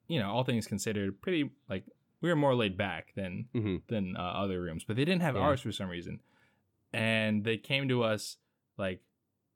you 0.08 0.18
know, 0.20 0.30
all 0.30 0.44
things 0.44 0.66
considered, 0.66 1.20
pretty 1.22 1.50
like 1.68 1.84
we 2.20 2.28
were 2.28 2.36
more 2.36 2.54
laid 2.54 2.76
back 2.76 3.12
than 3.16 3.46
hmm 3.52 3.76
than 3.88 4.16
uh, 4.16 4.20
other 4.20 4.60
rooms, 4.60 4.84
but 4.84 4.96
they 4.96 5.04
didn't 5.04 5.22
have 5.22 5.36
Yeah. 5.36 5.42
ours 5.42 5.60
for 5.60 5.72
some 5.72 5.88
reason. 5.88 6.20
And 6.92 7.44
they 7.44 7.56
came 7.56 7.88
to 7.88 8.02
us 8.02 8.36
like 8.76 9.00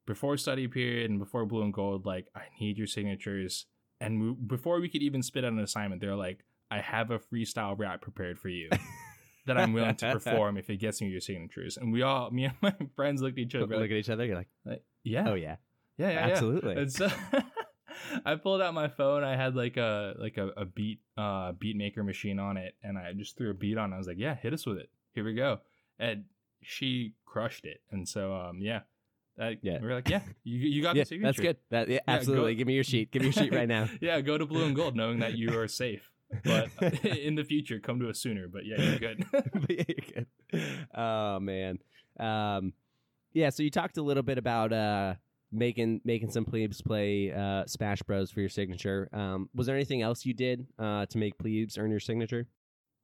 before 0.07 0.37
study 0.37 0.69
period 0.69 1.11
and 1.11 1.19
before 1.19 1.47
blue 1.47 1.63
and 1.63 1.73
gold, 1.73 2.07
like, 2.07 2.27
I 2.35 2.43
need 2.61 2.79
your 2.79 2.87
signatures. 2.87 3.67
And 4.01 4.21
we, 4.21 4.33
before 4.33 4.81
we 4.81 4.89
could 4.89 5.03
even 5.03 5.23
spit 5.23 5.45
out 5.45 5.53
an 5.53 5.61
assignment, 5.61 6.01
they're 6.01 6.17
like, 6.17 6.45
I 6.71 6.81
have 6.81 7.11
a 7.11 7.19
freestyle 7.19 7.79
rap 7.79 8.03
prepared 8.03 8.39
for 8.39 8.49
you 8.49 8.69
that 9.47 9.57
I'm 9.57 9.73
willing 9.73 9.95
to 9.97 10.13
perform 10.13 10.57
if 10.57 10.69
it 10.71 10.79
gets 10.79 11.01
me 11.01 11.09
your 11.09 11.21
signatures. 11.21 11.77
And 11.77 11.93
we 11.93 12.03
all, 12.03 12.31
me 12.31 12.45
and 12.45 12.55
my 12.61 12.75
friends 12.97 13.23
looked 13.23 13.39
at 13.39 13.45
each 13.45 13.55
other, 13.55 13.67
look 13.67 13.81
like, 13.81 13.91
at 13.91 13.97
each 13.97 14.11
other. 14.11 14.25
You're 14.25 14.37
like, 14.37 14.49
like, 14.65 14.83
yeah, 15.03 15.29
oh 15.29 15.35
yeah, 15.35 15.57
yeah, 15.97 16.09
yeah, 16.09 16.13
yeah. 16.13 16.33
absolutely. 16.33 16.77
And 16.77 16.93
so 16.93 17.09
I 18.27 18.35
pulled 18.37 18.61
out 18.61 18.75
my 18.75 18.89
phone. 18.89 19.23
I 19.23 19.37
had 19.37 19.55
like 19.55 19.77
a 19.77 20.15
like 20.19 20.37
a, 20.39 20.49
a 20.57 20.65
beat 20.65 21.01
uh 21.17 21.53
beat 21.53 21.77
maker 21.77 22.03
machine 22.03 22.39
on 22.39 22.57
it, 22.57 22.75
and 22.83 22.99
I 22.99 23.13
just 23.13 23.37
threw 23.37 23.51
a 23.51 23.55
beat 23.55 23.79
on. 23.79 23.93
it. 23.93 23.95
I 23.95 23.99
was 23.99 24.07
like, 24.07 24.19
"Yeah, 24.19 24.35
hit 24.35 24.53
us 24.53 24.67
with 24.67 24.79
it. 24.79 24.91
Here 25.15 25.25
we 25.25 25.35
go." 25.35 25.61
And 25.99 26.25
she 26.65 27.15
crushed 27.27 27.67
it. 27.67 27.81
And 27.91 28.09
so, 28.09 28.35
um, 28.35 28.59
yeah, 28.61 28.81
that, 29.37 29.59
Yeah. 29.63 29.81
we 29.81 29.87
were 29.89 29.95
like, 29.95 30.09
"Yeah, 30.09 30.23
you 30.45 30.59
you 30.59 30.83
got 30.83 30.97
yeah, 30.97 31.03
the 31.03 31.07
signature." 31.07 31.27
that's 31.29 31.41
good. 31.41 31.57
That 31.71 31.89
yeah, 31.89 31.95
Yeah, 31.95 32.01
absolutely. 32.15 32.55
go- 32.55 32.59
Give 32.59 32.67
me 32.67 32.75
your 32.75 32.85
sheet. 32.85 33.11
Give 33.11 33.23
me 33.23 33.27
your 33.27 33.33
sheet 33.33 33.53
right 33.53 33.69
now. 33.69 33.89
yeah, 34.01 34.21
go 34.21 34.39
to 34.39 34.47
blue 34.47 34.65
and 34.65 34.75
gold, 34.77 34.97
knowing 34.97 35.19
that 35.21 35.37
you 35.37 35.59
are 35.59 35.69
safe. 35.69 36.11
but 36.45 36.69
in 37.05 37.35
the 37.35 37.45
future, 37.45 37.79
come 37.81 38.01
to 38.01 38.09
us 38.09 38.19
sooner. 38.19 38.49
But 38.49 38.65
yeah, 38.67 38.81
you're 38.81 38.99
good. 38.99 39.25
you're 39.69 40.25
good. 40.53 40.67
Oh 40.95 41.41
man. 41.41 41.79
Um, 42.19 42.73
yeah. 43.33 43.51
So 43.51 43.63
you 43.63 43.71
talked 43.71 43.97
a 43.99 44.03
little 44.03 44.23
bit 44.23 44.39
about 44.39 44.73
uh, 44.73 45.15
making 45.53 46.01
making 46.05 46.31
some 46.31 46.45
plebes 46.45 46.81
play 46.83 47.33
uh, 47.33 47.65
Smash 47.67 48.03
Bros 48.03 48.31
for 48.31 48.41
your 48.41 48.49
signature. 48.49 49.09
Um, 49.13 49.49
was 49.55 49.67
there 49.67 49.77
anything 49.77 50.03
else 50.03 50.25
you 50.25 50.35
did 50.35 50.67
uh, 50.79 51.07
to 51.07 51.19
make 51.19 51.39
plebes 51.39 51.77
earn 51.79 51.91
your 51.91 52.01
signature? 52.01 52.47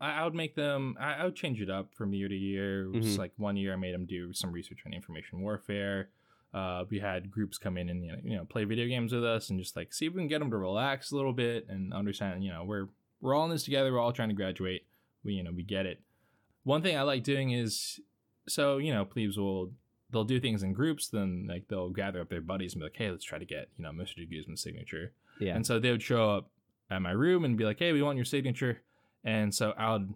I, 0.01 0.21
I 0.21 0.25
would 0.25 0.35
make 0.35 0.55
them. 0.55 0.97
I, 0.99 1.15
I 1.15 1.25
would 1.25 1.37
change 1.37 1.61
it 1.61 1.69
up 1.71 1.95
from 1.95 2.15
year 2.15 2.29
to 2.29 2.35
year. 2.35 2.87
It 2.87 2.97
was 2.97 3.17
Mhm. 3.17 3.19
like 3.19 3.33
one 3.37 3.57
year, 3.57 3.73
I 3.73 3.77
made 3.77 3.95
them 3.95 4.07
do 4.07 4.33
some 4.33 4.51
research 4.53 4.81
on 4.87 4.93
information 4.95 5.41
warfare. 5.43 6.09
Uh, 6.53 6.85
we 6.91 6.99
had 6.99 7.31
groups 7.31 7.59
come 7.59 7.77
in 7.77 7.89
and 7.89 8.05
you 8.05 8.13
know, 8.13 8.19
you 8.25 8.37
know 8.37 8.45
play 8.45 8.65
video 8.65 8.87
games 8.87 9.13
with 9.13 9.25
us 9.25 9.51
and 9.51 9.59
just 9.59 9.77
like 9.77 9.93
see 9.93 10.07
if 10.07 10.15
we 10.15 10.21
can 10.21 10.29
get 10.29 10.41
them 10.41 10.51
to 10.51 10.57
relax 10.57 11.13
a 11.13 11.17
little 11.17 11.33
bit 11.33 11.67
and 11.69 11.93
understand. 11.93 12.43
You 12.45 12.53
know, 12.53 12.65
we're 12.65 12.89
we're 13.21 13.35
all 13.35 13.45
in 13.45 13.51
this 13.51 13.65
together. 13.65 13.93
We're 13.93 14.01
all 14.01 14.13
trying 14.13 14.31
to 14.31 14.35
graduate. 14.35 14.87
We 15.25 15.35
you 15.35 15.43
know 15.43 15.53
we 15.55 15.63
get 15.63 15.87
it. 15.87 16.01
One 16.65 16.83
thing 16.83 16.97
I 16.97 17.03
like 17.03 17.23
doing 17.23 17.53
is 17.53 18.01
so 18.49 18.79
you 18.79 18.93
know 18.93 19.05
plebes 19.05 19.39
will 19.39 19.73
they'll 20.11 20.25
do 20.25 20.41
things 20.41 20.63
in 20.63 20.73
groups. 20.73 21.09
Then 21.09 21.47
like 21.49 21.69
they'll 21.69 21.91
gather 21.91 22.21
up 22.21 22.31
their 22.31 22.41
buddies 22.41 22.75
and 22.75 22.81
be 22.81 22.87
like, 22.87 22.97
hey, 22.97 23.11
let's 23.11 23.25
try 23.25 23.39
to 23.39 23.45
get 23.45 23.69
you 23.77 23.85
know 23.85 23.91
Mr. 23.91 24.29
Guzman's 24.29 24.63
signature. 24.63 25.13
Yeah. 25.39 25.55
And 25.55 25.67
so 25.67 25.79
they 25.79 25.91
would 25.91 26.03
show 26.03 26.31
up 26.31 26.51
at 26.91 27.01
my 27.01 27.13
room 27.13 27.45
and 27.45 27.57
be 27.57 27.65
like, 27.65 27.79
hey, 27.79 27.93
we 27.93 28.03
want 28.03 28.17
your 28.17 28.25
signature. 28.25 28.83
And 29.25 29.55
so 29.55 29.73
I 29.79 29.93
would 29.93 30.15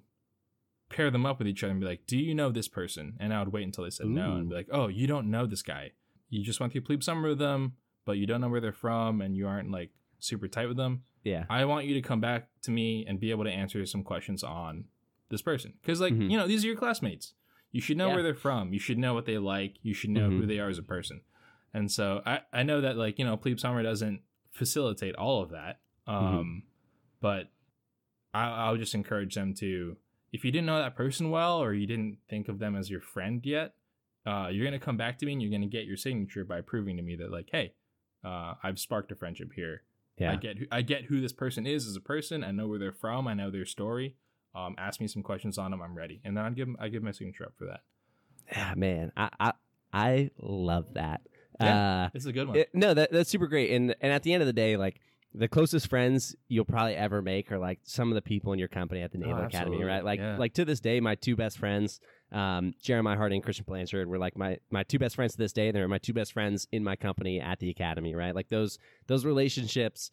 pair 0.90 1.10
them 1.10 1.26
up 1.26 1.38
with 1.38 1.48
each 1.48 1.62
other 1.62 1.70
and 1.70 1.80
be 1.80 1.86
like, 1.86 2.06
do 2.06 2.16
you 2.16 2.34
know 2.34 2.50
this 2.50 2.68
person? 2.68 3.14
And 3.18 3.32
I 3.32 3.40
would 3.40 3.52
wait 3.52 3.64
until 3.64 3.84
they 3.84 3.90
said 3.90 4.06
no 4.06 4.32
and 4.36 4.48
be 4.48 4.54
like, 4.54 4.68
oh, 4.70 4.88
you 4.88 5.06
don't 5.06 5.30
know 5.30 5.46
this 5.46 5.62
guy. 5.62 5.92
You 6.34 6.44
just 6.44 6.60
went 6.60 6.72
through 6.72 6.82
plebe 6.82 7.02
summer 7.02 7.28
with 7.30 7.38
them, 7.38 7.74
but 8.04 8.18
you 8.18 8.26
don't 8.26 8.40
know 8.40 8.48
where 8.48 8.60
they're 8.60 8.72
from 8.72 9.20
and 9.20 9.36
you 9.36 9.46
aren't 9.46 9.70
like 9.70 9.90
super 10.18 10.48
tight 10.48 10.66
with 10.68 10.76
them. 10.76 11.02
yeah. 11.22 11.44
I 11.48 11.64
want 11.64 11.86
you 11.86 11.94
to 11.94 12.02
come 12.02 12.20
back 12.20 12.48
to 12.62 12.70
me 12.70 13.06
and 13.08 13.18
be 13.20 13.30
able 13.30 13.44
to 13.44 13.50
answer 13.50 13.84
some 13.86 14.02
questions 14.02 14.42
on 14.44 14.84
this 15.30 15.40
person. 15.42 15.72
Because, 15.80 16.00
like, 16.00 16.12
Mhm. 16.12 16.30
you 16.30 16.36
know, 16.36 16.46
these 16.46 16.64
are 16.64 16.66
your 16.66 16.76
classmates. 16.76 17.32
You 17.72 17.80
should 17.80 17.96
know 17.96 18.08
Yeah. 18.08 18.14
where 18.14 18.22
they're 18.22 18.34
from. 18.34 18.72
You 18.74 18.78
should 18.78 18.98
know 18.98 19.14
what 19.14 19.24
they 19.24 19.38
like. 19.38 19.78
You 19.82 19.94
should 19.94 20.10
know 20.10 20.28
who 20.30 20.42
Mhm. 20.42 20.48
they 20.48 20.58
are 20.60 20.68
as 20.68 20.76
a 20.78 20.82
person. 20.82 21.22
And 21.72 21.90
so 21.90 22.20
I, 22.26 22.40
I 22.52 22.62
know 22.62 22.80
that, 22.82 22.96
like, 22.98 23.18
you 23.18 23.24
know, 23.24 23.36
Plebe 23.38 23.58
Summer 23.58 23.82
doesn't 23.82 24.20
facilitate 24.52 25.14
all 25.16 25.42
of 25.42 25.50
that. 25.50 25.80
Mm-hmm. 26.06 26.36
Um, 26.36 26.62
But 27.20 27.50
I, 28.34 28.48
I 28.50 28.70
would 28.70 28.80
just 28.80 28.94
encourage 28.94 29.34
them 29.34 29.54
to, 29.54 29.96
if 30.32 30.44
you 30.44 30.52
didn't 30.52 30.66
know 30.66 30.78
that 30.78 30.94
person 30.94 31.30
well 31.30 31.58
or 31.62 31.72
you 31.72 31.86
didn't 31.86 32.18
think 32.28 32.48
of 32.48 32.58
them 32.58 32.76
as 32.76 32.90
your 32.90 33.00
friend 33.00 33.40
yet, 33.46 33.74
uh, 34.26 34.48
you're 34.50 34.64
going 34.64 34.78
to 34.78 34.84
come 34.84 34.96
back 34.96 35.18
to 35.18 35.26
me 35.26 35.32
and 35.32 35.42
you're 35.42 35.50
going 35.50 35.60
to 35.62 35.66
get 35.66 35.84
your 35.86 35.96
signature 35.96 36.44
by 36.44 36.60
proving 36.60 36.96
to 36.96 37.02
me 37.02 37.16
that, 37.16 37.30
like, 37.30 37.48
hey, 37.52 37.72
uh, 38.24 38.54
I've 38.62 38.78
sparked 38.78 39.12
a 39.12 39.14
friendship 39.14 39.52
here. 39.54 39.82
Yeah. 40.18 40.32
I 40.32 40.36
get 40.36 40.58
who, 40.58 40.66
I 40.70 40.82
get 40.82 41.04
who 41.06 41.20
this 41.20 41.32
person 41.32 41.66
is 41.66 41.86
as 41.86 41.96
a 41.96 42.00
person. 42.00 42.44
I 42.44 42.52
know 42.52 42.68
where 42.68 42.78
they're 42.78 42.92
from. 42.92 43.26
I 43.28 43.34
know 43.34 43.50
their 43.50 43.66
story. 43.66 44.14
Um, 44.54 44.76
ask 44.78 45.00
me 45.00 45.08
some 45.08 45.22
questions 45.24 45.58
on 45.58 45.72
them. 45.72 45.82
I'm 45.82 45.96
ready, 45.96 46.20
and 46.24 46.36
then 46.36 46.44
I 46.44 46.50
give 46.50 46.68
I 46.78 46.88
give 46.88 47.02
my 47.02 47.10
signature 47.10 47.44
up 47.44 47.54
for 47.58 47.64
that. 47.66 47.80
Yeah, 48.52 48.74
man. 48.76 49.10
I 49.16 49.28
I, 49.40 49.52
I 49.92 50.30
love 50.40 50.94
that. 50.94 51.22
Yeah. 51.60 52.04
Uh, 52.04 52.10
This 52.12 52.22
is 52.22 52.26
a 52.28 52.32
good 52.32 52.46
one. 52.46 52.56
it- 52.58 52.70
no, 52.72 52.94
that 52.94 53.10
that's 53.10 53.28
super 53.28 53.48
great. 53.48 53.72
And 53.72 53.94
and 54.00 54.12
at 54.12 54.22
the 54.22 54.32
end 54.32 54.42
of 54.42 54.46
the 54.46 54.52
day, 54.52 54.76
like 54.76 55.00
the 55.34 55.48
closest 55.48 55.88
friends 55.88 56.36
you'll 56.46 56.64
probably 56.64 56.94
ever 56.94 57.20
make 57.20 57.50
are 57.50 57.58
like 57.58 57.80
some 57.82 58.08
of 58.10 58.14
the 58.14 58.22
people 58.22 58.52
in 58.52 58.60
your 58.60 58.68
company 58.68 59.02
at 59.02 59.10
the 59.10 59.18
Naval 59.18 59.34
Academy, 59.38 59.54
Oh, 59.54 59.58
absolutely. 59.58 59.84
right? 59.84 60.04
Like 60.04 60.20
Yeah. 60.20 60.36
like 60.38 60.54
to 60.54 60.64
this 60.64 60.78
day, 60.78 61.00
my 61.00 61.16
two 61.16 61.34
best 61.34 61.58
friends, 61.58 61.98
um, 62.34 62.74
Jeremiah 62.82 63.16
Harding 63.16 63.40
Christian 63.40 63.64
Blanchard, 63.66 64.08
were 64.08 64.18
like 64.18 64.36
my 64.36 64.58
my 64.70 64.82
two 64.82 64.98
best 64.98 65.14
friends 65.14 65.32
to 65.32 65.38
this 65.38 65.52
day. 65.52 65.70
They're 65.70 65.88
my 65.88 65.98
two 65.98 66.12
best 66.12 66.32
friends 66.32 66.66
in 66.72 66.82
my 66.82 66.96
company 66.96 67.40
at 67.40 67.60
the 67.60 67.70
academy, 67.70 68.14
right? 68.14 68.34
Like 68.34 68.48
those 68.48 68.78
those 69.06 69.24
relationships 69.24 70.10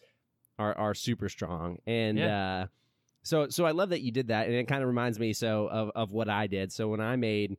are 0.60 0.78
are 0.78 0.94
super 0.94 1.28
strong. 1.28 1.80
And 1.88 2.20
uh 2.20 2.68
so 3.24 3.50
so 3.50 3.66
I 3.66 3.72
love 3.72 3.90
that 3.90 4.02
you 4.02 4.12
did 4.12 4.28
that 4.28 4.48
and 4.48 4.56
it 4.56 4.68
kind 4.68 4.84
of 4.84 4.88
reminds 4.88 5.20
me 5.20 5.34
so 5.34 5.68
of 5.68 5.92
of 5.96 6.12
what 6.12 6.30
I 6.30 6.48
did. 6.48 6.72
So 6.72 6.88
when 6.88 7.02
I 7.02 7.16
made 7.16 7.58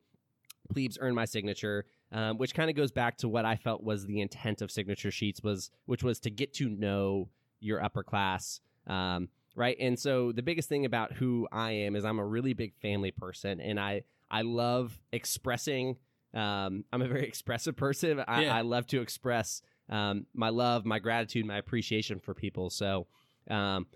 plebes 0.72 0.96
earn 1.00 1.14
my 1.14 1.24
signature 1.24 1.84
um, 2.12 2.36
which 2.36 2.54
kind 2.54 2.68
of 2.68 2.76
goes 2.76 2.92
back 2.92 3.16
to 3.18 3.28
what 3.28 3.44
I 3.44 3.56
felt 3.56 3.82
was 3.82 4.04
the 4.06 4.20
intent 4.20 4.62
of 4.62 4.70
signature 4.70 5.10
sheets 5.10 5.42
was 5.42 5.70
which 5.86 6.02
was 6.02 6.20
to 6.20 6.30
get 6.30 6.54
to 6.54 6.68
know 6.68 7.28
your 7.60 7.82
upper 7.82 8.02
class 8.02 8.60
um, 8.86 9.28
right 9.56 9.76
and 9.80 9.98
so 9.98 10.30
the 10.30 10.42
biggest 10.42 10.68
thing 10.68 10.84
about 10.84 11.12
who 11.12 11.48
I 11.50 11.72
am 11.72 11.96
is 11.96 12.04
I'm 12.04 12.18
a 12.18 12.24
really 12.24 12.52
big 12.52 12.74
family 12.80 13.10
person 13.10 13.60
and 13.60 13.80
I 13.80 14.02
I 14.32 14.42
love 14.42 14.98
expressing 15.12 15.96
um, 16.34 16.84
I'm 16.92 17.02
a 17.02 17.08
very 17.08 17.26
expressive 17.28 17.76
person 17.76 18.24
I, 18.26 18.44
Yeah. 18.44 18.56
I 18.56 18.62
love 18.62 18.86
to 18.88 19.00
express 19.00 19.62
um, 19.88 20.26
my 20.34 20.48
love 20.48 20.84
my 20.84 20.98
gratitude 20.98 21.46
my 21.46 21.58
appreciation 21.58 22.18
for 22.18 22.34
people 22.34 22.70
so 22.70 23.06
um, 23.50 23.86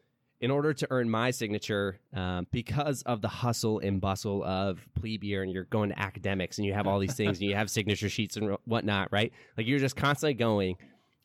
in 0.40 0.50
order 0.50 0.74
to 0.74 0.86
earn 0.90 1.08
my 1.08 1.30
signature, 1.30 1.98
um, 2.12 2.46
because 2.50 3.02
of 3.02 3.22
the 3.22 3.28
hustle 3.28 3.78
and 3.78 4.00
bustle 4.00 4.44
of 4.44 4.86
plebe 4.94 5.24
year, 5.24 5.42
and 5.42 5.50
you're 5.50 5.64
going 5.64 5.88
to 5.88 5.98
academics, 5.98 6.58
and 6.58 6.66
you 6.66 6.74
have 6.74 6.86
all 6.86 6.98
these 6.98 7.14
things, 7.14 7.38
and 7.38 7.48
you 7.48 7.54
have 7.54 7.70
signature 7.78 8.08
sheets 8.08 8.36
and 8.36 8.56
whatnot, 8.64 9.10
right? 9.10 9.32
Like 9.56 9.66
you're 9.66 9.78
just 9.78 9.96
constantly 9.96 10.34
going. 10.34 10.76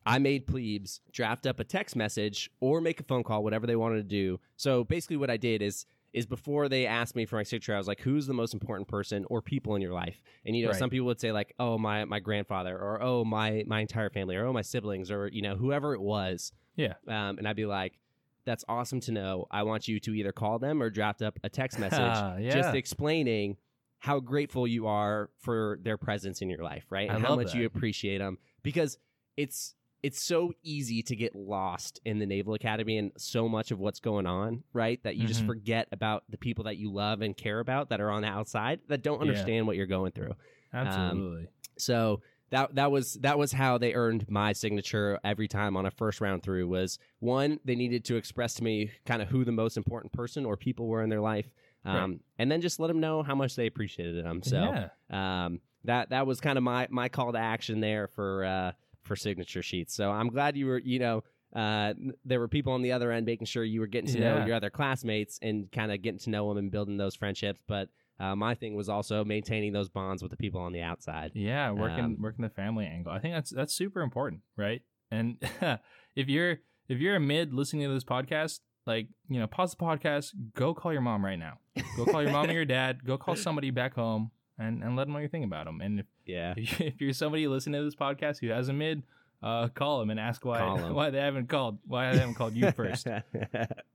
I 0.06 0.18
made 0.18 0.48
plebes 0.48 1.02
draft 1.12 1.46
up 1.46 1.60
a 1.60 1.64
text 1.64 1.96
message 1.96 2.50
or 2.60 2.82
make 2.82 3.00
a 3.00 3.04
phone 3.04 3.24
call, 3.24 3.44
whatever 3.44 3.68
they 3.68 3.76
wanted 3.76 3.98
to 3.98 4.04
do. 4.04 4.40
So 4.56 4.84
basically, 4.84 5.18
what 5.18 5.30
I 5.30 5.38
did 5.38 5.62
is 5.62 5.86
is 6.14 6.26
before 6.26 6.68
they 6.70 6.86
asked 6.86 7.16
me 7.16 7.26
for 7.26 7.38
my 7.38 7.44
signature, 7.44 7.74
I 7.74 7.78
was 7.78 7.88
like, 7.88 8.02
"Who's 8.02 8.28
the 8.28 8.34
most 8.34 8.54
important 8.54 8.88
person 8.88 9.26
or 9.30 9.42
people 9.42 9.76
in 9.76 9.82
your 9.82 9.94
life?" 9.94 10.22
And 10.46 10.56
you 10.56 10.64
know, 10.64 10.72
Right. 10.72 10.80
some 10.80 10.90
people 10.90 11.08
would 11.08 11.20
say 11.20 11.32
like, 11.32 11.54
"Oh, 11.60 11.78
my 11.78 12.06
my 12.06 12.20
grandfather," 12.20 12.78
or 12.78 13.02
"Oh, 13.02 13.24
my 13.24 13.64
my 13.68 13.82
entire 13.82 14.10
family," 14.10 14.36
or 14.36 14.46
"Oh, 14.46 14.54
my 14.54 14.62
siblings," 14.62 15.10
or 15.12 15.28
you 15.28 15.42
know, 15.42 15.56
whoever 15.56 15.94
it 15.94 16.02
was. 16.02 16.52
Yeah. 16.76 16.94
Um, 17.08 17.38
and 17.38 17.48
I'd 17.48 17.56
be 17.56 17.66
like, 17.66 18.00
"That's 18.46 18.66
awesome 18.68 19.00
to 19.02 19.12
know. 19.12 19.48
I 19.52 19.64
want 19.64 19.88
you 19.88 20.00
to 20.02 20.14
either 20.14 20.32
call 20.32 20.60
them 20.60 20.82
or 20.82 20.90
draft 20.90 21.22
up 21.22 21.40
a 21.44 21.50
text 21.50 21.80
message 21.86 22.42
yeah. 22.42 22.62
just 22.62 22.76
explaining 22.76 23.58
how 24.00 24.20
grateful 24.20 24.68
you 24.68 24.88
are 24.88 25.30
for 25.38 25.78
their 25.84 25.98
presence 25.98 26.42
in 26.42 26.50
your 26.50 26.64
life, 26.64 26.86
right? 26.90 27.10
And 27.10 27.22
how 27.22 27.36
much 27.36 27.54
that. 27.54 27.58
you 27.58 27.66
appreciate 27.68 28.18
them 28.18 28.40
because 28.64 28.98
it's 29.38 29.76
it's 30.04 30.22
so 30.22 30.52
easy 30.64 31.04
to 31.04 31.16
get 31.16 31.36
lost 31.36 32.00
in 32.06 32.18
the 32.20 32.26
Naval 32.26 32.54
Academy 32.56 32.98
and 32.98 33.12
so 33.18 33.48
much 33.48 33.70
of 33.72 33.80
what's 33.80 34.00
going 34.00 34.26
on, 34.26 34.64
right? 34.74 35.02
That 35.04 35.16
you 35.16 35.28
just 35.28 35.44
Mhm. 35.44 35.48
forget 35.48 35.88
about 35.92 36.24
the 36.30 36.38
people 36.38 36.64
that 36.64 36.78
you 36.78 36.92
love 36.92 37.22
and 37.22 37.38
care 37.38 37.60
about 37.60 37.90
that 37.90 38.02
are 38.02 38.10
on 38.10 38.24
the 38.24 38.28
outside 38.28 38.80
that 38.88 39.04
don't 39.04 39.18
Yeah. 39.18 39.22
understand 39.22 39.68
what 39.68 39.76
you're 39.76 39.86
going 39.86 40.12
through. 40.12 40.34
Absolutely. 40.74 41.48
So 41.78 42.22
that 42.50 42.76
that 42.76 42.92
was 42.92 43.14
that 43.22 43.38
was 43.38 43.52
how 43.54 43.78
they 43.78 43.94
earned 43.94 44.30
my 44.30 44.52
signature 44.54 45.20
every 45.24 45.48
time 45.48 45.78
on 45.78 45.86
a 45.86 45.92
first 45.92 46.20
round 46.20 46.44
through 46.44 46.68
was 46.68 47.00
one 47.20 47.60
they 47.64 47.76
needed 47.76 48.04
to 48.06 48.16
express 48.18 48.56
to 48.56 48.64
me 48.64 48.92
kind 49.06 49.22
of 49.22 49.30
who 49.30 49.46
the 49.46 49.52
most 49.54 49.78
important 49.78 50.12
person 50.12 50.46
or 50.46 50.58
people 50.58 50.88
were 50.88 51.02
in 51.02 51.10
their 51.10 51.22
life 51.22 51.50
um, 51.86 52.20
and 52.38 52.52
then 52.52 52.60
just 52.60 52.78
let 52.80 52.88
them 52.88 53.00
know 53.00 53.24
how 53.24 53.34
much 53.36 53.56
they 53.56 53.68
appreciated 53.68 54.24
them 54.26 54.44
so 54.44 54.90
yeah. 55.10 55.46
um, 55.46 55.62
that 55.86 56.10
that 56.10 56.28
was 56.28 56.42
kind 56.42 56.58
of 56.58 56.64
my 56.64 56.88
my 56.90 57.08
call 57.08 57.32
to 57.32 57.40
action 57.40 57.80
there 57.80 58.08
for 58.10 58.44
uh, 58.44 58.72
for 59.02 59.16
signature 59.16 59.62
sheets 59.64 59.94
so 59.94 60.12
i'm 60.12 60.28
glad 60.30 60.56
you 60.56 60.66
were 60.66 60.80
you 60.80 61.00
know 61.00 61.24
uh, 61.54 61.94
there 62.24 62.40
were 62.40 62.48
people 62.48 62.72
on 62.72 62.82
the 62.82 62.94
other 62.94 63.12
end 63.12 63.26
making 63.26 63.46
sure 63.46 63.64
you 63.66 63.82
were 63.82 63.88
getting 63.88 64.10
to 64.10 64.20
know 64.22 64.46
your 64.46 64.56
other 64.56 64.70
classmates 64.70 65.38
and 65.42 65.70
kind 65.74 65.92
of 65.92 66.02
getting 66.02 66.20
to 66.20 66.30
know 66.30 66.48
them 66.48 66.58
and 66.58 66.72
building 66.72 66.96
those 66.98 67.14
friendships 67.16 67.60
but 67.68 67.90
uh, 68.22 68.36
my 68.36 68.54
thing 68.54 68.76
was 68.76 68.88
also 68.88 69.26
maintaining 69.26 69.74
those 69.74 69.90
bonds 69.90 70.22
with 70.22 70.30
the 70.30 70.38
people 70.38 70.62
on 70.62 70.72
the 70.72 70.82
outside 70.82 71.32
Yeah, 71.34 71.72
working 71.72 72.06
Um, 72.06 72.18
working 72.22 72.44
the 72.44 72.50
family 72.50 72.86
angle. 72.86 73.12
I 73.12 73.20
think 73.20 73.34
that's 73.34 73.50
that's 73.50 73.74
super 73.74 74.02
important, 74.02 74.42
right? 74.56 74.82
And 75.10 75.38
if 76.16 76.30
you're 76.30 76.60
if 76.88 77.00
you're 77.00 77.16
a 77.16 77.20
mid 77.20 77.52
listening 77.54 77.88
to 77.88 77.94
this 77.94 78.04
podcast, 78.04 78.60
like 78.86 79.08
you 79.28 79.40
know, 79.40 79.48
pause 79.48 79.72
the 79.72 79.78
podcast, 79.78 80.34
go 80.56 80.74
call 80.74 80.94
your 80.94 81.02
mom 81.02 81.26
right 81.26 81.40
now. 81.40 81.58
Go 81.98 82.06
call 82.06 82.22
your 82.22 82.32
mom 82.32 82.50
or 82.50 82.54
your 82.54 82.66
dad. 82.80 83.04
Go 83.04 83.18
call 83.18 83.36
somebody 83.36 83.72
back 83.72 83.96
home 83.96 84.30
and 84.62 84.84
and 84.84 84.96
let 84.96 85.06
them 85.06 85.14
know 85.14 85.20
you're 85.20 85.30
thinking 85.30 85.50
about 85.50 85.66
them. 85.66 85.82
And 85.82 86.00
if 86.02 86.06
yeah 86.26 86.54
if 86.56 86.80
you- 86.80 86.92
you're 87.00 87.14
somebody 87.14 87.48
listening 87.48 87.80
to 87.82 87.86
this 87.86 87.96
podcast 87.96 88.40
who 88.40 88.50
has 88.50 88.70
a 88.70 88.74
mid, 88.74 89.04
uh, 89.44 89.68
call 89.70 90.00
them 90.00 90.10
and 90.10 90.20
ask 90.20 90.46
why 90.46 90.60
why 90.94 91.10
they 91.10 91.20
haven't 91.20 91.48
called 91.50 91.80
why 91.86 92.12
they 92.14 92.20
haven't 92.20 92.36
called 92.36 92.56
you 92.56 92.72
first. 92.82 93.08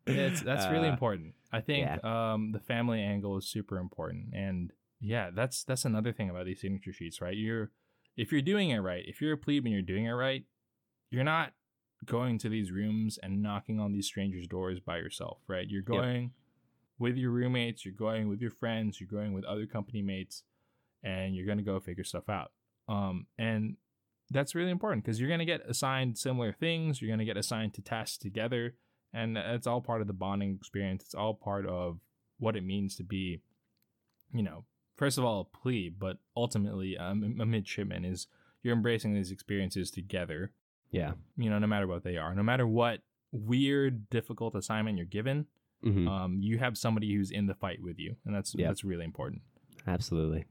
It's 0.07 0.41
that's 0.41 0.67
really 0.71 0.89
Uh, 0.89 0.93
important. 0.93 1.35
I 1.53 1.61
think 1.61 1.87
um, 2.05 2.53
the 2.53 2.61
family 2.61 3.01
angle 3.03 3.37
is 3.39 3.47
super 3.49 3.79
important, 3.79 4.35
and 4.35 4.73
yeah, 5.01 5.31
that's 5.35 5.65
that's 5.65 5.85
another 5.85 6.13
thing 6.13 6.31
about 6.31 6.47
these 6.47 6.61
signature 6.61 6.93
sheets, 6.93 7.21
right? 7.21 7.37
You're 7.37 7.71
if 8.17 8.33
you're 8.33 8.43
doing 8.43 8.71
it 8.71 8.79
right, 8.79 9.05
if 9.07 9.21
you're 9.21 9.33
a 9.35 9.39
plebe 9.39 9.65
and 9.65 9.73
you're 9.73 9.83
doing 9.83 10.07
it 10.07 10.13
right, 10.13 10.45
you're 11.11 11.25
not 11.25 11.53
going 12.05 12.39
to 12.39 12.49
these 12.49 12.71
rooms 12.71 13.19
and 13.23 13.43
knocking 13.43 13.81
on 13.81 13.93
these 13.93 14.07
strangers' 14.07 14.47
doors 14.47 14.81
by 14.81 14.97
yourself, 14.99 15.39
right? 15.49 15.67
You're 15.69 15.83
going 15.83 16.33
with 16.99 17.17
your 17.17 17.31
roommates, 17.31 17.85
you're 17.85 17.95
going 17.95 18.29
with 18.29 18.41
your 18.41 18.51
friends, 18.51 19.01
you're 19.01 19.09
going 19.09 19.33
with 19.35 19.45
other 19.45 19.67
company 19.67 20.03
mates, 20.03 20.45
and 21.07 21.35
you're 21.35 21.47
gonna 21.47 21.63
go 21.63 21.79
figure 21.81 22.05
stuff 22.05 22.29
out. 22.29 22.51
Um, 22.89 23.27
and 23.39 23.77
that's 24.31 24.55
really 24.55 24.71
important 24.71 25.05
because 25.05 25.21
you're 25.21 25.31
gonna 25.31 25.45
get 25.45 25.63
assigned 25.69 26.19
similar 26.19 26.53
things, 26.53 27.01
you're 27.01 27.11
gonna 27.11 27.25
get 27.25 27.37
assigned 27.37 27.75
to 27.75 27.83
tasks 27.83 28.19
together 28.19 28.75
and 29.13 29.39
it's 29.39 29.67
all 29.67 29.81
part 29.81 30.01
of 30.03 30.07
the 30.09 30.13
bonding 30.13 30.55
experience. 30.57 31.05
It's 31.05 31.15
all 31.15 31.33
part 31.35 31.65
of 31.67 32.01
what 32.39 32.57
it 32.57 32.63
means 32.65 32.97
to 32.97 33.05
be, 33.05 33.41
you 34.35 34.43
know, 34.43 34.65
first 34.97 35.17
of 35.17 35.25
all, 35.25 35.41
a 35.41 35.45
plebe, 35.59 35.95
but 35.99 36.19
ultimately 36.37 36.99
um, 36.99 37.37
a 37.41 37.47
midshipman 37.47 38.05
is 38.05 38.27
you're 38.63 38.75
embracing 38.75 39.15
these 39.15 39.31
experiences 39.31 39.91
together. 39.91 40.51
yeah 40.91 41.13
You 41.37 41.49
know, 41.51 41.59
no 41.61 41.67
matter 41.69 41.87
what 41.87 42.03
they 42.05 42.17
are, 42.17 42.35
no 42.35 42.43
matter 42.43 42.67
what 42.67 43.01
weird, 43.33 44.11
difficult 44.11 44.55
assignment 44.55 44.97
you're 44.97 45.07
given, 45.07 45.47
Mhm. 45.85 46.09
um, 46.09 46.41
you 46.43 46.59
have 46.59 46.77
somebody 46.77 47.15
who's 47.15 47.31
in 47.31 47.47
the 47.47 47.55
fight 47.55 47.81
with 47.83 47.99
you, 47.99 48.17
and 48.25 48.35
that's 48.35 48.55
Yep. 48.55 48.69
that's 48.69 48.83
really 48.85 49.05
important. 49.05 49.43
Absolutely. 49.87 50.45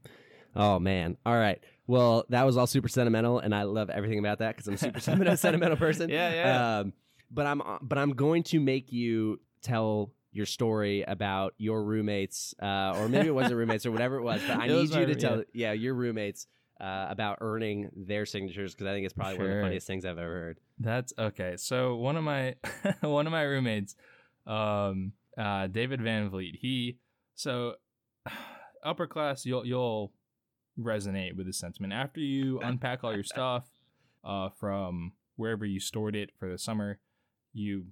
Oh 0.56 0.78
man. 0.78 1.16
All 1.26 1.36
right. 1.36 1.62
Well, 1.86 2.24
that 2.30 2.44
was 2.44 2.56
all 2.56 2.66
super 2.66 2.88
sentimental, 2.88 3.38
and 3.38 3.54
I 3.54 3.62
love 3.62 3.90
everything 3.90 4.18
about 4.18 4.38
that 4.40 4.56
because 4.56 4.66
I'm 4.66 4.74
a 4.74 4.78
super 4.78 5.00
sentimental, 5.00 5.36
sentimental 5.36 5.76
person. 5.76 6.10
Yeah, 6.10 6.34
yeah. 6.34 6.78
Um, 6.78 6.92
but 7.30 7.46
I'm 7.46 7.62
but 7.82 7.98
I'm 7.98 8.12
going 8.12 8.42
to 8.44 8.60
make 8.60 8.92
you 8.92 9.40
tell 9.62 10.12
your 10.32 10.46
story 10.46 11.02
about 11.02 11.54
your 11.58 11.82
roommates, 11.82 12.54
uh, 12.62 12.94
or 12.98 13.08
maybe 13.08 13.28
it 13.28 13.34
wasn't 13.34 13.54
roommates 13.54 13.86
or 13.86 13.92
whatever 13.92 14.16
it 14.16 14.22
was. 14.22 14.40
But 14.46 14.56
I 14.60 14.66
It 14.66 14.72
need 14.72 14.90
you 14.90 15.06
to 15.06 15.14
tell, 15.14 15.44
yeah, 15.54 15.72
your 15.72 15.94
roommates 15.94 16.46
uh, 16.80 17.06
about 17.08 17.38
earning 17.40 17.90
their 17.96 18.26
signatures 18.26 18.74
because 18.74 18.86
I 18.86 18.92
think 18.92 19.04
it's 19.04 19.14
probably 19.14 19.38
one 19.38 19.46
of 19.46 19.56
the 19.56 19.62
funniest 19.62 19.86
things 19.86 20.04
I've 20.04 20.18
ever 20.18 20.32
heard. 20.32 20.60
That's 20.78 21.12
okay. 21.18 21.56
So 21.56 21.96
one 21.96 22.16
of 22.16 22.24
my 22.24 22.56
one 23.00 23.26
of 23.26 23.32
my 23.32 23.42
roommates, 23.42 23.96
um, 24.46 25.12
uh, 25.38 25.68
David 25.68 26.02
Van 26.02 26.28
Vliet. 26.28 26.56
He 26.56 26.98
so 27.34 27.74
upper 28.84 29.06
class. 29.06 29.46
You'll 29.46 29.64
you'll 29.64 30.12
resonate 30.78 31.36
with 31.36 31.46
this 31.46 31.58
sentiment 31.58 31.92
after 31.92 32.20
you 32.20 32.60
unpack 32.62 33.04
all 33.04 33.14
your 33.14 33.24
stuff, 33.24 33.64
uh, 34.24 34.48
from 34.50 35.12
wherever 35.36 35.64
you 35.64 35.80
stored 35.80 36.16
it 36.16 36.30
for 36.38 36.50
the 36.50 36.58
summer. 36.58 36.98
You 37.52 37.86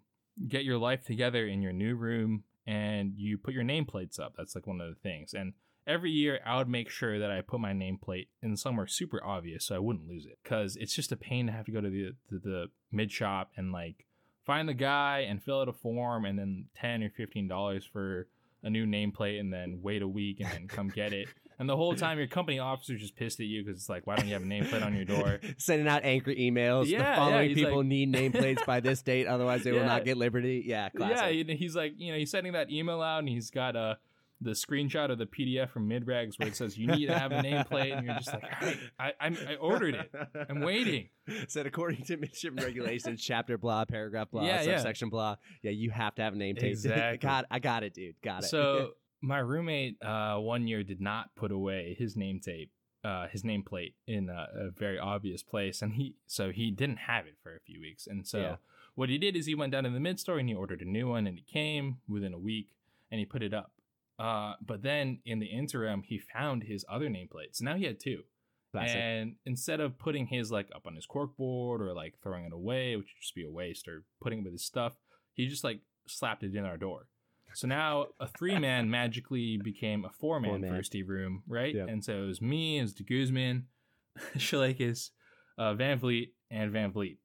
get 0.48 0.64
your 0.64 0.78
life 0.78 1.04
together 1.04 1.46
in 1.46 1.62
your 1.62 1.72
new 1.72 1.94
room 1.94 2.44
and 2.66 3.14
you 3.16 3.38
put 3.38 3.54
your 3.54 3.64
nameplates 3.64 4.18
up. 4.18 4.34
That's 4.36 4.54
like 4.54 4.66
one 4.66 4.80
of 4.80 4.88
the 4.88 5.00
things. 5.00 5.32
And 5.32 5.52
every 5.86 6.10
year 6.10 6.40
I 6.44 6.56
would 6.56 6.68
make 6.68 6.90
sure 6.90 7.18
that 7.18 7.30
I 7.30 7.40
put 7.40 7.60
my 7.60 7.72
nameplate 7.72 8.28
in 8.42 8.56
somewhere 8.56 8.86
super 8.86 9.22
obvious 9.24 9.66
so 9.66 9.76
I 9.76 9.80
wouldn't 9.80 10.08
lose 10.08 10.26
it 10.26 10.38
because 10.42 10.76
it's 10.76 10.94
just 10.94 11.12
a 11.12 11.16
pain 11.16 11.46
to 11.46 11.52
have 11.52 11.66
to 11.66 11.72
go 11.72 11.80
to 11.80 11.90
the 11.90 12.14
to 12.30 12.38
the 12.38 12.66
mid 12.90 13.12
shop 13.12 13.50
and 13.56 13.72
like 13.72 14.06
find 14.44 14.68
the 14.68 14.74
guy 14.74 15.20
and 15.28 15.42
fill 15.42 15.60
out 15.60 15.68
a 15.68 15.72
form 15.72 16.24
and 16.24 16.38
then 16.38 16.66
10 16.76 17.02
or 17.02 17.10
15 17.10 17.48
dollars 17.48 17.84
for 17.84 18.28
a 18.62 18.70
new 18.70 18.86
nameplate 18.86 19.38
and 19.38 19.52
then 19.52 19.80
wait 19.82 20.00
a 20.02 20.08
week 20.08 20.40
and 20.40 20.50
then 20.50 20.68
come 20.68 20.88
get 20.88 21.12
it 21.12 21.28
and 21.58 21.68
the 21.68 21.76
whole 21.76 21.94
time 21.94 22.18
your 22.18 22.26
company 22.26 22.58
officer's 22.58 23.00
just 23.00 23.16
pissed 23.16 23.40
at 23.40 23.46
you 23.46 23.64
because 23.64 23.78
it's 23.80 23.88
like 23.88 24.06
why 24.06 24.16
don't 24.16 24.26
you 24.26 24.34
have 24.34 24.42
a 24.42 24.46
nameplate 24.46 24.84
on 24.84 24.94
your 24.94 25.04
door 25.04 25.40
Sending 25.58 25.88
out 25.88 26.02
angry 26.04 26.36
emails. 26.36 26.86
Yeah, 26.86 27.10
the 27.10 27.16
following 27.16 27.48
he's 27.50 27.58
people 27.58 27.78
like- 27.78 27.86
need 27.86 28.12
nameplates 28.14 28.64
by 28.66 28.80
this 28.80 29.02
date, 29.02 29.26
otherwise 29.26 29.62
they 29.64 29.72
will 29.72 29.84
not 29.84 30.04
get 30.04 30.16
liberty. 30.16 30.62
Yeah, 30.66 30.88
classic. 30.90 31.16
Yeah, 31.16 31.30
he- 31.52 31.56
he's 31.56 31.74
like, 31.76 31.94
you 31.96 32.12
know, 32.12 32.18
he's 32.18 32.30
sending 32.30 32.52
that 32.54 32.70
email 32.70 33.00
out, 33.02 33.20
and 33.20 33.28
he's 33.28 33.50
got 33.50 33.76
uh, 33.76 33.94
the 34.40 34.50
screenshot 34.50 35.10
of 35.10 35.16
the 35.18 35.26
PDF 35.26 35.70
from 35.70 35.88
MIDREGS 35.88 36.38
where 36.38 36.48
it 36.48 36.56
says 36.56 36.76
you 36.76 36.86
need 36.88 37.06
to 37.06 37.18
have 37.18 37.32
a 37.32 37.36
nameplate, 37.36 37.96
and 37.96 38.04
you're 38.04 38.16
just 38.16 38.32
like, 38.32 38.42
right, 38.60 38.76
I, 38.98 39.12
I, 39.20 39.26
I 39.50 39.54
ordered 39.56 39.94
it. 39.94 40.10
I'm 40.50 40.60
waiting. 40.60 41.08
Said 41.48 41.66
according 41.66 42.02
to 42.04 42.16
midshipman 42.18 42.64
regulations, 42.64 43.22
chapter 43.24 43.56
blah, 43.56 43.84
paragraph 43.86 44.30
blah, 44.30 44.44
Yeah, 44.44 44.62
yeah. 44.62 44.76
subsection 44.76 45.08
blah. 45.08 45.36
Yeah, 45.62 45.70
you 45.70 45.90
have 45.90 46.14
to 46.16 46.22
have 46.22 46.34
a 46.34 46.36
name 46.36 46.56
tape. 46.56 46.72
Exactly. 46.72 47.18
got, 47.18 47.46
I 47.50 47.58
got 47.60 47.84
it, 47.84 47.94
dude. 47.94 48.16
Got 48.22 48.42
it. 48.44 48.48
So 48.48 48.90
my 49.24 49.38
roommate 49.38 50.02
uh, 50.02 50.36
one 50.36 50.66
year 50.66 50.82
did 50.82 51.00
not 51.00 51.34
put 51.34 51.50
away 51.50 51.96
his 51.98 52.16
name 52.16 52.40
tape, 52.40 52.70
uh, 53.04 53.26
his 53.28 53.42
nameplate 53.42 53.94
in 54.06 54.28
a, 54.28 54.48
a 54.66 54.70
very 54.70 54.98
obvious 54.98 55.42
place, 55.42 55.82
and 55.82 55.94
he 55.94 56.14
so 56.26 56.50
he 56.50 56.70
didn't 56.70 56.98
have 56.98 57.26
it 57.26 57.36
for 57.42 57.56
a 57.56 57.60
few 57.60 57.80
weeks, 57.80 58.06
and 58.06 58.26
so. 58.26 58.38
Yeah. 58.38 58.56
What 58.96 59.08
he 59.08 59.18
did 59.18 59.34
is 59.34 59.46
he 59.46 59.56
went 59.56 59.72
down 59.72 59.82
to 59.82 59.90
the 59.90 59.98
mid 59.98 60.20
store 60.20 60.38
and 60.38 60.48
he 60.48 60.54
ordered 60.54 60.80
a 60.80 60.84
new 60.84 61.08
one, 61.08 61.26
and 61.26 61.36
it 61.36 61.48
came 61.48 61.96
within 62.06 62.32
a 62.32 62.38
week, 62.38 62.68
and 63.10 63.18
he 63.18 63.24
put 63.24 63.42
it 63.42 63.52
up. 63.52 63.72
Uh, 64.18 64.54
but 64.64 64.82
then 64.82 65.18
in 65.24 65.40
the 65.40 65.46
interim, 65.46 66.02
he 66.02 66.18
found 66.18 66.62
his 66.62 66.84
other 66.88 67.08
nameplate. 67.08 67.52
So 67.52 67.64
now 67.64 67.74
he 67.74 67.86
had 67.86 67.98
two. 67.98 68.22
Classic. 68.70 68.96
And 68.96 69.34
instead 69.44 69.80
of 69.80 69.98
putting 69.98 70.26
his 70.28 70.52
like 70.52 70.68
up 70.74 70.86
on 70.86 70.94
his 70.94 71.06
cork 71.06 71.36
board 71.36 71.80
or 71.80 71.92
like 71.92 72.14
throwing 72.22 72.44
it 72.44 72.52
away, 72.52 72.96
which 72.96 73.06
would 73.06 73.20
just 73.20 73.34
be 73.34 73.44
a 73.44 73.50
waste, 73.50 73.88
or 73.88 74.04
putting 74.20 74.38
it 74.40 74.44
with 74.44 74.52
his 74.52 74.64
stuff, 74.64 74.94
he 75.32 75.48
just 75.48 75.64
like 75.64 75.80
slapped 76.06 76.42
it 76.42 76.54
in 76.54 76.64
our 76.64 76.76
door. 76.76 77.08
So 77.54 77.68
now 77.68 78.06
a 78.20 78.26
three 78.26 78.58
man 78.58 78.90
magically 78.90 79.58
became 79.58 80.04
a 80.04 80.10
four 80.10 80.40
man 80.40 80.62
firstie 80.62 81.06
room, 81.06 81.42
right? 81.46 81.74
Yep. 81.74 81.88
And 81.88 82.04
so 82.04 82.24
it 82.24 82.26
was 82.26 82.42
me, 82.42 82.78
it 82.78 82.82
was 82.82 82.94
DeGuzman, 82.94 83.62
Shalakis, 84.36 85.10
uh, 85.58 85.74
Van 85.74 85.98
Vliet, 85.98 86.30
and 86.50 86.72
Van 86.72 86.92
Vliet. 86.92 87.18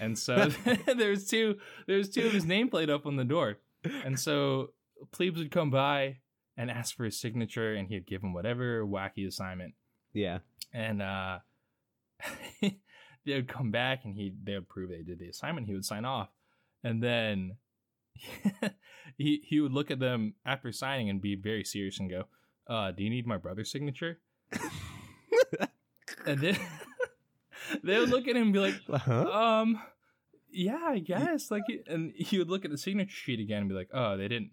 And 0.00 0.18
so 0.18 0.50
there's 0.96 1.26
two 1.26 1.56
there's 1.86 2.10
two 2.10 2.26
of 2.26 2.32
his 2.32 2.44
nameplate 2.44 2.90
up 2.90 3.06
on 3.06 3.16
the 3.16 3.24
door. 3.24 3.58
And 4.04 4.18
so 4.18 4.70
plebes 5.12 5.38
would 5.38 5.50
come 5.50 5.70
by 5.70 6.18
and 6.56 6.70
ask 6.70 6.96
for 6.96 7.04
his 7.04 7.20
signature 7.20 7.74
and 7.74 7.88
he'd 7.88 8.06
give 8.06 8.22
him 8.22 8.32
whatever 8.32 8.84
wacky 8.84 9.26
assignment 9.26 9.74
yeah. 10.12 10.38
and 10.72 11.02
uh 11.02 11.38
they 12.60 13.34
would 13.34 13.48
come 13.48 13.70
back 13.70 14.04
and 14.04 14.14
he 14.14 14.32
they 14.42 14.54
would 14.54 14.68
prove 14.68 14.90
they 14.90 15.02
did 15.02 15.18
the 15.18 15.28
assignment 15.28 15.66
he 15.66 15.74
would 15.74 15.84
sign 15.84 16.04
off 16.04 16.30
and 16.82 17.02
then 17.02 17.56
he 19.18 19.42
he 19.44 19.60
would 19.60 19.72
look 19.72 19.90
at 19.90 19.98
them 19.98 20.34
after 20.44 20.72
signing 20.72 21.08
and 21.10 21.20
be 21.20 21.34
very 21.34 21.64
serious 21.64 21.98
and 21.98 22.10
go 22.10 22.24
uh 22.68 22.90
do 22.90 23.02
you 23.04 23.10
need 23.10 23.26
my 23.26 23.36
brother's 23.36 23.70
signature 23.70 24.18
and 26.26 26.40
then 26.40 26.56
they 27.84 27.98
would 27.98 28.10
look 28.10 28.26
at 28.28 28.36
him 28.36 28.44
and 28.44 28.52
be 28.52 28.58
like 28.58 28.74
Huh? 28.88 29.30
um 29.30 29.80
yeah 30.50 30.80
i 30.86 30.98
guess 30.98 31.50
like 31.50 31.64
and 31.86 32.12
he 32.16 32.38
would 32.38 32.48
look 32.48 32.64
at 32.64 32.70
the 32.70 32.78
signature 32.78 33.10
sheet 33.14 33.40
again 33.40 33.60
and 33.60 33.68
be 33.68 33.74
like 33.74 33.90
oh 33.92 34.16
they 34.16 34.28
didn't 34.28 34.50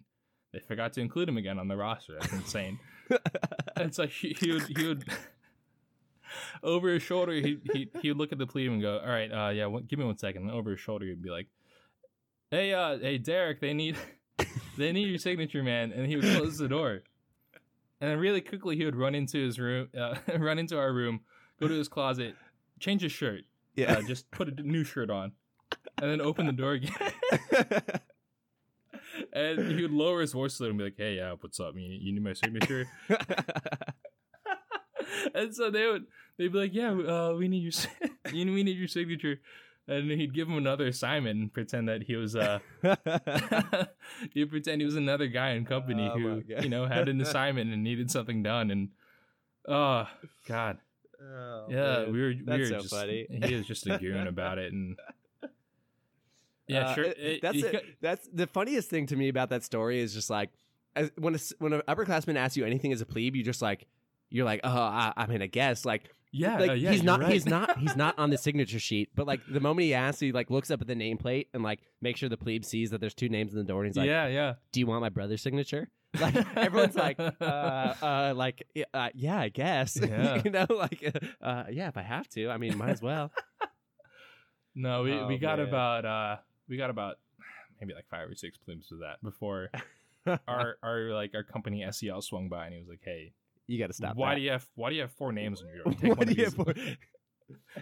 they 0.52 0.60
forgot 0.60 0.92
to 0.94 1.00
include 1.00 1.28
him 1.28 1.36
again 1.36 1.58
on 1.58 1.68
the 1.68 1.76
roster 1.76 2.14
that's 2.20 2.32
insane 2.32 2.78
and 3.76 3.94
so 3.94 4.06
he, 4.06 4.36
he 4.40 4.52
would 4.52 4.62
he 4.76 4.86
would 4.88 5.04
over 6.62 6.88
his 6.92 7.02
shoulder 7.02 7.32
he 7.32 7.58
he 7.72 7.90
he 8.00 8.08
would 8.10 8.16
look 8.18 8.32
at 8.32 8.38
the 8.38 8.46
plebe 8.46 8.72
and 8.72 8.82
go, 8.82 8.98
"All 8.98 9.08
right, 9.08 9.30
uh, 9.30 9.50
yeah, 9.50 9.66
one, 9.66 9.84
give 9.84 9.98
me 9.98 10.04
one 10.04 10.18
second. 10.18 10.42
And 10.42 10.50
over 10.50 10.70
his 10.70 10.80
shoulder 10.80 11.06
he'd 11.06 11.22
be 11.22 11.30
like, 11.30 11.46
"Hey, 12.54 12.72
uh, 12.72 12.98
hey, 12.98 13.18
Derek, 13.18 13.60
they 13.60 13.74
need 13.74 13.96
they 14.78 14.92
need 14.92 15.08
your 15.08 15.18
signature, 15.18 15.62
man." 15.62 15.92
And 15.92 16.06
he 16.06 16.16
would 16.16 16.24
close 16.36 16.56
the 16.56 16.68
door, 16.68 17.02
and 18.00 18.10
then 18.10 18.18
really 18.18 18.40
quickly 18.40 18.76
he 18.76 18.84
would 18.84 18.96
run 18.96 19.14
into 19.14 19.44
his 19.44 19.58
room, 19.58 19.88
uh, 19.98 20.14
run 20.38 20.58
into 20.58 20.78
our 20.78 20.92
room, 20.92 21.20
go 21.60 21.66
to 21.66 21.74
his 21.74 21.88
closet, 21.88 22.36
change 22.78 23.02
his 23.02 23.12
shirt, 23.12 23.42
yeah. 23.74 23.94
uh, 23.94 24.02
just 24.02 24.30
put 24.30 24.48
a 24.48 24.62
new 24.62 24.84
shirt 24.84 25.10
on, 25.10 25.32
and 26.00 26.10
then 26.10 26.20
open 26.20 26.46
the 26.46 26.52
door 26.52 26.72
again. 26.72 26.92
and 29.32 29.72
he 29.72 29.82
would 29.82 29.90
lower 29.90 30.20
his 30.20 30.32
voice 30.32 30.60
a 30.60 30.62
little 30.62 30.70
and 30.70 30.78
be 30.78 30.84
like, 30.84 30.94
"Hey, 30.96 31.16
yeah, 31.16 31.34
what's 31.40 31.58
up? 31.58 31.74
You, 31.74 31.82
you 31.82 32.12
need 32.12 32.22
my 32.22 32.34
signature?" 32.34 32.86
and 35.34 35.54
so 35.54 35.70
they 35.70 35.86
would 35.86 36.06
they'd 36.38 36.52
be 36.52 36.58
like, 36.58 36.74
"Yeah, 36.74 36.92
uh, 36.92 37.34
we 37.36 37.48
need 37.48 37.62
your 37.62 37.72
we 38.32 38.62
need 38.62 38.76
your 38.76 38.88
signature," 38.88 39.40
and 39.86 40.10
he'd 40.10 40.32
give 40.34 40.48
him 40.48 40.56
another 40.56 40.86
assignment 40.86 41.38
and 41.40 41.52
pretend 41.52 41.88
that 41.88 42.02
he 42.04 42.16
was 42.16 42.34
uh 42.36 42.58
he'd 44.32 44.50
pretend 44.50 44.80
he 44.80 44.84
was 44.86 44.96
another 44.96 45.26
guy 45.26 45.50
in 45.50 45.64
company 45.64 46.10
Oh 46.12 46.18
who 46.18 46.42
you 46.62 46.68
know 46.68 46.86
had 46.86 47.08
an 47.08 47.20
assignment 47.26 47.72
and 47.72 47.82
needed 47.82 48.10
something 48.10 48.42
done 48.42 48.70
and 48.70 48.88
oh 49.68 50.06
god 50.48 50.78
Oh, 51.26 51.66
yeah 51.70 51.76
man. 52.04 52.12
we 52.12 52.20
were 52.20 52.28
we 52.28 52.42
That's 52.44 52.58
were 52.60 52.66
so 52.66 52.78
just 52.80 52.94
funny. 52.94 53.26
he 53.30 53.54
was 53.54 53.66
just 53.66 53.86
a 53.86 53.96
goon 53.98 54.26
about 54.26 54.58
it 54.58 54.72
and 54.72 54.98
yeah 56.68 56.88
Uh, 56.88 56.94
sure 56.94 57.04
it- 57.04 57.18
it- 57.18 57.42
that's 57.42 57.56
it. 57.62 57.72
got- 57.72 57.82
That's 58.02 58.28
the 58.32 58.46
funniest 58.46 58.90
thing 58.90 59.06
to 59.06 59.16
me 59.16 59.28
about 59.28 59.48
that 59.50 59.62
story 59.64 60.00
is 60.00 60.12
just 60.12 60.28
like 60.30 60.50
as, 60.96 61.10
when 61.16 61.34
a, 61.34 61.38
when 61.58 61.72
an 61.72 61.82
upperclassman 61.88 62.36
asks 62.36 62.56
you 62.56 62.64
anything 62.64 62.92
as 62.92 63.00
a 63.00 63.06
plebe, 63.06 63.34
you 63.36 63.42
just 63.42 63.60
like 63.62 63.86
you're 64.30 64.44
like, 64.44 64.60
oh, 64.64 64.70
I, 64.70 65.12
I 65.16 65.26
mean, 65.26 65.42
I 65.42 65.46
guess 65.46 65.84
like 65.84 66.10
yeah 66.36 66.58
like 66.58 66.70
uh, 66.70 66.74
yeah 66.74 66.90
he's 66.90 67.02
not 67.02 67.20
right. 67.20 67.32
he's 67.32 67.46
not 67.46 67.78
he's 67.78 67.94
not 68.04 68.18
on 68.18 68.30
the 68.30 68.38
signature 68.38 68.78
sheet, 68.80 69.10
but 69.14 69.26
like 69.26 69.40
the 69.48 69.60
moment 69.60 69.84
he 69.84 69.94
asks, 69.94 70.20
he 70.20 70.32
like 70.32 70.50
looks 70.50 70.70
up 70.70 70.80
at 70.80 70.86
the 70.88 70.94
nameplate 70.94 71.46
and 71.54 71.62
like 71.62 71.80
make 72.00 72.16
sure 72.16 72.28
the 72.28 72.36
plebe 72.36 72.64
sees 72.64 72.90
that 72.90 73.00
there's 73.00 73.14
two 73.14 73.28
names 73.28 73.52
in 73.52 73.58
the 73.58 73.64
door, 73.64 73.82
and 73.82 73.88
he's 73.88 73.96
like, 73.96 74.06
yeah 74.08 74.26
yeah 74.26 74.54
do 74.72 74.80
you 74.80 74.86
want 74.86 75.00
my 75.00 75.08
brother's 75.08 75.40
signature? 75.42 75.88
Like 76.20 76.34
everyone's 76.56 76.94
like, 76.94 77.18
uh, 77.40 77.44
uh, 77.44 78.34
like, 78.36 78.66
yeah, 78.74 78.84
uh, 78.94 79.08
yeah, 79.14 79.40
I 79.40 79.48
guess. 79.48 79.98
Yeah. 80.00 80.40
you 80.44 80.50
know, 80.52 80.66
like, 80.70 81.02
uh, 81.42 81.44
uh, 81.44 81.64
yeah, 81.70 81.88
if 81.88 81.96
I 81.96 82.02
have 82.02 82.28
to, 82.30 82.50
I 82.50 82.56
mean, 82.56 82.78
might 82.78 82.90
as 82.90 83.02
well. 83.02 83.32
No, 84.74 85.02
we, 85.02 85.12
Oh, 85.12 85.26
we 85.26 85.38
got 85.38 85.58
man. 85.58 85.68
about 85.68 86.04
uh 86.04 86.36
we 86.68 86.76
got 86.76 86.90
about 86.90 87.16
maybe 87.80 87.94
like 87.94 88.08
five 88.08 88.28
or 88.28 88.34
six 88.34 88.56
plumes 88.58 88.90
of 88.92 89.00
that 89.00 89.22
before 89.22 89.70
our 90.48 90.76
our 90.82 91.10
like 91.12 91.32
our 91.34 91.42
company 91.42 91.84
SEL 91.90 92.22
swung 92.22 92.48
by 92.48 92.64
and 92.66 92.74
he 92.74 92.80
was 92.80 92.88
like, 92.88 93.00
"Hey, 93.04 93.32
you 93.66 93.78
got 93.78 93.86
to 93.88 93.92
stop. 93.92 94.16
why 94.16 94.30
that. 94.30 94.36
do 94.36 94.42
you 94.42 94.50
have 94.50 94.66
why 94.74 94.90
do 94.90 94.96
you 94.96 95.02
have 95.02 95.12
four 95.12 95.32
names 95.32 95.62
on 95.62 95.68
your 95.68 95.84
door? 95.84 95.94
Take 96.00 96.16
one 96.18 96.28
of 96.28 96.36
these. 96.36 96.96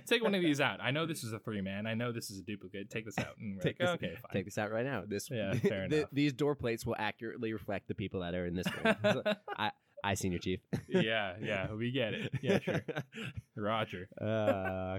Take 0.06 0.22
one 0.24 0.34
of 0.34 0.42
these 0.42 0.60
out. 0.60 0.80
I 0.80 0.90
know 0.90 1.06
this 1.06 1.22
is 1.22 1.32
a 1.32 1.38
three 1.38 1.60
man. 1.60 1.86
I 1.86 1.94
know 1.94 2.10
this 2.12 2.30
is 2.30 2.40
a 2.40 2.42
duplicate. 2.42 2.90
Take 2.90 3.04
this 3.04 3.18
out." 3.18 3.36
And 3.38 3.60
Take 3.60 3.78
like, 3.78 3.78
this- 3.78 3.88
"Okay, 3.90 4.14
fine." 4.14 4.32
Take 4.32 4.44
this 4.46 4.58
out 4.58 4.72
right 4.72 4.84
now. 4.84 5.04
This, 5.06 5.28
Yeah, 5.30 5.54
fair 5.62 5.88
the- 5.88 5.96
enough. 5.98 6.08
these 6.12 6.32
door 6.32 6.54
plates 6.56 6.84
will 6.84 6.96
accurately 6.98 7.52
reflect 7.52 7.86
the 7.88 7.94
people 7.94 8.20
that 8.20 8.34
are 8.34 8.46
in 8.46 8.54
this 8.54 8.66
room. 8.84 8.96
So, 9.02 9.22
I, 10.04 10.14
senior 10.14 10.38
chief. 10.38 10.60
yeah, 10.88 11.34
yeah, 11.40 11.72
we 11.72 11.92
get 11.92 12.12
it. 12.14 12.32
Yeah, 12.42 12.58
sure. 12.58 12.82
Roger. 13.56 14.08
uh, 14.20 14.98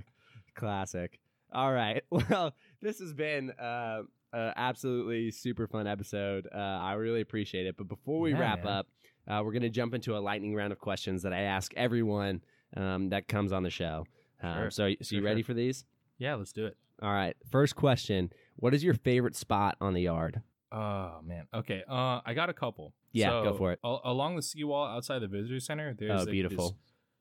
classic. 0.56 1.20
All 1.52 1.72
right. 1.74 2.02
Well, 2.10 2.56
this 2.82 3.00
has 3.00 3.14
been 3.14 3.52
uh, 3.60 4.04
uh, 4.34 4.52
absolutely 4.56 5.30
super 5.32 5.68
fun 5.68 5.88
episode. 5.88 6.48
Uh, 6.54 6.58
I 6.58 6.94
really 6.94 7.22
appreciate 7.22 7.68
it. 7.68 7.76
But 7.78 7.88
before 7.90 8.22
we 8.22 8.32
Yeah, 8.32 8.40
wrap 8.40 8.64
man. 8.64 8.74
up, 8.74 8.88
uh, 9.28 9.42
we're 9.44 9.52
going 9.52 9.62
to 9.64 9.70
jump 9.70 9.94
into 9.94 10.16
a 10.18 10.20
lightning 10.20 10.54
round 10.56 10.72
of 10.74 10.80
questions 10.80 11.24
that 11.24 11.34
I 11.34 11.42
ask 11.42 11.74
everyone 11.76 12.42
um, 12.76 13.10
that 13.10 13.28
comes 13.28 13.52
on 13.52 13.64
the 13.64 13.70
show. 13.70 14.06
Um, 14.42 14.54
Sure. 14.56 14.72
So, 14.72 14.90
so 14.90 14.96
Sure, 15.04 15.20
you 15.20 15.26
ready 15.26 15.42
sure. 15.42 15.48
for 15.48 15.54
these? 15.54 15.86
Yeah, 16.18 16.36
let's 16.36 16.52
do 16.52 16.66
it. 16.66 16.76
All 17.02 17.12
right. 17.12 17.36
First 17.50 17.76
question: 17.76 18.32
What 18.58 18.74
is 18.74 18.84
your 18.84 18.94
favorite 18.94 19.36
spot 19.36 19.78
on 19.82 19.94
the 19.94 20.02
yard? 20.02 20.42
Oh 20.72 21.20
man. 21.24 21.48
Okay. 21.54 21.84
Uh, 21.90 22.22
I 22.26 22.34
got 22.34 22.50
a 22.50 22.54
couple. 22.54 22.94
Yeah, 23.12 23.30
So, 23.30 23.44
go 23.44 23.54
for 23.54 23.72
it. 23.74 23.80
al- 23.84 24.02
along 24.06 24.36
the 24.38 24.42
seawall 24.42 24.86
outside 24.88 25.20
the 25.20 25.28
visitor 25.28 25.60
center, 25.60 25.94
there's 25.94 26.12
Oh, 26.12 26.16
like, 26.24 26.32
beautiful. 26.32 26.76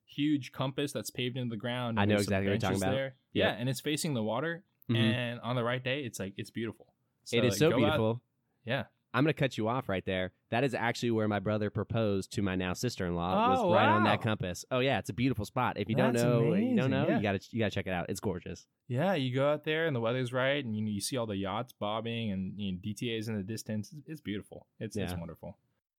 huge 0.07 0.53
compass 0.53 0.93
that's 0.93 1.11
paved 1.11 1.37
into 1.37 1.51
the 1.51 1.57
ground. 1.61 1.99
I 2.01 2.05
know 2.07 2.15
exactly 2.17 2.47
what 2.49 2.53
you're 2.53 2.59
talking 2.59 2.79
about. 2.83 2.93
There. 2.93 3.05
Yep. 3.05 3.15
Yeah, 3.35 3.51
and 3.59 3.69
it's 3.69 3.81
facing 3.81 4.15
the 4.15 4.23
water. 4.23 4.65
Mhm. 4.91 4.97
And 4.97 5.41
on 5.41 5.55
the 5.57 5.65
right 5.65 5.83
day, 5.83 6.01
it's 6.05 6.19
like 6.19 6.35
it's 6.37 6.51
beautiful. 6.51 6.87
it 7.33 7.45
is 7.45 7.53
like, 7.53 7.59
so 7.59 7.71
go 7.71 7.77
out- 7.77 7.79
beautiful. 7.81 8.23
yeah. 8.65 8.85
I'm 9.15 9.25
going 9.25 9.33
to 9.35 9.39
cut 9.39 9.59
you 9.59 9.69
off 9.69 9.89
right 9.89 10.05
there. 10.05 10.33
That 10.51 10.65
is 10.65 10.75
actually 10.75 11.11
where 11.11 11.29
my 11.29 11.39
brother 11.39 11.69
proposed 11.71 12.33
to 12.33 12.43
my 12.43 12.57
now 12.57 12.73
sister-in-law. 12.73 13.47
It 13.47 13.51
was 13.51 13.59
Oh, 13.63 13.75
right 13.75 13.87
on 13.89 14.05
that 14.05 14.23
compass. 14.23 14.65
Oh 14.71 14.79
yeah, 14.79 14.99
it's 14.99 15.11
a 15.11 15.13
beautiful 15.13 15.45
spot. 15.45 15.79
If 15.79 15.89
you 15.89 15.95
don't 15.97 16.15
That's 16.15 16.25
know, 16.25 16.55
you 16.55 16.75
don't 16.77 16.91
know, 16.91 17.07
yeah. 17.09 17.17
you 17.17 17.23
got 17.23 17.41
to 17.41 17.49
you 17.51 17.59
got 17.59 17.67
to 17.67 17.75
check 17.75 17.87
it 17.87 17.93
out. 17.93 18.07
It's 18.09 18.21
gorgeous. 18.21 18.67
Yeah, 18.89 19.15
you 19.15 19.35
go 19.35 19.51
out 19.51 19.65
there 19.65 19.87
and 19.87 19.95
the 19.95 20.01
weather's 20.01 20.33
right, 20.33 20.65
and 20.65 20.77
you 20.77 20.87
you 20.87 21.01
see 21.01 21.17
all 21.17 21.27
the 21.27 21.37
yachts 21.37 21.73
bobbing 21.73 22.33
and 22.33 22.55
you 22.59 22.73
know, 22.73 22.79
DTA's 22.85 23.29
in 23.29 23.37
the 23.37 23.43
distance. 23.43 23.93
It's, 23.97 24.09
it's 24.09 24.21
beautiful. 24.21 24.67
It's 24.81 24.97
it's 24.97 25.15
wonderful. 25.15 25.57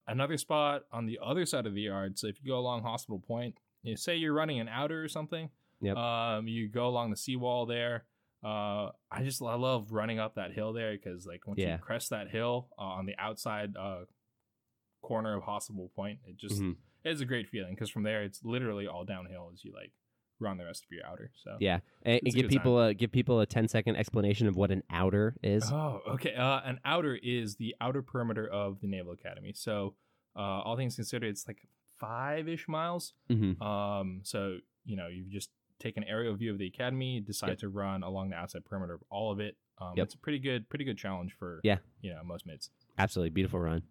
Another 0.08 0.38
spot 0.38 0.84
on 0.92 1.06
the 1.06 1.20
other 1.24 1.46
side 1.46 1.66
of 1.66 1.74
the 1.76 1.82
yard. 1.82 2.20
So 2.20 2.28
if 2.28 2.38
you 2.42 2.52
go 2.52 2.58
along 2.58 2.82
Hospital 2.84 3.20
Point, 3.20 3.56
you 3.84 3.96
say 3.96 4.16
you're 4.16 4.34
running 4.34 4.60
an 4.60 4.68
outer 4.68 5.04
or 5.04 5.08
something. 5.08 5.50
Yep. 5.82 5.98
Um, 5.98 6.48
you 6.48 6.68
go 6.68 6.88
along 6.88 7.12
the 7.12 7.18
seawall 7.18 7.66
there. 7.66 8.04
Uh, 8.44 8.92
I 9.12 9.24
just 9.24 9.42
I 9.42 9.56
love 9.56 9.92
running 9.92 10.20
up 10.20 10.36
that 10.36 10.52
hill 10.54 10.74
there 10.74 10.92
because 10.94 11.26
like 11.26 11.48
once 11.48 11.60
Yeah. 11.60 11.74
you 11.74 11.78
crest 11.82 12.10
that 12.10 12.30
hill 12.30 12.70
uh, 12.78 12.82
on 12.82 13.06
the 13.06 13.16
outside 13.18 13.76
uh 13.78 14.06
corner 15.02 15.36
of 15.36 15.44
Hospital 15.44 15.92
Point, 15.96 16.20
it 16.26 16.38
just 16.38 16.62
Mhm. 16.62 16.78
it's 17.04 17.22
a 17.22 17.26
great 17.26 17.50
feeling 17.50 17.74
because 17.76 17.90
from 17.90 18.04
there 18.04 18.24
it's 18.24 18.44
literally 18.44 18.88
all 18.88 19.04
downhill 19.06 19.50
as 19.54 19.64
you 19.64 19.74
like 19.74 19.92
run 20.40 20.58
the 20.58 20.66
rest 20.66 20.84
of 20.86 20.92
your 20.92 21.06
outer. 21.06 21.32
So 21.36 21.58
Yeah, 21.60 21.80
and, 22.04 22.20
and 22.24 22.34
give 22.34 22.50
people 22.50 22.82
a 22.82 22.94
give 22.94 23.12
people 23.12 23.40
a 23.40 23.46
10 23.46 23.68
second 23.68 23.96
explanation 23.98 24.48
of 24.48 24.56
what 24.56 24.72
an 24.72 24.84
outer 24.90 25.36
is. 25.44 25.70
Oh, 25.72 26.02
okay. 26.08 26.34
Uh, 26.36 26.62
an 26.66 26.80
outer 26.86 27.16
is 27.16 27.56
the 27.58 27.76
outer 27.82 28.02
perimeter 28.02 28.48
of 28.48 28.80
the 28.82 28.88
Naval 28.88 29.14
Academy. 29.14 29.54
So, 29.54 29.96
uh, 30.36 30.40
all 30.40 30.76
things 30.76 30.96
considered, 30.96 31.30
it's 31.30 31.48
like 31.48 31.68
five 32.00 32.48
ish 32.50 32.68
miles. 32.68 33.14
Mhm. 33.30 33.62
Um, 33.62 34.22
so 34.24 34.60
you 34.86 34.98
know, 34.98 35.08
you've 35.08 35.30
just 35.30 35.50
take 35.84 35.98
an 35.98 36.04
aerial 36.06 36.34
view 36.36 36.52
of 36.52 36.58
the 36.58 36.66
academy, 36.68 37.20
decide 37.20 37.50
Yep. 37.50 37.58
to 37.60 37.70
run 37.70 38.04
along 38.04 38.30
the 38.30 38.36
outside 38.38 38.64
perimeter 38.66 38.94
of 38.94 39.04
all 39.10 39.32
of 39.32 39.40
it. 39.40 39.58
Um, 39.80 39.94
Yep. 39.98 40.06
it's 40.06 40.16
a 40.16 40.18
pretty 40.18 40.40
good, 40.40 40.70
pretty 40.70 40.86
good 40.86 40.98
challenge 40.98 41.34
for 41.34 41.60
Yeah. 41.64 41.80
you 42.02 42.14
know, 42.14 42.24
most 42.24 42.46
mids. 42.46 42.70
Absolutely 42.98 43.32
beautiful 43.32 43.60
run. 43.60 43.84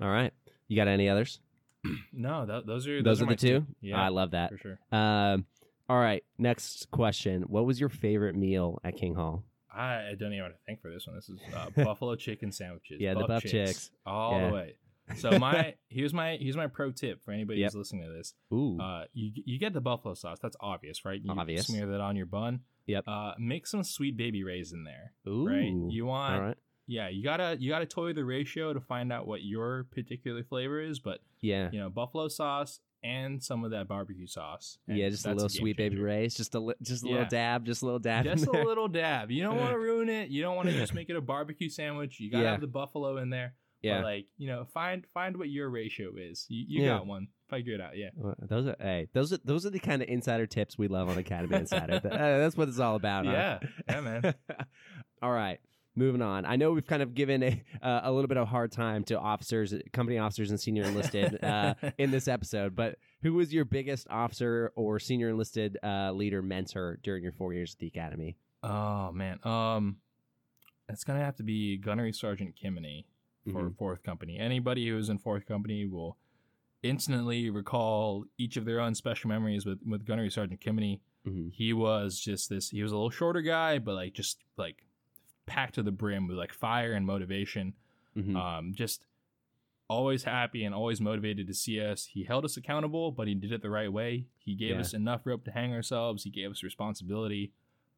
All 0.00 0.10
right, 0.10 0.32
you 0.68 0.76
got 0.76 0.88
any 0.88 1.08
others? 1.08 1.40
No, 2.12 2.44
th- 2.46 2.64
those 2.66 2.86
are 2.88 3.00
Those, 3.02 3.22
are, 3.22 3.26
my 3.26 3.32
the 3.32 3.36
two. 3.36 3.66
Yeah, 3.80 4.00
I 4.00 4.08
love 4.08 4.32
that. 4.32 4.50
for 4.50 4.58
sure. 4.58 4.78
Um, 4.90 5.46
all 5.88 5.98
right, 6.00 6.24
next 6.36 6.90
question. 6.90 7.42
What 7.42 7.64
was 7.64 7.78
your 7.78 7.88
favorite 7.90 8.34
meal 8.34 8.80
at 8.82 8.96
King 8.96 9.14
Hall? 9.14 9.44
I, 9.72 10.14
don't 10.18 10.32
even 10.32 10.44
have 10.46 10.52
to 10.52 10.58
think 10.66 10.80
for 10.80 10.90
this 10.90 11.06
one. 11.06 11.14
This 11.16 11.28
is 11.28 11.38
uh, 11.54 11.70
buffalo 11.84 12.16
chicken 12.16 12.50
sandwiches. 12.50 12.98
Yeah, 13.00 13.12
the 13.14 13.20
Buff 13.20 13.28
Buff 13.28 13.42
Chicks. 13.44 13.90
all 14.06 14.32
Yeah. 14.40 14.48
the 14.48 14.54
way. 14.54 14.74
So 15.16 15.30
my 15.38 15.74
here's 15.88 16.12
my 16.12 16.36
here's 16.40 16.56
my 16.56 16.66
pro 16.66 16.90
tip 16.90 17.22
for 17.24 17.30
anybody 17.30 17.60
Yep. 17.60 17.72
who's 17.72 17.76
listening 17.78 18.04
to 18.06 18.12
this. 18.12 18.34
Ooh, 18.52 18.78
Uh, 18.80 19.04
you 19.12 19.30
you 19.44 19.58
get 19.58 19.72
the 19.72 19.80
buffalo 19.80 20.14
sauce. 20.14 20.38
That's 20.42 20.56
obvious, 20.60 21.04
right? 21.04 21.20
You 21.22 21.30
Obvious. 21.30 21.66
Smear 21.68 21.86
that 21.86 22.00
on 22.00 22.16
your 22.16 22.26
bun. 22.26 22.60
Yep. 22.86 23.04
Uh, 23.06 23.32
make 23.38 23.66
some 23.66 23.82
Sweet 23.84 24.16
Baby 24.16 24.42
Ray's 24.44 24.72
in 24.72 24.84
there. 24.84 25.12
ooh, 25.28 25.46
Right. 25.46 25.72
You 25.92 26.06
want. 26.06 26.42
right. 26.42 26.56
Yeah. 26.88 27.08
You 27.08 27.22
gotta 27.24 27.56
you 27.60 27.70
gotta 27.70 27.86
toy 27.86 28.12
the 28.12 28.24
ratio 28.24 28.72
to 28.72 28.80
find 28.80 29.12
out 29.12 29.26
what 29.26 29.42
your 29.42 29.84
particular 29.92 30.42
flavor 30.44 30.80
is. 30.80 30.98
But 31.00 31.20
Yeah, 31.40 31.70
you 31.72 31.78
know, 31.78 31.90
buffalo 31.90 32.28
sauce 32.28 32.80
and 33.02 33.40
some 33.42 33.62
of 33.64 33.70
that 33.72 33.86
barbecue 33.86 34.26
sauce. 34.26 34.78
yeah, 34.88 35.08
just 35.08 35.26
a 35.26 35.30
little 35.32 35.48
game 35.48 35.58
Sweet 35.60 35.76
Baby 35.76 35.98
Ray's, 35.98 36.34
just 36.34 36.54
a 36.56 36.58
li- 36.60 36.74
just 36.82 37.04
a 37.04 37.08
little 37.08 37.26
dab, 37.26 37.64
just 37.66 37.82
a 37.82 37.84
little 37.84 38.00
dab. 38.00 38.24
Just 38.24 38.46
a 38.46 38.50
little 38.52 38.88
dab. 38.88 39.30
You 39.30 39.42
don't 39.44 39.56
want 39.58 39.70
to 39.72 39.78
ruin 39.88 40.08
it. 40.08 40.30
You 40.30 40.42
don't 40.42 40.56
want 40.56 40.68
to 40.68 40.74
just 40.74 40.94
make 40.94 41.08
it 41.10 41.14
a 41.16 41.20
barbecue 41.20 41.68
sandwich. 41.68 42.18
You 42.18 42.30
gotta 42.30 42.44
Yeah. 42.44 42.50
have 42.52 42.60
the 42.60 42.66
buffalo 42.66 43.16
in 43.18 43.30
there. 43.30 43.54
Yeah, 43.82 43.98
But 43.98 44.04
like 44.04 44.26
you 44.38 44.48
know, 44.48 44.64
find 44.72 45.04
find 45.12 45.36
what 45.36 45.48
your 45.48 45.68
ratio 45.70 46.12
is. 46.16 46.46
You, 46.48 46.64
you 46.68 46.82
Yeah. 46.84 46.96
got 46.98 47.06
one. 47.06 47.28
Figure 47.50 47.74
it 47.74 47.80
out. 47.80 47.96
Yeah. 47.96 48.08
Well, 48.16 48.34
those 48.40 48.66
are 48.66 48.76
hey, 48.80 49.08
those 49.12 49.32
are 49.32 49.38
those 49.44 49.64
are 49.66 49.70
the 49.70 49.78
kind 49.78 50.02
of 50.02 50.08
insider 50.08 50.46
tips 50.46 50.76
we 50.76 50.88
love 50.88 51.08
on 51.08 51.18
Academy 51.18 51.56
Insider. 51.56 52.00
Uh, 52.04 52.38
that's 52.38 52.56
what 52.56 52.68
it's 52.68 52.80
all 52.80 52.96
about. 52.96 53.26
huh? 53.26 53.32
Yeah. 53.32 53.58
Yeah, 53.88 54.00
man. 54.00 54.34
all 55.22 55.30
right, 55.30 55.60
moving 55.94 56.22
on. 56.22 56.44
I 56.44 56.56
know 56.56 56.72
we've 56.72 56.86
kind 56.86 57.02
of 57.02 57.14
given 57.14 57.42
a 57.44 57.62
uh, 57.82 58.00
a 58.04 58.10
little 58.12 58.26
bit 58.26 58.36
of 58.38 58.44
a 58.44 58.50
hard 58.50 58.72
time 58.72 59.04
to 59.04 59.18
officers, 59.20 59.72
company 59.92 60.18
officers, 60.18 60.50
and 60.50 60.58
senior 60.60 60.82
enlisted 60.84 61.42
uh, 61.44 61.74
in 61.98 62.10
this 62.10 62.26
episode. 62.26 62.74
But 62.74 62.96
who 63.22 63.34
was 63.34 63.52
your 63.52 63.64
biggest 63.64 64.08
officer 64.10 64.72
or 64.74 64.98
senior 64.98 65.28
enlisted 65.28 65.78
uh, 65.84 66.10
leader 66.12 66.42
mentor 66.42 66.98
during 67.04 67.22
your 67.22 67.32
four 67.32 67.52
years 67.52 67.74
at 67.74 67.78
the 67.78 67.86
academy? 67.86 68.36
Oh 68.64 69.12
man, 69.12 69.38
um, 69.44 69.98
it's 70.88 71.04
gonna 71.04 71.20
have 71.24 71.36
to 71.36 71.44
be 71.44 71.76
Gunnery 71.78 72.12
Sergeant 72.12 72.54
Kimney 72.60 73.04
for 73.52 73.70
Mhm. 73.70 73.76
Fourth 73.76 74.02
Company. 74.02 74.38
Anybody 74.38 74.88
who's 74.88 75.08
in 75.08 75.18
Fourth 75.18 75.46
Company 75.46 75.86
will 75.86 76.16
instantly 76.82 77.50
recall 77.50 78.24
each 78.38 78.56
of 78.56 78.64
their 78.64 78.80
own 78.80 78.94
special 78.94 79.28
memories 79.28 79.64
with 79.66 79.82
with 79.86 80.04
Gunnery 80.04 80.30
Sergeant 80.30 80.60
Kimney. 80.60 81.00
Mhm. 81.26 81.52
He 81.52 81.72
was 81.72 82.20
just 82.20 82.48
this. 82.48 82.70
He 82.70 82.82
was 82.82 82.92
a 82.92 82.96
little 82.96 83.10
shorter 83.10 83.42
guy, 83.42 83.78
but 83.78 83.94
like 83.94 84.12
just 84.14 84.44
like 84.56 84.84
packed 85.46 85.74
to 85.76 85.82
the 85.82 85.92
brim 85.92 86.26
with 86.28 86.36
like 86.36 86.52
fire 86.52 86.92
and 86.92 87.06
motivation. 87.06 87.74
Mhm. 88.16 88.36
Um, 88.36 88.74
just 88.74 89.06
always 89.88 90.24
happy 90.24 90.64
and 90.64 90.74
always 90.74 91.00
motivated 91.00 91.46
to 91.46 91.54
see 91.54 91.80
us. 91.80 92.06
He 92.06 92.24
held 92.24 92.44
us 92.44 92.56
accountable, 92.56 93.12
but 93.12 93.28
he 93.28 93.34
did 93.34 93.52
it 93.52 93.62
the 93.62 93.70
right 93.70 93.92
way. 93.92 94.26
He 94.38 94.54
gave 94.56 94.72
Yeah. 94.72 94.80
us 94.80 94.92
enough 94.94 95.24
rope 95.26 95.44
to 95.44 95.52
hang 95.52 95.72
ourselves. 95.72 96.24
He 96.24 96.30
gave 96.30 96.50
us 96.50 96.62
responsibility. 96.64 97.52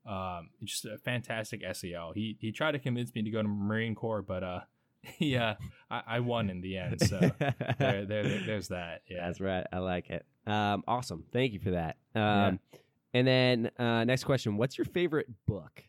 Um, 0.05 0.51
just 0.65 0.85
a 0.85 0.99
fantastic 0.99 1.63
SEL. 1.63 2.13
He 2.13 2.37
he 2.41 2.53
tried 2.53 2.73
to 2.73 2.79
convince 2.79 3.15
me 3.15 3.23
to 3.23 3.31
go 3.31 3.43
to 3.43 3.49
Marine 3.49 3.95
Corps, 3.95 4.23
but 4.23 4.43
uh, 4.43 4.61
yeah, 5.19 5.55
I, 5.91 6.03
I 6.07 6.21
won 6.21 6.51
in 6.51 6.61
the 6.61 6.77
end. 6.79 7.01
So 7.03 7.19
there, 7.39 7.55
there, 7.79 8.05
there- 8.07 8.43
there's 8.47 8.69
that. 8.69 9.03
Yeah. 9.09 9.27
That's 9.27 9.41
right. 9.41 9.67
I 9.73 9.79
like 9.79 10.11
it. 10.11 10.25
Um, 10.47 10.83
awesome. 10.89 11.25
Thank 11.33 11.53
you 11.53 11.61
for 11.61 11.71
that. 11.73 11.97
Um, 12.15 12.23
Yeah. 12.73 12.79
And 13.15 13.27
then 13.27 13.71
uh, 13.79 14.05
next 14.05 14.25
question: 14.25 14.57
What's 14.59 14.77
your 14.77 14.85
favorite 14.85 15.29
book? 15.47 15.85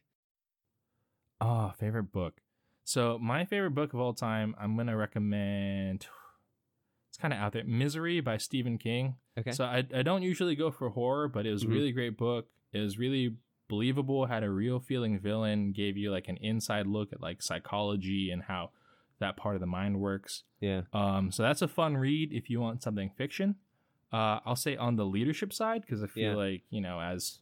Oh, 1.41 1.71
favorite 1.79 2.11
book. 2.11 2.35
So 2.83 3.17
my 3.19 3.45
favorite 3.45 3.71
book 3.71 3.93
of 3.93 3.99
all 3.99 4.13
time, 4.13 4.55
I'm 4.59 4.75
gonna 4.75 4.95
recommend. 4.97 6.07
It's 7.09 7.17
kind 7.17 7.33
of 7.33 7.39
out 7.39 7.53
there. 7.53 7.63
Misery 7.65 8.19
by 8.21 8.37
Stephen 8.37 8.77
King. 8.77 9.15
Okay. 9.37 9.51
So 9.51 9.63
I, 9.65 9.85
I 9.93 10.01
don't 10.01 10.21
usually 10.21 10.55
go 10.55 10.71
for 10.71 10.89
horror, 10.89 11.27
but 11.27 11.45
it 11.45 11.51
was 11.51 11.63
a 11.63 11.67
Mhm. 11.67 11.71
really 11.73 11.91
great 11.91 12.17
book. 12.17 12.47
It 12.73 12.79
was 12.79 12.97
really 12.97 13.35
believable, 13.67 14.25
had 14.25 14.43
a 14.43 14.49
real 14.49 14.79
feeling 14.79 15.19
villain, 15.19 15.71
gave 15.71 15.97
you 15.97 16.11
like 16.11 16.27
an 16.27 16.37
inside 16.37 16.87
look 16.87 17.13
at 17.13 17.21
like 17.21 17.41
psychology 17.41 18.31
and 18.31 18.43
how 18.43 18.71
that 19.19 19.37
part 19.37 19.55
of 19.55 19.61
the 19.61 19.67
mind 19.67 19.99
works. 19.99 20.43
yeah. 20.61 20.81
Um, 20.93 21.31
so 21.31 21.43
that's 21.43 21.61
a 21.61 21.67
fun 21.67 21.97
read 21.97 22.31
if 22.33 22.49
you 22.49 22.59
want 22.61 22.81
something 22.83 23.09
fiction. 23.17 23.55
Uh, 24.11 24.39
I'll 24.45 24.55
say 24.55 24.75
on 24.75 24.95
the 24.95 25.05
leadership 25.05 25.53
side 25.53 25.81
because 25.81 26.01
I 26.03 26.07
feel 26.07 26.31
Yeah. 26.31 26.35
like 26.35 26.63
you 26.69 26.81
know 26.81 26.99
as 26.99 27.39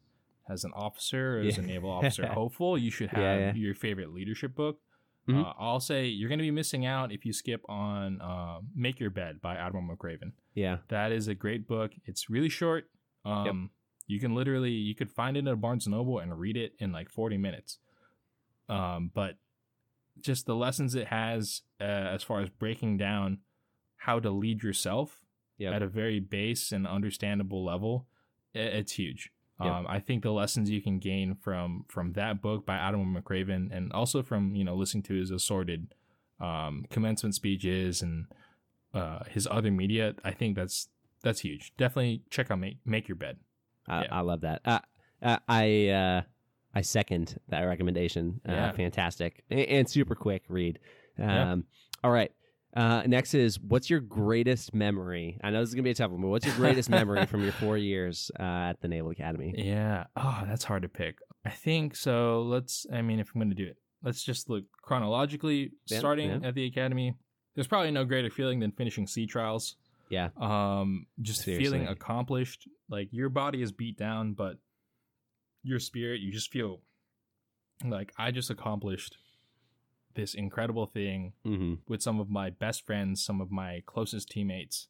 as 0.50 0.64
an 0.64 0.72
officer, 0.76 1.40
as 1.40 1.58
Yeah. 1.58 1.64
a 1.64 1.68
naval 1.68 1.90
officer 1.98 2.26
hopeful, 2.28 2.78
you 2.78 2.90
should 2.92 3.10
have 3.10 3.40
Yeah, 3.40 3.54
your 3.54 3.76
favorite 3.76 4.14
leadership 4.14 4.56
book. 4.56 4.80
Mhm. 5.28 5.44
Uh, 5.46 5.54
I'll 5.60 5.82
say 5.82 6.06
you're 6.08 6.30
going 6.30 6.40
to 6.40 6.44
be 6.44 6.52
missing 6.52 6.86
out 6.86 7.12
if 7.12 7.26
you 7.26 7.34
skip 7.34 7.62
on 7.70 8.22
uh, 8.22 8.62
Make 8.74 8.98
Your 9.02 9.10
Bed 9.10 9.42
by 9.42 9.56
Admiral 9.56 9.84
McRaven. 9.86 10.32
Yeah. 10.56 10.78
That 10.88 11.12
is 11.12 11.28
a 11.28 11.36
great 11.36 11.68
book. 11.68 11.92
It's 12.06 12.30
really 12.30 12.48
short. 12.50 12.90
Um, 13.26 13.72
You 14.08 14.22
can 14.22 14.34
literally 14.36 14.72
you 14.72 14.96
could 14.96 15.12
find 15.12 15.36
it 15.36 15.46
at 15.48 15.60
Barnes 15.60 15.86
and 15.86 15.94
Noble 15.94 16.20
and 16.20 16.40
read 16.40 16.56
it 16.56 16.76
in 16.80 16.94
like 16.94 17.10
40 17.10 17.38
minutes. 17.38 17.78
Um, 18.70 19.12
but 19.14 19.38
just 20.22 20.46
the 20.46 20.56
lessons 20.56 20.96
it 20.96 21.08
has 21.08 21.62
uh, 21.80 21.84
as 21.84 22.24
far 22.24 22.42
as 22.42 22.50
breaking 22.50 22.98
down 22.98 23.40
how 23.98 24.20
to 24.20 24.30
lead 24.30 24.64
yourself 24.64 25.22
Yep. 25.60 25.74
at 25.74 25.82
a 25.82 25.88
very 25.88 26.20
base 26.20 26.72
and 26.72 26.86
understandable 26.86 27.66
level, 27.66 28.08
it's 28.54 28.92
huge. 28.94 29.32
Yep. 29.60 29.72
Um, 29.72 29.88
I 29.90 30.00
think 30.00 30.22
the 30.22 30.32
lessons 30.32 30.70
you 30.70 30.84
can 30.84 31.00
gain 31.00 31.34
from 31.34 31.86
from 31.88 32.14
that 32.14 32.44
book 32.44 32.64
by 32.64 32.76
Admiral 32.76 33.08
McRaven, 33.22 33.76
and 33.76 33.92
also 33.92 34.22
from 34.22 34.54
you 34.54 34.64
know 34.64 34.76
listening 34.76 35.02
to 35.04 35.16
his 35.16 35.32
assorted 35.32 35.96
um, 36.40 36.86
commencement 36.92 37.34
speeches 37.34 38.04
and 38.04 38.28
uh, 38.94 39.24
his 39.30 39.48
other 39.50 39.72
media, 39.72 40.14
I 40.24 40.30
think 40.32 40.56
that's 40.56 40.90
that's 41.24 41.40
huge. 41.40 41.74
Definitely 41.76 42.22
check 42.30 42.52
out 42.52 42.60
Make, 42.60 42.78
Make 42.86 43.08
Your 43.08 43.16
Bed. 43.16 43.38
I, 43.88 44.04
Yeah. 44.04 44.08
I 44.12 44.22
love 44.22 44.42
that. 44.42 44.62
Uh, 44.64 44.80
uh, 45.24 45.40
I 45.48 45.88
uh, 45.88 46.22
I 46.78 46.82
second 46.82 47.40
that 47.50 47.62
recommendation. 47.62 48.40
Uh, 48.48 48.72
Fantastic 48.72 49.44
and, 49.50 49.62
and 49.62 49.90
super 49.90 50.14
quick 50.14 50.44
read. 50.48 50.78
Um, 51.18 51.28
Yeah. 51.28 51.56
All 52.04 52.12
right. 52.12 52.32
Uh, 52.76 53.02
next 53.08 53.34
is 53.34 53.60
what's 53.60 53.90
your 53.90 54.00
greatest 54.00 54.76
memory? 54.76 55.40
I 55.44 55.50
know 55.50 55.62
this 55.62 55.70
is 55.70 55.74
gonna 55.74 55.84
be 55.84 55.90
a 55.90 55.96
tough 55.96 56.12
one, 56.12 56.22
but 56.22 56.28
what's 56.28 56.46
your 56.46 56.56
greatest 56.56 56.88
memory 56.92 57.26
from 57.26 57.42
your 57.42 57.54
four 57.54 57.78
years 57.78 58.30
uh, 58.40 58.44
at 58.70 58.82
the 58.82 58.88
Naval 58.88 59.10
Academy? 59.10 59.56
Yeah. 59.58 60.04
Oh, 60.16 60.44
that's 60.48 60.64
hard 60.64 60.84
to 60.84 60.88
pick. 60.88 61.18
I 61.44 61.50
think 61.50 61.96
so. 61.96 62.44
Let's. 62.44 62.86
I 62.94 63.02
mean, 63.02 63.20
if 63.20 63.32
I'm 63.34 63.42
going 63.42 63.50
to 63.50 63.56
do 63.56 63.66
it, 63.66 63.78
let's 64.04 64.24
just 64.24 64.48
look 64.48 64.66
chronologically. 64.84 65.72
Yeah, 65.88 65.98
starting 65.98 66.30
yeah. 66.30 66.48
at 66.48 66.54
the 66.54 66.68
academy, 66.68 67.16
there's 67.56 67.68
probably 67.68 67.90
no 67.90 68.06
greater 68.06 68.30
feeling 68.30 68.60
than 68.60 68.72
finishing 68.72 69.08
sea 69.08 69.26
trials. 69.26 69.76
Yeah. 70.10 70.30
um 70.40 71.08
just 71.22 71.44
feeling 71.44 71.86
accomplished 71.86 72.66
like 72.90 73.10
your 73.12 73.28
body 73.28 73.62
is 73.62 73.74
beat 73.74 73.98
down 73.98 74.36
but 74.36 74.56
your 75.68 75.80
spirit 75.80 76.22
you 76.22 76.32
just 76.32 76.52
feel 76.52 76.80
like 77.86 78.12
i 78.18 78.32
just 78.32 78.50
accomplished 78.50 79.18
this 80.18 80.34
incredible 80.34 80.88
thing 80.88 81.34
hmm 81.46 81.76
with 81.88 82.02
some 82.02 82.20
of 82.20 82.30
my 82.30 82.50
best 82.50 82.86
friends, 82.86 83.24
some 83.24 83.40
of 83.40 83.50
my 83.52 83.82
closest 83.86 84.30
teammates. 84.30 84.88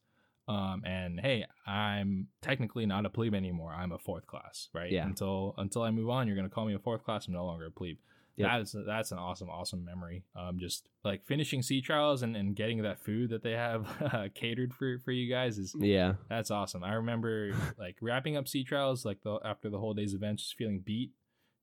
Um, 0.47 0.81
and 0.85 1.19
hey, 1.19 1.45
I'm 1.67 2.29
technically 2.41 2.85
not 2.85 3.05
a 3.05 3.09
plebe 3.09 3.35
anymore. 3.35 3.73
I'm 3.73 3.91
a 3.91 3.99
fourth 3.99 4.25
class, 4.25 4.69
right? 4.73 4.91
Yeah. 4.91 5.05
Until 5.05 5.53
until 5.57 5.83
I 5.83 5.91
move 5.91 6.09
on, 6.09 6.27
you're 6.27 6.37
gonna 6.37 6.49
call 6.49 6.65
me 6.65 6.73
a 6.73 6.79
fourth 6.79 7.03
class. 7.03 7.27
I'm 7.27 7.33
no 7.33 7.45
longer 7.45 7.65
a 7.65 7.71
plebe. 7.71 7.97
Yep. 8.37 8.49
That 8.49 8.61
is 8.61 8.75
that's 8.85 9.11
an 9.11 9.17
awesome, 9.17 9.49
awesome 9.49 9.83
memory. 9.83 10.23
Um, 10.35 10.59
just 10.59 10.87
like 11.03 11.25
finishing 11.25 11.61
sea 11.63 11.81
trials 11.81 12.21
and, 12.21 12.35
and 12.37 12.55
getting 12.55 12.83
that 12.83 12.99
food 12.99 13.31
that 13.31 13.41
they 13.43 13.53
have 13.53 13.87
catered 14.35 14.73
for 14.73 14.99
for 14.99 15.11
you 15.11 15.27
guys 15.29 15.57
is 15.57 15.75
Yeah. 15.79 16.13
that's 16.29 16.51
awesome. 16.51 16.83
I 16.83 16.93
remember 16.93 17.51
like 17.79 17.95
wrapping 18.01 18.37
up 18.37 18.47
sea 18.47 18.63
trials 18.63 19.05
like 19.05 19.21
the 19.23 19.39
after 19.43 19.69
the 19.69 19.79
whole 19.79 19.93
day's 19.95 20.13
events, 20.13 20.43
just 20.43 20.55
feeling 20.55 20.79
beat, 20.85 21.11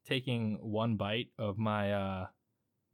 taking 0.04 0.58
one 0.60 0.96
bite 0.96 1.28
of 1.38 1.58
my 1.58 1.92
uh 1.92 2.26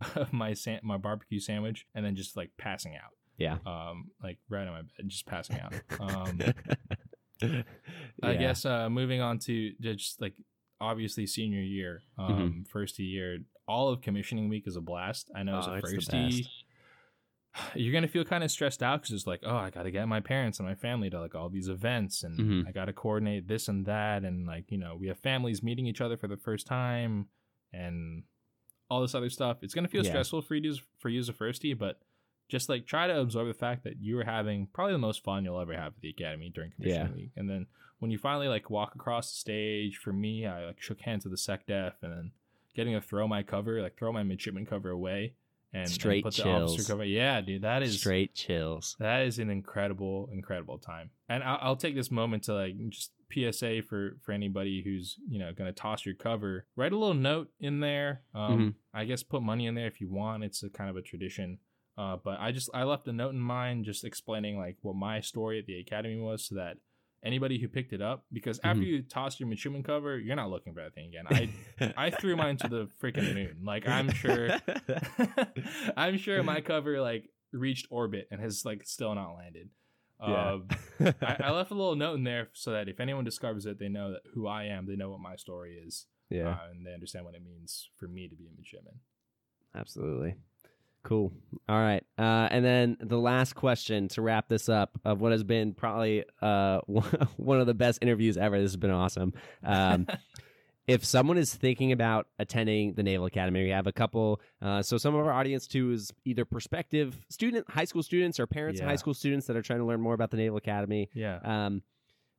of 0.14 0.32
my 0.32 0.52
san- 0.54 0.80
my 0.82 0.96
barbecue 0.98 1.40
sandwich, 1.40 1.86
and 1.94 2.04
then 2.04 2.14
just 2.16 2.36
like 2.36 2.50
passing 2.58 2.94
out. 2.96 3.12
Yeah. 3.38 3.56
Um, 3.64 4.10
like 4.22 4.36
right 4.50 4.66
on 4.66 4.72
my 4.74 4.82
bed, 4.82 5.08
just 5.08 5.24
passing 5.24 5.58
out. 5.58 5.72
Um, 5.98 6.38
I 8.22 8.34
guess 8.34 8.66
uh, 8.66 8.90
moving 8.90 9.20
on 9.22 9.38
to 9.40 9.72
just 9.80 10.20
like 10.20 10.34
obviously 10.80 11.26
senior 11.26 11.60
year, 11.62 12.02
um, 12.18 12.66
Mm-hmm. 12.72 12.78
firstie 12.78 13.10
year, 13.10 13.38
all 13.70 13.88
of 13.88 14.00
commissioning 14.00 14.48
week 14.48 14.64
is 14.66 14.76
a 14.76 14.80
blast. 14.80 15.30
I 15.34 15.42
know 15.44 15.58
as 15.58 15.66
Oh, 15.68 15.72
a 15.72 15.76
it's 15.78 15.90
the 15.90 15.96
firstie, 16.16 16.38
best. 16.42 16.50
you're 17.74 17.92
gonna 17.92 18.08
feel 18.08 18.24
kind 18.24 18.44
of 18.44 18.50
stressed 18.50 18.82
out 18.82 19.02
because 19.02 19.14
it's 19.14 19.26
like, 19.26 19.40
oh, 19.44 19.56
I 19.56 19.70
gotta 19.70 19.90
get 19.90 20.06
my 20.08 20.20
parents 20.20 20.58
and 20.58 20.68
my 20.68 20.74
family 20.74 21.10
to 21.10 21.20
like 21.20 21.34
all 21.34 21.48
these 21.48 21.68
events, 21.68 22.22
and 22.22 22.38
Mhm. 22.38 22.68
I 22.68 22.72
gotta 22.72 22.92
coordinate 22.92 23.48
this 23.48 23.68
and 23.68 23.86
that, 23.86 24.24
and 24.24 24.46
like 24.46 24.70
you 24.70 24.78
know, 24.78 24.96
we 24.96 25.08
have 25.08 25.18
families 25.18 25.62
meeting 25.62 25.86
each 25.86 26.00
other 26.00 26.16
for 26.16 26.28
the 26.28 26.36
first 26.36 26.66
time, 26.66 27.28
and 27.72 28.24
all 28.88 29.00
this 29.00 29.14
other 29.14 29.30
stuff. 29.30 29.58
It's 29.62 29.74
gonna 29.74 29.88
feel 29.88 30.02
Yeah. 30.04 30.10
stressful 30.10 30.42
for 30.42 30.54
you 30.54 30.76
for 30.98 31.08
you 31.08 31.20
as 31.20 31.28
a 31.28 31.32
firstie, 31.32 31.76
but 31.78 32.00
just 32.48 32.68
like 32.68 32.86
try 32.86 33.06
to 33.06 33.20
absorb 33.20 33.46
the 33.46 33.54
fact 33.54 33.84
that 33.84 34.00
you 34.00 34.18
are 34.18 34.24
having 34.24 34.66
probably 34.72 34.92
the 34.94 34.98
most 34.98 35.22
fun 35.22 35.44
you'll 35.44 35.60
ever 35.60 35.74
have 35.74 35.94
at 35.94 36.00
the 36.00 36.10
academy 36.10 36.50
during 36.50 36.72
commissioning 36.72 37.08
Yeah. 37.12 37.14
week, 37.16 37.30
and 37.36 37.48
then 37.48 37.66
when 38.00 38.10
you 38.10 38.18
finally 38.18 38.48
like 38.48 38.70
walk 38.70 38.94
across 38.94 39.30
the 39.30 39.36
stage, 39.36 39.98
for 39.98 40.12
me, 40.12 40.46
I 40.46 40.66
like 40.66 40.80
shook 40.80 41.00
hands 41.02 41.24
with 41.24 41.32
the 41.32 41.36
sec 41.38 41.66
def, 41.66 41.94
and 42.02 42.12
then 42.12 42.32
getting 42.74 42.94
to 42.94 43.00
throw 43.00 43.26
my 43.28 43.42
cover, 43.42 43.80
like 43.82 43.96
throw 43.98 44.12
my 44.12 44.22
midshipman 44.22 44.66
cover 44.66 44.90
away. 44.90 45.34
And, 45.72 45.82
and 45.82 45.90
Straight 45.90 46.24
put 46.24 46.34
the 46.34 46.48
officer 46.48 46.82
cover. 46.92 47.04
Yeah, 47.04 47.40
dude, 47.40 47.62
that 47.62 47.84
is 47.84 48.00
Straight 48.00 48.34
chills. 48.34 48.96
that 48.98 49.22
is 49.26 49.38
an 49.38 49.50
incredible, 49.50 50.28
incredible 50.32 50.78
time. 50.78 51.10
And 51.28 51.44
I'll, 51.44 51.58
I'll 51.62 51.76
take 51.76 51.94
this 51.94 52.10
moment 52.10 52.42
to 52.44 52.54
like 52.54 52.74
just 52.88 53.12
PSA 53.32 53.82
for 53.88 54.16
for 54.22 54.32
anybody 54.32 54.82
who's 54.84 55.16
you 55.28 55.38
know 55.38 55.52
going 55.52 55.68
to 55.72 55.72
toss 55.72 56.04
your 56.04 56.16
cover. 56.16 56.66
Write 56.74 56.90
a 56.92 56.96
little 56.98 57.14
note 57.14 57.50
in 57.60 57.78
there. 57.78 58.22
Um, 58.34 58.58
Mhm. 58.58 58.74
I 58.92 59.04
guess 59.04 59.22
put 59.22 59.42
money 59.42 59.66
in 59.66 59.76
there 59.76 59.86
if 59.86 60.00
you 60.00 60.10
want. 60.10 60.42
It's 60.42 60.64
a 60.64 60.70
kind 60.70 60.90
of 60.90 60.96
a 60.96 61.02
tradition. 61.02 61.58
Uh, 61.96 62.16
but 62.24 62.40
I 62.40 62.50
just 62.50 62.68
I 62.74 62.82
left 62.82 63.06
a 63.06 63.12
note 63.12 63.34
in 63.34 63.38
mine 63.40 63.84
just 63.84 64.04
explaining 64.04 64.58
like 64.58 64.76
what 64.82 64.96
my 64.96 65.20
story 65.20 65.60
at 65.60 65.66
the 65.66 65.78
academy 65.78 66.18
was, 66.18 66.44
so 66.46 66.56
that 66.56 66.78
anybody 67.24 67.58
who 67.58 67.68
picked 67.68 67.92
it 67.92 68.00
up, 68.02 68.24
because 68.32 68.58
after 68.64 68.82
Mhm. 68.82 68.86
you 68.86 69.02
toss 69.02 69.38
your 69.38 69.48
midshipman 69.48 69.82
cover, 69.82 70.18
you're 70.18 70.36
not 70.36 70.50
looking 70.50 70.72
for 70.74 70.82
that 70.82 70.94
thing 70.94 71.08
again. 71.08 71.26
I 71.28 71.94
I 72.06 72.10
threw 72.10 72.36
mine 72.36 72.56
to 72.58 72.68
the 72.68 72.88
freaking 73.02 73.34
moon. 73.34 73.58
Like 73.64 73.86
I'm 73.88 74.10
sure. 74.12 74.50
I'm 75.96 76.18
sure 76.18 76.42
my 76.42 76.60
cover 76.60 77.00
like 77.00 77.30
reached 77.52 77.86
orbit 77.90 78.28
and 78.30 78.40
has 78.40 78.64
like 78.64 78.84
still 78.86 79.14
not 79.14 79.34
landed. 79.34 79.68
Yeah. 80.22 80.52
Um, 80.52 80.68
I, 81.22 81.36
I 81.44 81.50
left 81.52 81.70
a 81.70 81.74
little 81.74 81.96
note 81.96 82.14
in 82.14 82.24
there 82.24 82.50
so 82.52 82.72
that 82.72 82.88
if 82.88 83.00
anyone 83.00 83.24
discovers 83.24 83.64
it, 83.66 83.78
they 83.78 83.88
know 83.88 84.12
that 84.12 84.20
who 84.34 84.46
I 84.46 84.64
am. 84.64 84.86
They 84.86 84.96
know 84.96 85.08
what 85.10 85.20
my 85.20 85.36
story 85.36 85.74
is, 85.82 86.06
yeah. 86.28 86.48
uh, 86.48 86.58
and 86.70 86.86
they 86.86 86.92
understand 86.92 87.24
what 87.24 87.34
it 87.34 87.42
means 87.42 87.88
for 87.96 88.06
me 88.06 88.28
to 88.28 88.34
be 88.36 88.46
a 88.46 88.50
midshipman. 88.54 88.94
Absolutely. 89.74 90.34
Cool. 91.02 91.32
All 91.68 91.78
right. 91.78 92.04
Uh, 92.18 92.48
and 92.50 92.64
then 92.64 92.96
the 93.00 93.18
last 93.18 93.54
question 93.54 94.08
to 94.08 94.22
wrap 94.22 94.48
this 94.48 94.68
up 94.68 94.98
of 95.04 95.20
what 95.20 95.32
has 95.32 95.42
been 95.42 95.72
probably 95.72 96.24
uh, 96.42 96.80
one 96.86 97.60
of 97.60 97.66
the 97.66 97.74
best 97.74 98.00
interviews 98.02 98.36
ever. 98.36 98.60
This 98.60 98.72
has 98.72 98.76
been 98.76 98.90
awesome. 98.90 99.32
Um, 99.64 100.06
if 100.86 101.04
someone 101.04 101.38
is 101.38 101.54
thinking 101.54 101.92
about 101.92 102.26
attending 102.38 102.94
the 102.94 103.02
Naval 103.02 103.26
Academy, 103.26 103.62
we 103.62 103.70
have 103.70 103.86
a 103.86 103.92
couple. 103.92 104.40
Uh, 104.60 104.82
so 104.82 104.98
some 104.98 105.14
of 105.14 105.24
our 105.24 105.32
audience 105.32 105.66
too 105.66 105.92
is 105.92 106.12
either 106.24 106.44
prospective 106.44 107.18
student, 107.30 107.70
high 107.70 107.84
school 107.84 108.02
students, 108.02 108.38
or 108.38 108.46
parents 108.46 108.80
of 108.80 108.86
high 108.86 108.96
school 108.96 109.14
students 109.14 109.46
that 109.46 109.56
are 109.56 109.62
trying 109.62 109.78
to 109.78 109.86
learn 109.86 110.00
more 110.00 110.14
about 110.14 110.30
the 110.30 110.36
Naval 110.36 110.58
Academy. 110.58 111.08
Yeah. 111.14 111.38
Um, 111.42 111.82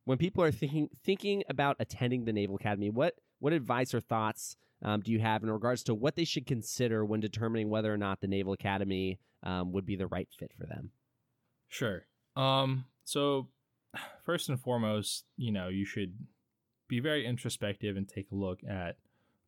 when 0.04 0.18
people 0.18 0.44
are 0.44 0.52
thinking 0.52 0.88
thinking 1.02 1.44
about 1.48 1.76
attending 1.80 2.24
the 2.24 2.32
Naval 2.32 2.56
Academy, 2.56 2.90
what 2.90 3.14
what 3.38 3.52
advice 3.52 3.94
or 3.94 4.00
thoughts 4.00 4.56
um, 4.82 5.00
do 5.00 5.12
you 5.12 5.20
have 5.20 5.42
in 5.42 5.50
regards 5.50 5.82
to 5.84 5.94
what 5.94 6.16
they 6.16 6.24
should 6.24 6.46
consider 6.46 7.04
when 7.04 7.20
determining 7.20 7.70
whether 7.70 7.92
or 7.92 7.96
not 7.96 8.20
the 8.20 8.26
Naval 8.26 8.52
Academy 8.52 9.18
um, 9.42 9.72
would 9.72 9.86
be 9.86 9.96
the 9.96 10.06
right 10.06 10.28
fit 10.38 10.52
for 10.58 10.66
them? 10.66 10.90
Sure. 11.68 12.06
Um. 12.36 12.84
So, 13.04 13.48
first 14.24 14.48
and 14.48 14.60
foremost, 14.60 15.24
you 15.36 15.52
know, 15.52 15.68
you 15.68 15.84
should 15.84 16.14
be 16.88 17.00
very 17.00 17.26
introspective 17.26 17.96
and 17.96 18.08
take 18.08 18.30
a 18.30 18.34
look 18.34 18.60
at 18.68 18.96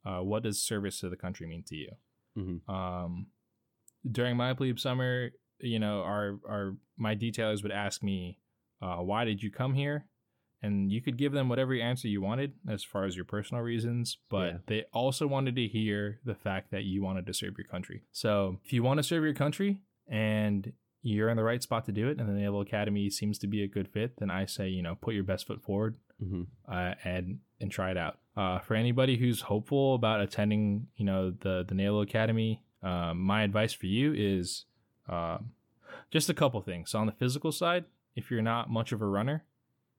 uh, 0.04 0.20
what 0.20 0.42
does 0.42 0.60
service 0.62 1.00
to 1.00 1.08
the 1.08 1.16
country 1.16 1.46
mean 1.46 1.62
to 1.64 1.76
you. 1.76 1.90
Mhm. 2.36 2.68
Um, 2.68 3.26
during 4.10 4.36
my 4.36 4.52
plebe 4.54 4.78
summer, 4.78 5.30
you 5.60 5.78
know, 5.78 6.02
our 6.02 6.38
our 6.48 6.76
my 6.96 7.14
detailers 7.14 7.62
would 7.62 7.72
ask 7.72 8.02
me, 8.02 8.38
uh, 8.82 8.96
"Why 8.96 9.24
did 9.24 9.42
you 9.42 9.50
come 9.50 9.74
here?" 9.74 10.06
And 10.64 10.90
you 10.90 11.00
could 11.02 11.16
give 11.18 11.32
them 11.32 11.48
whatever 11.48 11.74
answer 11.74 12.08
you 12.08 12.20
wanted 12.22 12.52
as 12.68 12.82
far 12.82 13.04
as 13.04 13.14
your 13.16 13.24
personal 13.24 13.62
reasons, 13.62 14.18
but 14.30 14.46
Yeah. 14.52 14.58
they 14.66 14.84
also 14.92 15.26
wanted 15.26 15.54
to 15.56 15.66
hear 15.66 16.20
the 16.24 16.34
fact 16.34 16.70
that 16.70 16.84
you 16.84 17.02
wanted 17.02 17.26
to 17.26 17.34
serve 17.34 17.54
your 17.58 17.66
country. 17.66 18.02
So 18.12 18.58
if 18.64 18.72
you 18.72 18.82
want 18.82 18.98
to 18.98 19.02
serve 19.02 19.24
your 19.24 19.34
country 19.34 19.78
and 20.08 20.72
you're 21.02 21.28
in 21.28 21.36
the 21.36 21.44
right 21.44 21.62
spot 21.62 21.84
to 21.84 21.92
do 21.92 22.08
it, 22.08 22.18
and 22.18 22.28
the 22.28 22.32
Naval 22.32 22.62
Academy 22.62 23.10
seems 23.10 23.38
to 23.40 23.46
be 23.46 23.62
a 23.62 23.68
good 23.68 23.88
fit, 23.88 24.16
then 24.18 24.30
I 24.30 24.46
say, 24.46 24.68
you 24.68 24.82
know, 24.82 24.94
put 24.94 25.14
your 25.14 25.24
best 25.24 25.46
foot 25.46 25.62
forward 25.62 25.96
Mm-hmm. 26.22 26.42
uh, 26.72 26.94
and 27.04 27.40
and 27.60 27.70
try 27.72 27.90
it 27.90 27.96
out. 27.96 28.18
Uh, 28.36 28.60
for 28.60 28.74
anybody 28.74 29.16
who's 29.16 29.40
hopeful 29.42 29.96
about 29.96 30.20
attending, 30.20 30.86
you 30.96 31.04
know, 31.04 31.32
the 31.32 31.64
the 31.68 31.74
Naval 31.74 32.00
Academy, 32.02 32.62
um, 32.84 33.18
my 33.20 33.42
advice 33.42 33.72
for 33.72 33.86
you 33.86 34.14
is 34.16 34.64
um, 35.08 35.50
just 36.12 36.30
a 36.30 36.34
couple 36.34 36.60
things. 36.62 36.90
So 36.92 37.00
on 37.00 37.06
the 37.06 37.12
physical 37.12 37.50
side, 37.52 37.84
if 38.14 38.30
you're 38.30 38.42
not 38.42 38.70
much 38.70 38.92
of 38.92 39.02
a 39.02 39.06
runner, 39.06 39.44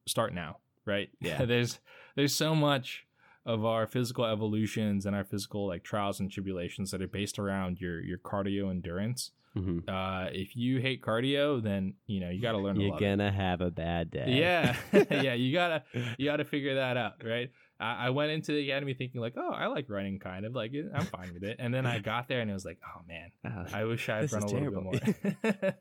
start 0.07 0.33
now. 0.33 0.57
Right? 0.85 1.09
Yeah. 1.19 1.45
there's 1.45 1.79
there's 2.15 2.35
so 2.35 2.53
much 2.55 3.05
of 3.45 3.63
our 3.65 3.85
physical 3.87 4.25
evolutions 4.25 5.05
and 5.05 5.15
our 5.15 5.23
physical 5.23 5.67
like 5.67 5.83
trials 5.83 6.19
and 6.19 6.31
tribulations 6.31 6.91
that 6.91 7.01
are 7.01 7.07
based 7.07 7.39
around 7.39 7.79
your 7.79 8.01
your 8.01 8.17
cardio 8.17 8.69
endurance. 8.69 9.31
Mm-hmm. 9.57 9.89
Uh, 9.89 10.25
if 10.33 10.55
you 10.57 10.79
hate 10.81 11.01
cardio, 11.01 11.63
then 11.63 11.93
you 12.07 12.19
know 12.19 12.29
you 12.29 12.41
got 12.41 12.51
to 12.53 12.57
learn 12.57 12.77
You're 12.79 12.99
gonna 12.99 13.31
have 13.31 13.61
a 13.61 13.71
bad 13.71 14.11
day. 14.11 14.37
Yeah, 14.37 14.75
yeah, 15.09 15.33
you 15.33 15.53
gotta 15.53 15.83
you 16.17 16.25
gotta 16.25 16.43
figure 16.43 16.75
that 16.75 16.97
out, 16.97 17.23
right? 17.23 17.51
I, 17.79 18.07
I 18.07 18.09
went 18.09 18.31
into 18.31 18.51
the 18.51 18.69
academy 18.69 18.93
thinking 18.93 19.21
like, 19.21 19.35
oh, 19.37 19.51
I 19.51 19.67
like 19.67 19.89
running, 19.89 20.19
kind 20.19 20.45
of 20.45 20.53
like. 20.55 20.73
I'm 20.93 21.05
fine 21.05 21.33
with 21.33 21.43
it. 21.43 21.57
And 21.59 21.73
then 21.73 21.85
I 21.85 21.99
got 21.99 22.27
there 22.27 22.41
and 22.41 22.49
it 22.49 22.53
was 22.53 22.65
like, 22.65 22.79
oh 22.85 23.01
man, 23.07 23.31
Uh, 23.45 23.65
I 23.73 23.83
wish 23.85 24.07
I'd 24.09 24.23
This 24.23 24.33
run 24.33 24.43
a 24.43 24.47
little 24.47 24.71
bit 24.71 24.83
more. 24.83 25.73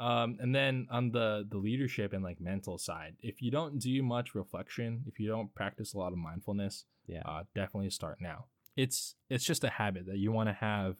Um, 0.00 0.36
and 0.40 0.54
then 0.54 0.86
on 0.90 1.10
the 1.12 1.46
the 1.50 1.58
leadership 1.58 2.12
and 2.12 2.22
like 2.24 2.40
mental 2.40 2.78
side, 2.78 3.16
if 3.20 3.42
you 3.42 3.50
don't 3.50 3.78
do 3.78 4.02
much 4.02 4.34
reflection, 4.34 5.04
if 5.06 5.18
you 5.20 5.28
don't 5.28 5.54
practice 5.54 5.92
a 5.94 5.98
lot 5.98 6.12
of 6.12 6.18
mindfulness, 6.18 6.84
Yeah. 7.06 7.22
uh, 7.24 7.44
definitely 7.54 7.90
start 7.90 8.18
now. 8.20 8.46
It's 8.76 9.14
it's 9.28 9.44
just 9.44 9.64
a 9.64 9.70
habit 9.70 10.06
that 10.06 10.18
you 10.18 10.30
want 10.32 10.48
to 10.48 10.52
have 10.54 10.96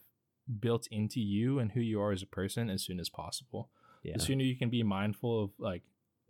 built 0.60 0.86
into 0.90 1.20
you 1.20 1.58
and 1.58 1.72
who 1.72 1.80
you 1.80 2.00
are 2.00 2.10
as 2.12 2.22
a 2.22 2.26
person 2.26 2.70
as 2.70 2.82
soon 2.82 2.98
as 2.98 3.10
possible 3.10 3.68
yeah. 4.02 4.14
the 4.14 4.18
sooner 4.20 4.42
you 4.42 4.56
can 4.56 4.70
be 4.70 4.82
mindful 4.82 5.44
of 5.44 5.50
like 5.58 5.82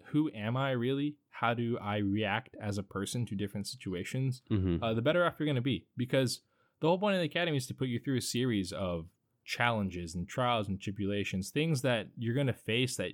who 0.07 0.29
am 0.35 0.57
i 0.57 0.73
really 0.73 1.15
how 1.31 1.55
do 1.55 1.79
i 1.81 1.99
react 1.99 2.57
as 2.61 2.79
a 2.79 2.83
person 2.83 3.25
to 3.25 3.37
different 3.37 3.69
situations 3.69 4.43
Mm-hmm. 4.51 4.83
uh, 4.83 4.93
the 4.93 5.03
better 5.03 5.25
off 5.25 5.35
you're 5.39 5.47
going 5.47 5.55
to 5.55 5.63
be 5.63 5.87
because 5.97 6.41
the 6.81 6.89
whole 6.89 6.99
point 6.99 7.15
of 7.15 7.21
the 7.21 7.27
academy 7.27 7.57
is 7.57 7.67
to 7.69 7.75
put 7.75 7.87
you 7.87 8.01
through 8.01 8.17
a 8.17 8.21
series 8.21 8.73
of 8.73 9.07
challenges 9.49 10.15
and 10.15 10.29
trials 10.29 10.69
and 10.69 10.79
tribulations 10.81 11.49
things 11.51 11.81
that 11.83 12.07
you're 12.19 12.35
going 12.35 12.47
to 12.47 12.53
face 12.53 12.97
that 12.97 13.13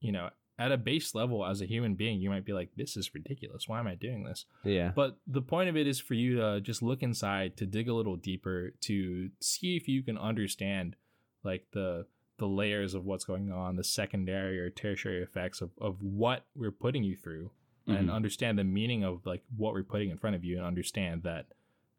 you 0.00 0.12
know 0.12 0.28
at 0.56 0.70
a 0.70 0.76
base 0.76 1.16
level 1.16 1.44
as 1.44 1.60
a 1.60 1.66
human 1.66 1.96
being 1.96 2.20
you 2.20 2.30
might 2.30 2.44
be 2.44 2.52
like 2.52 2.70
this 2.76 2.96
is 2.96 3.12
ridiculous 3.12 3.66
why 3.66 3.80
am 3.80 3.88
i 3.88 3.94
doing 3.96 4.22
this 4.22 4.44
yeah. 4.62 4.92
but 4.94 5.16
the 5.26 5.42
point 5.42 5.68
of 5.68 5.76
it 5.76 5.88
is 5.88 5.98
for 5.98 6.14
you 6.14 6.36
to 6.36 6.60
just 6.60 6.80
look 6.80 7.02
inside, 7.02 7.56
to 7.56 7.66
dig 7.66 7.88
a 7.88 7.92
little 7.94 8.14
deeper, 8.16 8.72
to 8.82 9.30
see 9.40 9.74
if 9.76 9.88
you 9.88 10.00
can 10.04 10.16
understand 10.16 10.94
like 11.42 11.64
the 11.72 12.06
the 12.38 12.46
layers 12.46 12.94
of 12.94 13.04
what's 13.04 13.24
going 13.24 13.50
on, 13.52 13.76
the 13.76 13.84
secondary 13.84 14.58
or 14.58 14.68
tertiary 14.70 15.22
effects 15.22 15.60
of, 15.60 15.70
of 15.80 15.96
what 16.02 16.46
we're 16.56 16.70
putting 16.84 17.02
you 17.04 17.16
through 17.16 17.50
and 17.86 18.08
Mhm. 18.08 18.12
understand 18.12 18.58
the 18.58 18.64
meaning 18.64 19.04
of 19.04 19.26
like 19.26 19.42
what 19.56 19.72
we're 19.74 19.82
putting 19.84 20.10
in 20.10 20.18
front 20.18 20.36
of 20.36 20.44
you 20.44 20.56
and 20.56 20.64
understand 20.66 21.22
that 21.24 21.46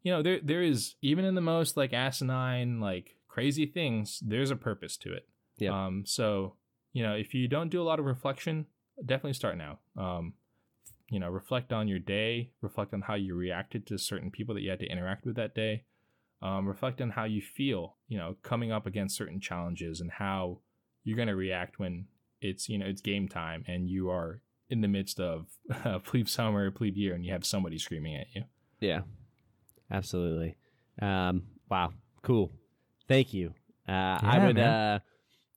you 0.02 0.10
know 0.12 0.22
there 0.22 0.40
there 0.42 0.62
is 0.62 0.94
even 1.02 1.24
in 1.26 1.34
the 1.34 1.40
most 1.54 1.76
like 1.76 1.92
asinine 1.92 2.80
like 2.80 3.16
crazy 3.36 3.66
things 3.78 4.06
there's 4.32 4.50
a 4.50 4.56
purpose 4.68 4.96
to 4.96 5.08
it 5.18 5.24
Yep. 5.58 5.72
um 5.72 5.94
so 6.06 6.54
you 6.96 7.02
know 7.04 7.14
if 7.24 7.34
you 7.34 7.44
don't 7.48 7.70
do 7.76 7.80
a 7.82 7.88
lot 7.90 7.98
of 8.00 8.06
reflection 8.06 8.66
definitely 9.04 9.34
start 9.42 9.56
now 9.66 9.74
um 10.04 10.24
you 11.14 11.18
know 11.20 11.28
reflect 11.40 11.70
on 11.78 11.86
your 11.92 11.98
day 12.18 12.50
reflect 12.68 12.94
on 12.94 13.02
how 13.02 13.14
you 13.14 13.32
reacted 13.34 13.86
to 13.88 13.98
certain 13.98 14.30
people 14.36 14.54
that 14.54 14.62
you 14.64 14.70
had 14.70 14.80
to 14.84 14.90
interact 14.94 15.26
with 15.26 15.36
that 15.36 15.54
day 15.54 15.74
Um, 16.42 16.62
reflect 16.68 17.00
on 17.00 17.10
how 17.18 17.24
you 17.24 17.40
feel, 17.58 17.82
you 18.12 18.18
know, 18.20 18.36
coming 18.50 18.70
up 18.76 18.86
against 18.86 19.16
certain 19.16 19.40
challenges 19.40 19.94
and 20.02 20.10
how 20.10 20.60
you're 21.02 21.16
going 21.22 21.32
to 21.34 21.40
react 21.46 21.78
when 21.82 21.94
it's, 22.48 22.68
you 22.68 22.76
know, 22.78 22.86
it's 22.92 23.00
game 23.12 23.26
time 23.26 23.60
and 23.66 23.88
you 23.94 24.10
are 24.10 24.30
in 24.68 24.82
the 24.84 24.88
midst 24.96 25.18
of 25.18 25.46
uh, 25.86 25.98
plebe 26.08 26.28
summer, 26.28 26.70
plebe 26.70 26.98
year, 27.02 27.14
and 27.16 27.24
you 27.24 27.32
have 27.32 27.44
somebody 27.44 27.78
screaming 27.78 28.16
at 28.22 28.26
you. 28.34 28.42
Yeah, 28.80 29.02
absolutely. 29.90 30.56
Um, 31.00 31.36
wow, 31.70 31.88
cool. 32.22 32.52
Thank 33.08 33.32
you. 33.32 33.54
Uh, 33.88 34.18
I 34.20 34.44
would, 34.44 34.58
uh, 34.58 34.98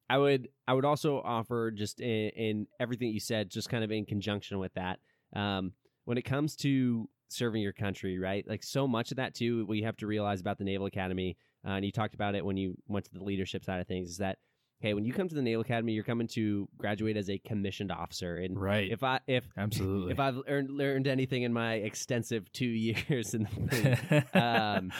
I 0.09 0.17
would, 0.17 0.49
I 0.67 0.73
would 0.73 0.85
also 0.85 1.21
offer 1.23 1.71
just 1.71 1.99
in, 1.99 2.29
in 2.29 2.67
everything 2.79 3.09
you 3.09 3.19
said, 3.19 3.49
just 3.49 3.69
kind 3.69 3.83
of 3.83 3.91
in 3.91 4.05
conjunction 4.05 4.59
with 4.59 4.73
that. 4.75 4.99
Um, 5.35 5.73
when 6.05 6.17
it 6.17 6.23
comes 6.23 6.55
to 6.57 7.09
serving 7.29 7.61
your 7.61 7.73
country, 7.73 8.17
right? 8.19 8.47
Like 8.47 8.63
so 8.63 8.87
much 8.87 9.11
of 9.11 9.17
that 9.17 9.35
too, 9.35 9.65
we 9.67 9.83
have 9.83 9.97
to 9.97 10.07
realize 10.07 10.41
about 10.41 10.57
the 10.57 10.63
Naval 10.63 10.87
Academy, 10.87 11.37
uh, 11.65 11.71
and 11.71 11.85
you 11.85 11.91
talked 11.91 12.15
about 12.15 12.35
it 12.35 12.43
when 12.45 12.57
you 12.57 12.75
went 12.87 13.05
to 13.05 13.13
the 13.13 13.23
leadership 13.23 13.63
side 13.63 13.79
of 13.79 13.87
things, 13.87 14.09
is 14.09 14.17
that 14.17 14.37
hey, 14.81 14.93
when 14.93 15.03
you 15.03 15.11
come 15.11 15.27
to 15.27 15.35
the 15.35 15.41
Naval 15.41 15.61
Academy, 15.61 15.91
you're 15.91 16.05
coming 16.05 16.27
to 16.27 16.67
graduate 16.77 17.17
as 17.17 17.29
a 17.29 17.37
commissioned 17.39 17.91
officer, 17.91 18.37
and 18.37 18.59
Right. 18.59 18.89
if 18.91 19.03
I 19.03 19.19
if 19.27 19.47
Absolutely. 19.57 20.11
if 20.11 20.19
I've 20.19 20.37
learned 20.47 20.71
learned 20.71 21.07
anything 21.07 21.43
in 21.43 21.53
my 21.53 21.75
extensive 21.75 22.51
two 22.51 22.65
years 23.09 23.33
in 23.33 23.43
the 23.43 24.25
um, 24.41 24.91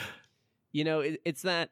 you 0.72 0.84
know, 0.84 1.00
it, 1.00 1.20
it's 1.24 1.42
that 1.42 1.70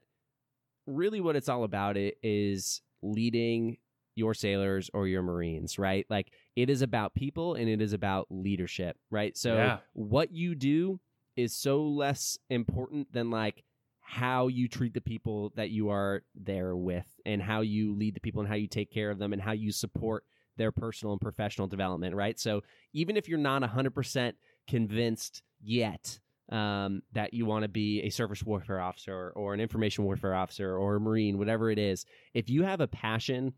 really 0.88 1.20
what 1.20 1.36
it's 1.36 1.48
all 1.48 1.64
about. 1.64 1.96
It 1.96 2.18
is 2.22 2.82
leading 3.02 3.76
your 4.14 4.34
sailors 4.34 4.90
or 4.92 5.06
your 5.06 5.22
Marines, 5.22 5.78
right? 5.78 6.04
Like 6.10 6.32
it 6.56 6.70
is 6.70 6.82
about 6.82 7.14
people 7.14 7.54
and 7.54 7.68
it 7.68 7.80
is 7.80 7.92
about 7.92 8.26
leadership, 8.30 8.96
right? 9.10 9.36
So 9.36 9.54
Yeah. 9.54 9.78
what 9.92 10.32
you 10.32 10.54
do 10.56 10.98
is 11.36 11.54
so 11.54 11.84
less 11.84 12.36
important 12.50 13.12
than 13.12 13.30
like 13.30 13.62
how 14.00 14.48
you 14.48 14.66
treat 14.66 14.94
the 14.94 15.00
people 15.00 15.52
that 15.54 15.70
you 15.70 15.90
are 15.90 16.22
there 16.34 16.74
with 16.74 17.06
and 17.26 17.40
how 17.42 17.60
you 17.60 17.94
lead 17.94 18.14
the 18.14 18.20
people 18.20 18.40
and 18.40 18.48
how 18.48 18.56
you 18.56 18.66
take 18.66 18.90
care 18.90 19.10
of 19.10 19.18
them 19.18 19.32
and 19.32 19.42
how 19.42 19.52
you 19.52 19.70
support 19.70 20.24
their 20.56 20.72
personal 20.72 21.12
and 21.12 21.20
professional 21.20 21.68
development, 21.68 22.14
right? 22.16 22.40
So 22.40 22.62
even 22.92 23.16
if 23.16 23.28
you're 23.28 23.38
not 23.38 23.62
100% 23.62 24.32
convinced 24.66 25.42
yet 25.62 26.18
um, 26.50 27.02
that 27.12 27.34
you 27.34 27.44
want 27.46 27.62
to 27.62 27.68
be 27.68 28.02
a 28.02 28.10
surface 28.10 28.42
warfare 28.42 28.80
officer 28.80 29.32
or 29.36 29.54
an 29.54 29.60
information 29.60 30.04
warfare 30.04 30.34
officer 30.34 30.76
or 30.76 30.96
a 30.96 31.00
Marine, 31.00 31.38
whatever 31.38 31.70
it 31.70 31.78
is, 31.78 32.06
if 32.34 32.48
you 32.48 32.62
have 32.62 32.80
a 32.80 32.86
passion 32.86 33.52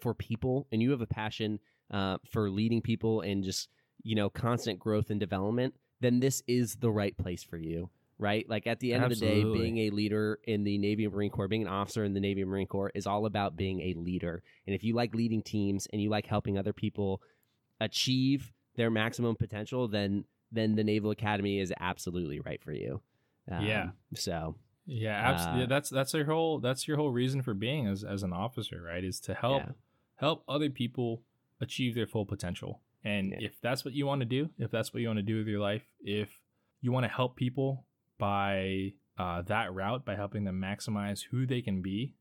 for 0.00 0.14
people 0.14 0.66
and 0.70 0.80
you 0.80 0.90
have 0.92 1.00
a 1.00 1.06
passion 1.06 1.58
uh, 1.90 2.18
for 2.30 2.50
leading 2.50 2.80
people 2.80 3.20
and 3.22 3.42
just, 3.42 3.68
you 4.02 4.14
know, 4.14 4.30
constant 4.30 4.78
growth 4.78 5.10
and 5.10 5.18
development, 5.18 5.74
then 6.00 6.20
this 6.20 6.42
is 6.46 6.76
the 6.76 6.90
right 6.90 7.16
place 7.16 7.42
for 7.42 7.58
you. 7.58 7.90
Right? 8.16 8.46
Like 8.46 8.66
at 8.66 8.80
the 8.80 8.92
end 8.92 9.04
of 9.04 9.10
the 9.10 9.16
day, 9.16 9.42
being 9.42 9.78
a 9.78 9.90
leader 9.90 10.38
in 10.44 10.62
the 10.62 10.76
Navy 10.76 11.06
and 11.06 11.14
Marine 11.14 11.30
Corps, 11.30 11.48
being 11.48 11.62
an 11.62 11.68
officer 11.68 12.04
in 12.04 12.12
the 12.12 12.20
Navy 12.20 12.42
and 12.42 12.50
Marine 12.50 12.66
Corps 12.66 12.92
is 12.94 13.06
all 13.06 13.24
about 13.24 13.56
being 13.56 13.80
a 13.80 13.94
leader. 13.94 14.42
And 14.66 14.74
if 14.76 14.84
you 14.84 14.94
like 14.94 15.14
leading 15.14 15.42
teams 15.42 15.88
and 15.90 16.02
you 16.02 16.10
like 16.10 16.26
helping 16.26 16.58
other 16.58 16.74
people 16.74 17.22
achieve 17.80 18.52
their 18.76 18.90
maximum 18.90 19.36
potential, 19.36 19.88
then 19.88 20.26
then 20.52 20.74
the 20.74 20.84
Naval 20.84 21.10
Academy 21.10 21.58
is 21.60 21.72
absolutely 21.80 22.40
right 22.40 22.62
for 22.62 22.72
you. 22.72 23.00
Um, 23.50 23.64
Yeah. 23.64 23.90
So 24.14 24.56
Yeah, 24.86 25.16
absolutely. 25.28 25.64
Uh, 25.64 25.66
that's 25.66 25.90
that's 25.90 26.14
your 26.14 26.24
whole 26.24 26.58
that's 26.58 26.88
your 26.88 26.96
whole 26.96 27.10
reason 27.12 27.42
for 27.42 27.54
being 27.54 27.86
as 27.86 28.02
as 28.04 28.22
an 28.22 28.32
officer, 28.32 28.82
right? 28.82 29.04
Is 29.04 29.20
to 29.20 29.34
help 29.34 29.62
Yeah. 29.64 29.72
help 30.16 30.44
other 30.48 30.70
people 30.70 31.22
achieve 31.60 31.94
their 31.94 32.06
full 32.06 32.26
potential. 32.26 32.80
And 33.04 33.30
Yeah. 33.32 33.38
if 33.42 33.60
that's 33.60 33.84
what 33.84 33.94
you 33.94 34.06
want 34.06 34.20
to 34.20 34.26
do, 34.26 34.50
if 34.58 34.70
that's 34.70 34.92
what 34.92 35.00
you 35.00 35.06
want 35.08 35.18
to 35.18 35.22
do 35.22 35.38
with 35.38 35.46
your 35.48 35.60
life, 35.60 35.86
if 36.00 36.42
you 36.80 36.92
want 36.92 37.04
to 37.04 37.08
help 37.08 37.36
people 37.36 37.86
by 38.18 38.92
uh, 39.18 39.42
that 39.42 39.72
route, 39.74 40.04
by 40.06 40.14
helping 40.16 40.44
them 40.44 40.58
maximize 40.58 41.24
who 41.30 41.44
they 41.46 41.60
can 41.60 41.82
be, 41.82 42.14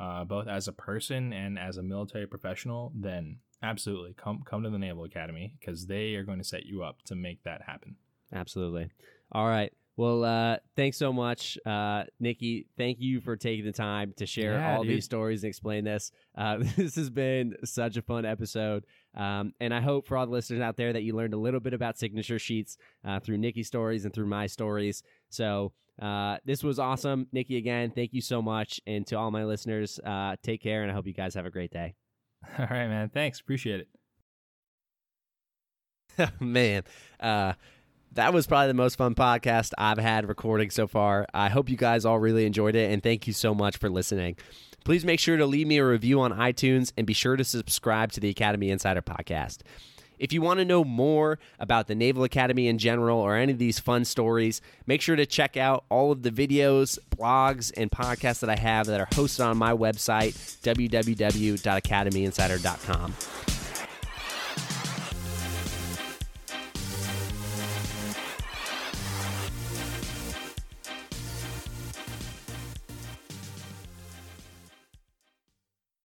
uh, 0.00 0.24
both 0.24 0.48
as 0.48 0.66
a 0.66 0.72
person 0.72 1.32
and 1.32 1.56
as 1.58 1.76
a 1.76 1.82
military 1.82 2.26
professional, 2.26 2.92
then 2.94 3.38
absolutely 3.62 4.14
come 4.14 4.42
come 4.44 4.62
to 4.62 4.70
the 4.70 4.78
Naval 4.78 5.04
Academy 5.04 5.54
because 5.60 5.86
they 5.86 6.14
are 6.14 6.24
going 6.24 6.38
to 6.38 6.44
set 6.44 6.66
you 6.66 6.82
up 6.82 7.02
to 7.04 7.14
make 7.14 7.42
that 7.44 7.62
happen. 7.62 7.96
absolutely. 8.32 8.90
All 9.32 9.46
right. 9.48 9.72
Well, 9.96 10.24
uh, 10.24 10.56
thanks 10.76 10.96
so 10.96 11.12
much, 11.12 11.58
uh, 11.66 12.04
Nicki. 12.20 12.66
Thank 12.78 13.00
you 13.00 13.20
for 13.20 13.36
taking 13.36 13.66
the 13.66 13.72
time 13.72 14.14
to 14.16 14.24
share 14.24 14.54
Yeah, 14.54 14.76
all 14.76 14.82
dude. 14.82 14.92
these 14.92 15.04
stories 15.04 15.42
and 15.42 15.48
explain 15.50 15.84
this. 15.84 16.10
Uh, 16.34 16.56
this 16.76 16.94
has 16.96 17.10
been 17.10 17.54
such 17.64 17.98
a 17.98 18.02
fun 18.02 18.24
episode. 18.24 18.86
Um, 19.14 19.52
and 19.60 19.74
I 19.74 19.80
hope 19.82 20.06
for 20.06 20.16
all 20.16 20.24
the 20.24 20.32
listeners 20.32 20.62
out 20.62 20.76
there 20.78 20.92
that 20.94 21.02
you 21.02 21.14
learned 21.14 21.34
a 21.34 21.38
little 21.38 21.60
bit 21.60 21.74
about 21.74 21.98
signature 21.98 22.38
sheets 22.38 22.78
uh, 23.04 23.20
through 23.20 23.38
Nicki's 23.38 23.66
stories 23.66 24.06
and 24.06 24.14
through 24.14 24.26
my 24.26 24.46
stories. 24.46 25.02
So 25.28 25.72
uh, 26.00 26.38
this 26.46 26.64
was 26.64 26.78
awesome. 26.78 27.26
Nicki, 27.32 27.58
again, 27.58 27.90
thank 27.94 28.14
you 28.14 28.22
so 28.22 28.40
much. 28.40 28.80
And 28.86 29.06
to 29.08 29.16
all 29.18 29.30
my 29.30 29.44
listeners, 29.44 30.00
uh, 30.06 30.36
take 30.42 30.62
care. 30.62 30.80
And 30.82 30.90
I 30.90 30.94
hope 30.94 31.06
you 31.06 31.12
guys 31.12 31.34
have 31.34 31.44
a 31.44 31.50
great 31.50 31.72
day. 31.72 31.94
All 32.58 32.66
right, 32.70 32.88
man. 32.88 33.08
Thanks. 33.10 33.40
Appreciate 33.40 33.80
it. 33.80 33.88
Man, 36.40 36.82
uh, 37.20 37.54
that 38.12 38.32
was 38.34 38.46
probably 38.46 38.68
the 38.68 38.74
most 38.74 38.96
fun 38.96 39.14
podcast 39.14 39.72
I've 39.78 39.98
had 39.98 40.28
recording 40.28 40.70
so 40.70 40.86
far. 40.86 41.26
I 41.32 41.48
hope 41.48 41.70
you 41.70 41.76
guys 41.76 42.04
all 42.04 42.18
really 42.18 42.44
enjoyed 42.44 42.74
it, 42.74 42.90
and 42.90 43.02
thank 43.02 43.26
you 43.26 43.32
so 43.32 43.54
much 43.54 43.76
for 43.76 43.88
listening. 43.88 44.36
Please 44.84 45.04
make 45.04 45.20
sure 45.20 45.36
to 45.36 45.46
leave 45.46 45.66
me 45.66 45.78
a 45.78 45.86
review 45.86 46.20
on 46.20 46.32
iTunes 46.32 46.92
and 46.96 47.06
be 47.06 47.12
sure 47.12 47.36
to 47.36 47.44
subscribe 47.44 48.12
to 48.12 48.20
the 48.20 48.30
Academy 48.30 48.70
Insider 48.70 49.02
podcast. 49.02 49.58
If 50.20 50.32
you 50.34 50.42
want 50.42 50.58
to 50.58 50.66
know 50.66 50.84
more 50.84 51.38
about 51.58 51.88
the 51.88 51.94
Naval 51.94 52.24
Academy 52.24 52.68
in 52.68 52.76
general 52.76 53.18
or 53.18 53.36
any 53.36 53.52
of 53.52 53.58
these 53.58 53.80
fun 53.80 54.04
stories, 54.04 54.60
make 54.86 55.00
sure 55.00 55.16
to 55.16 55.24
check 55.24 55.56
out 55.56 55.84
all 55.88 56.12
of 56.12 56.22
the 56.22 56.30
videos, 56.30 56.98
blogs, 57.16 57.72
and 57.74 57.90
podcasts 57.90 58.40
that 58.40 58.50
I 58.50 58.56
have 58.56 58.86
that 58.88 59.00
are 59.00 59.06
hosted 59.06 59.46
on 59.46 59.56
my 59.56 59.72
website, 59.72 60.34
www.academyinsider.com. 60.62 63.59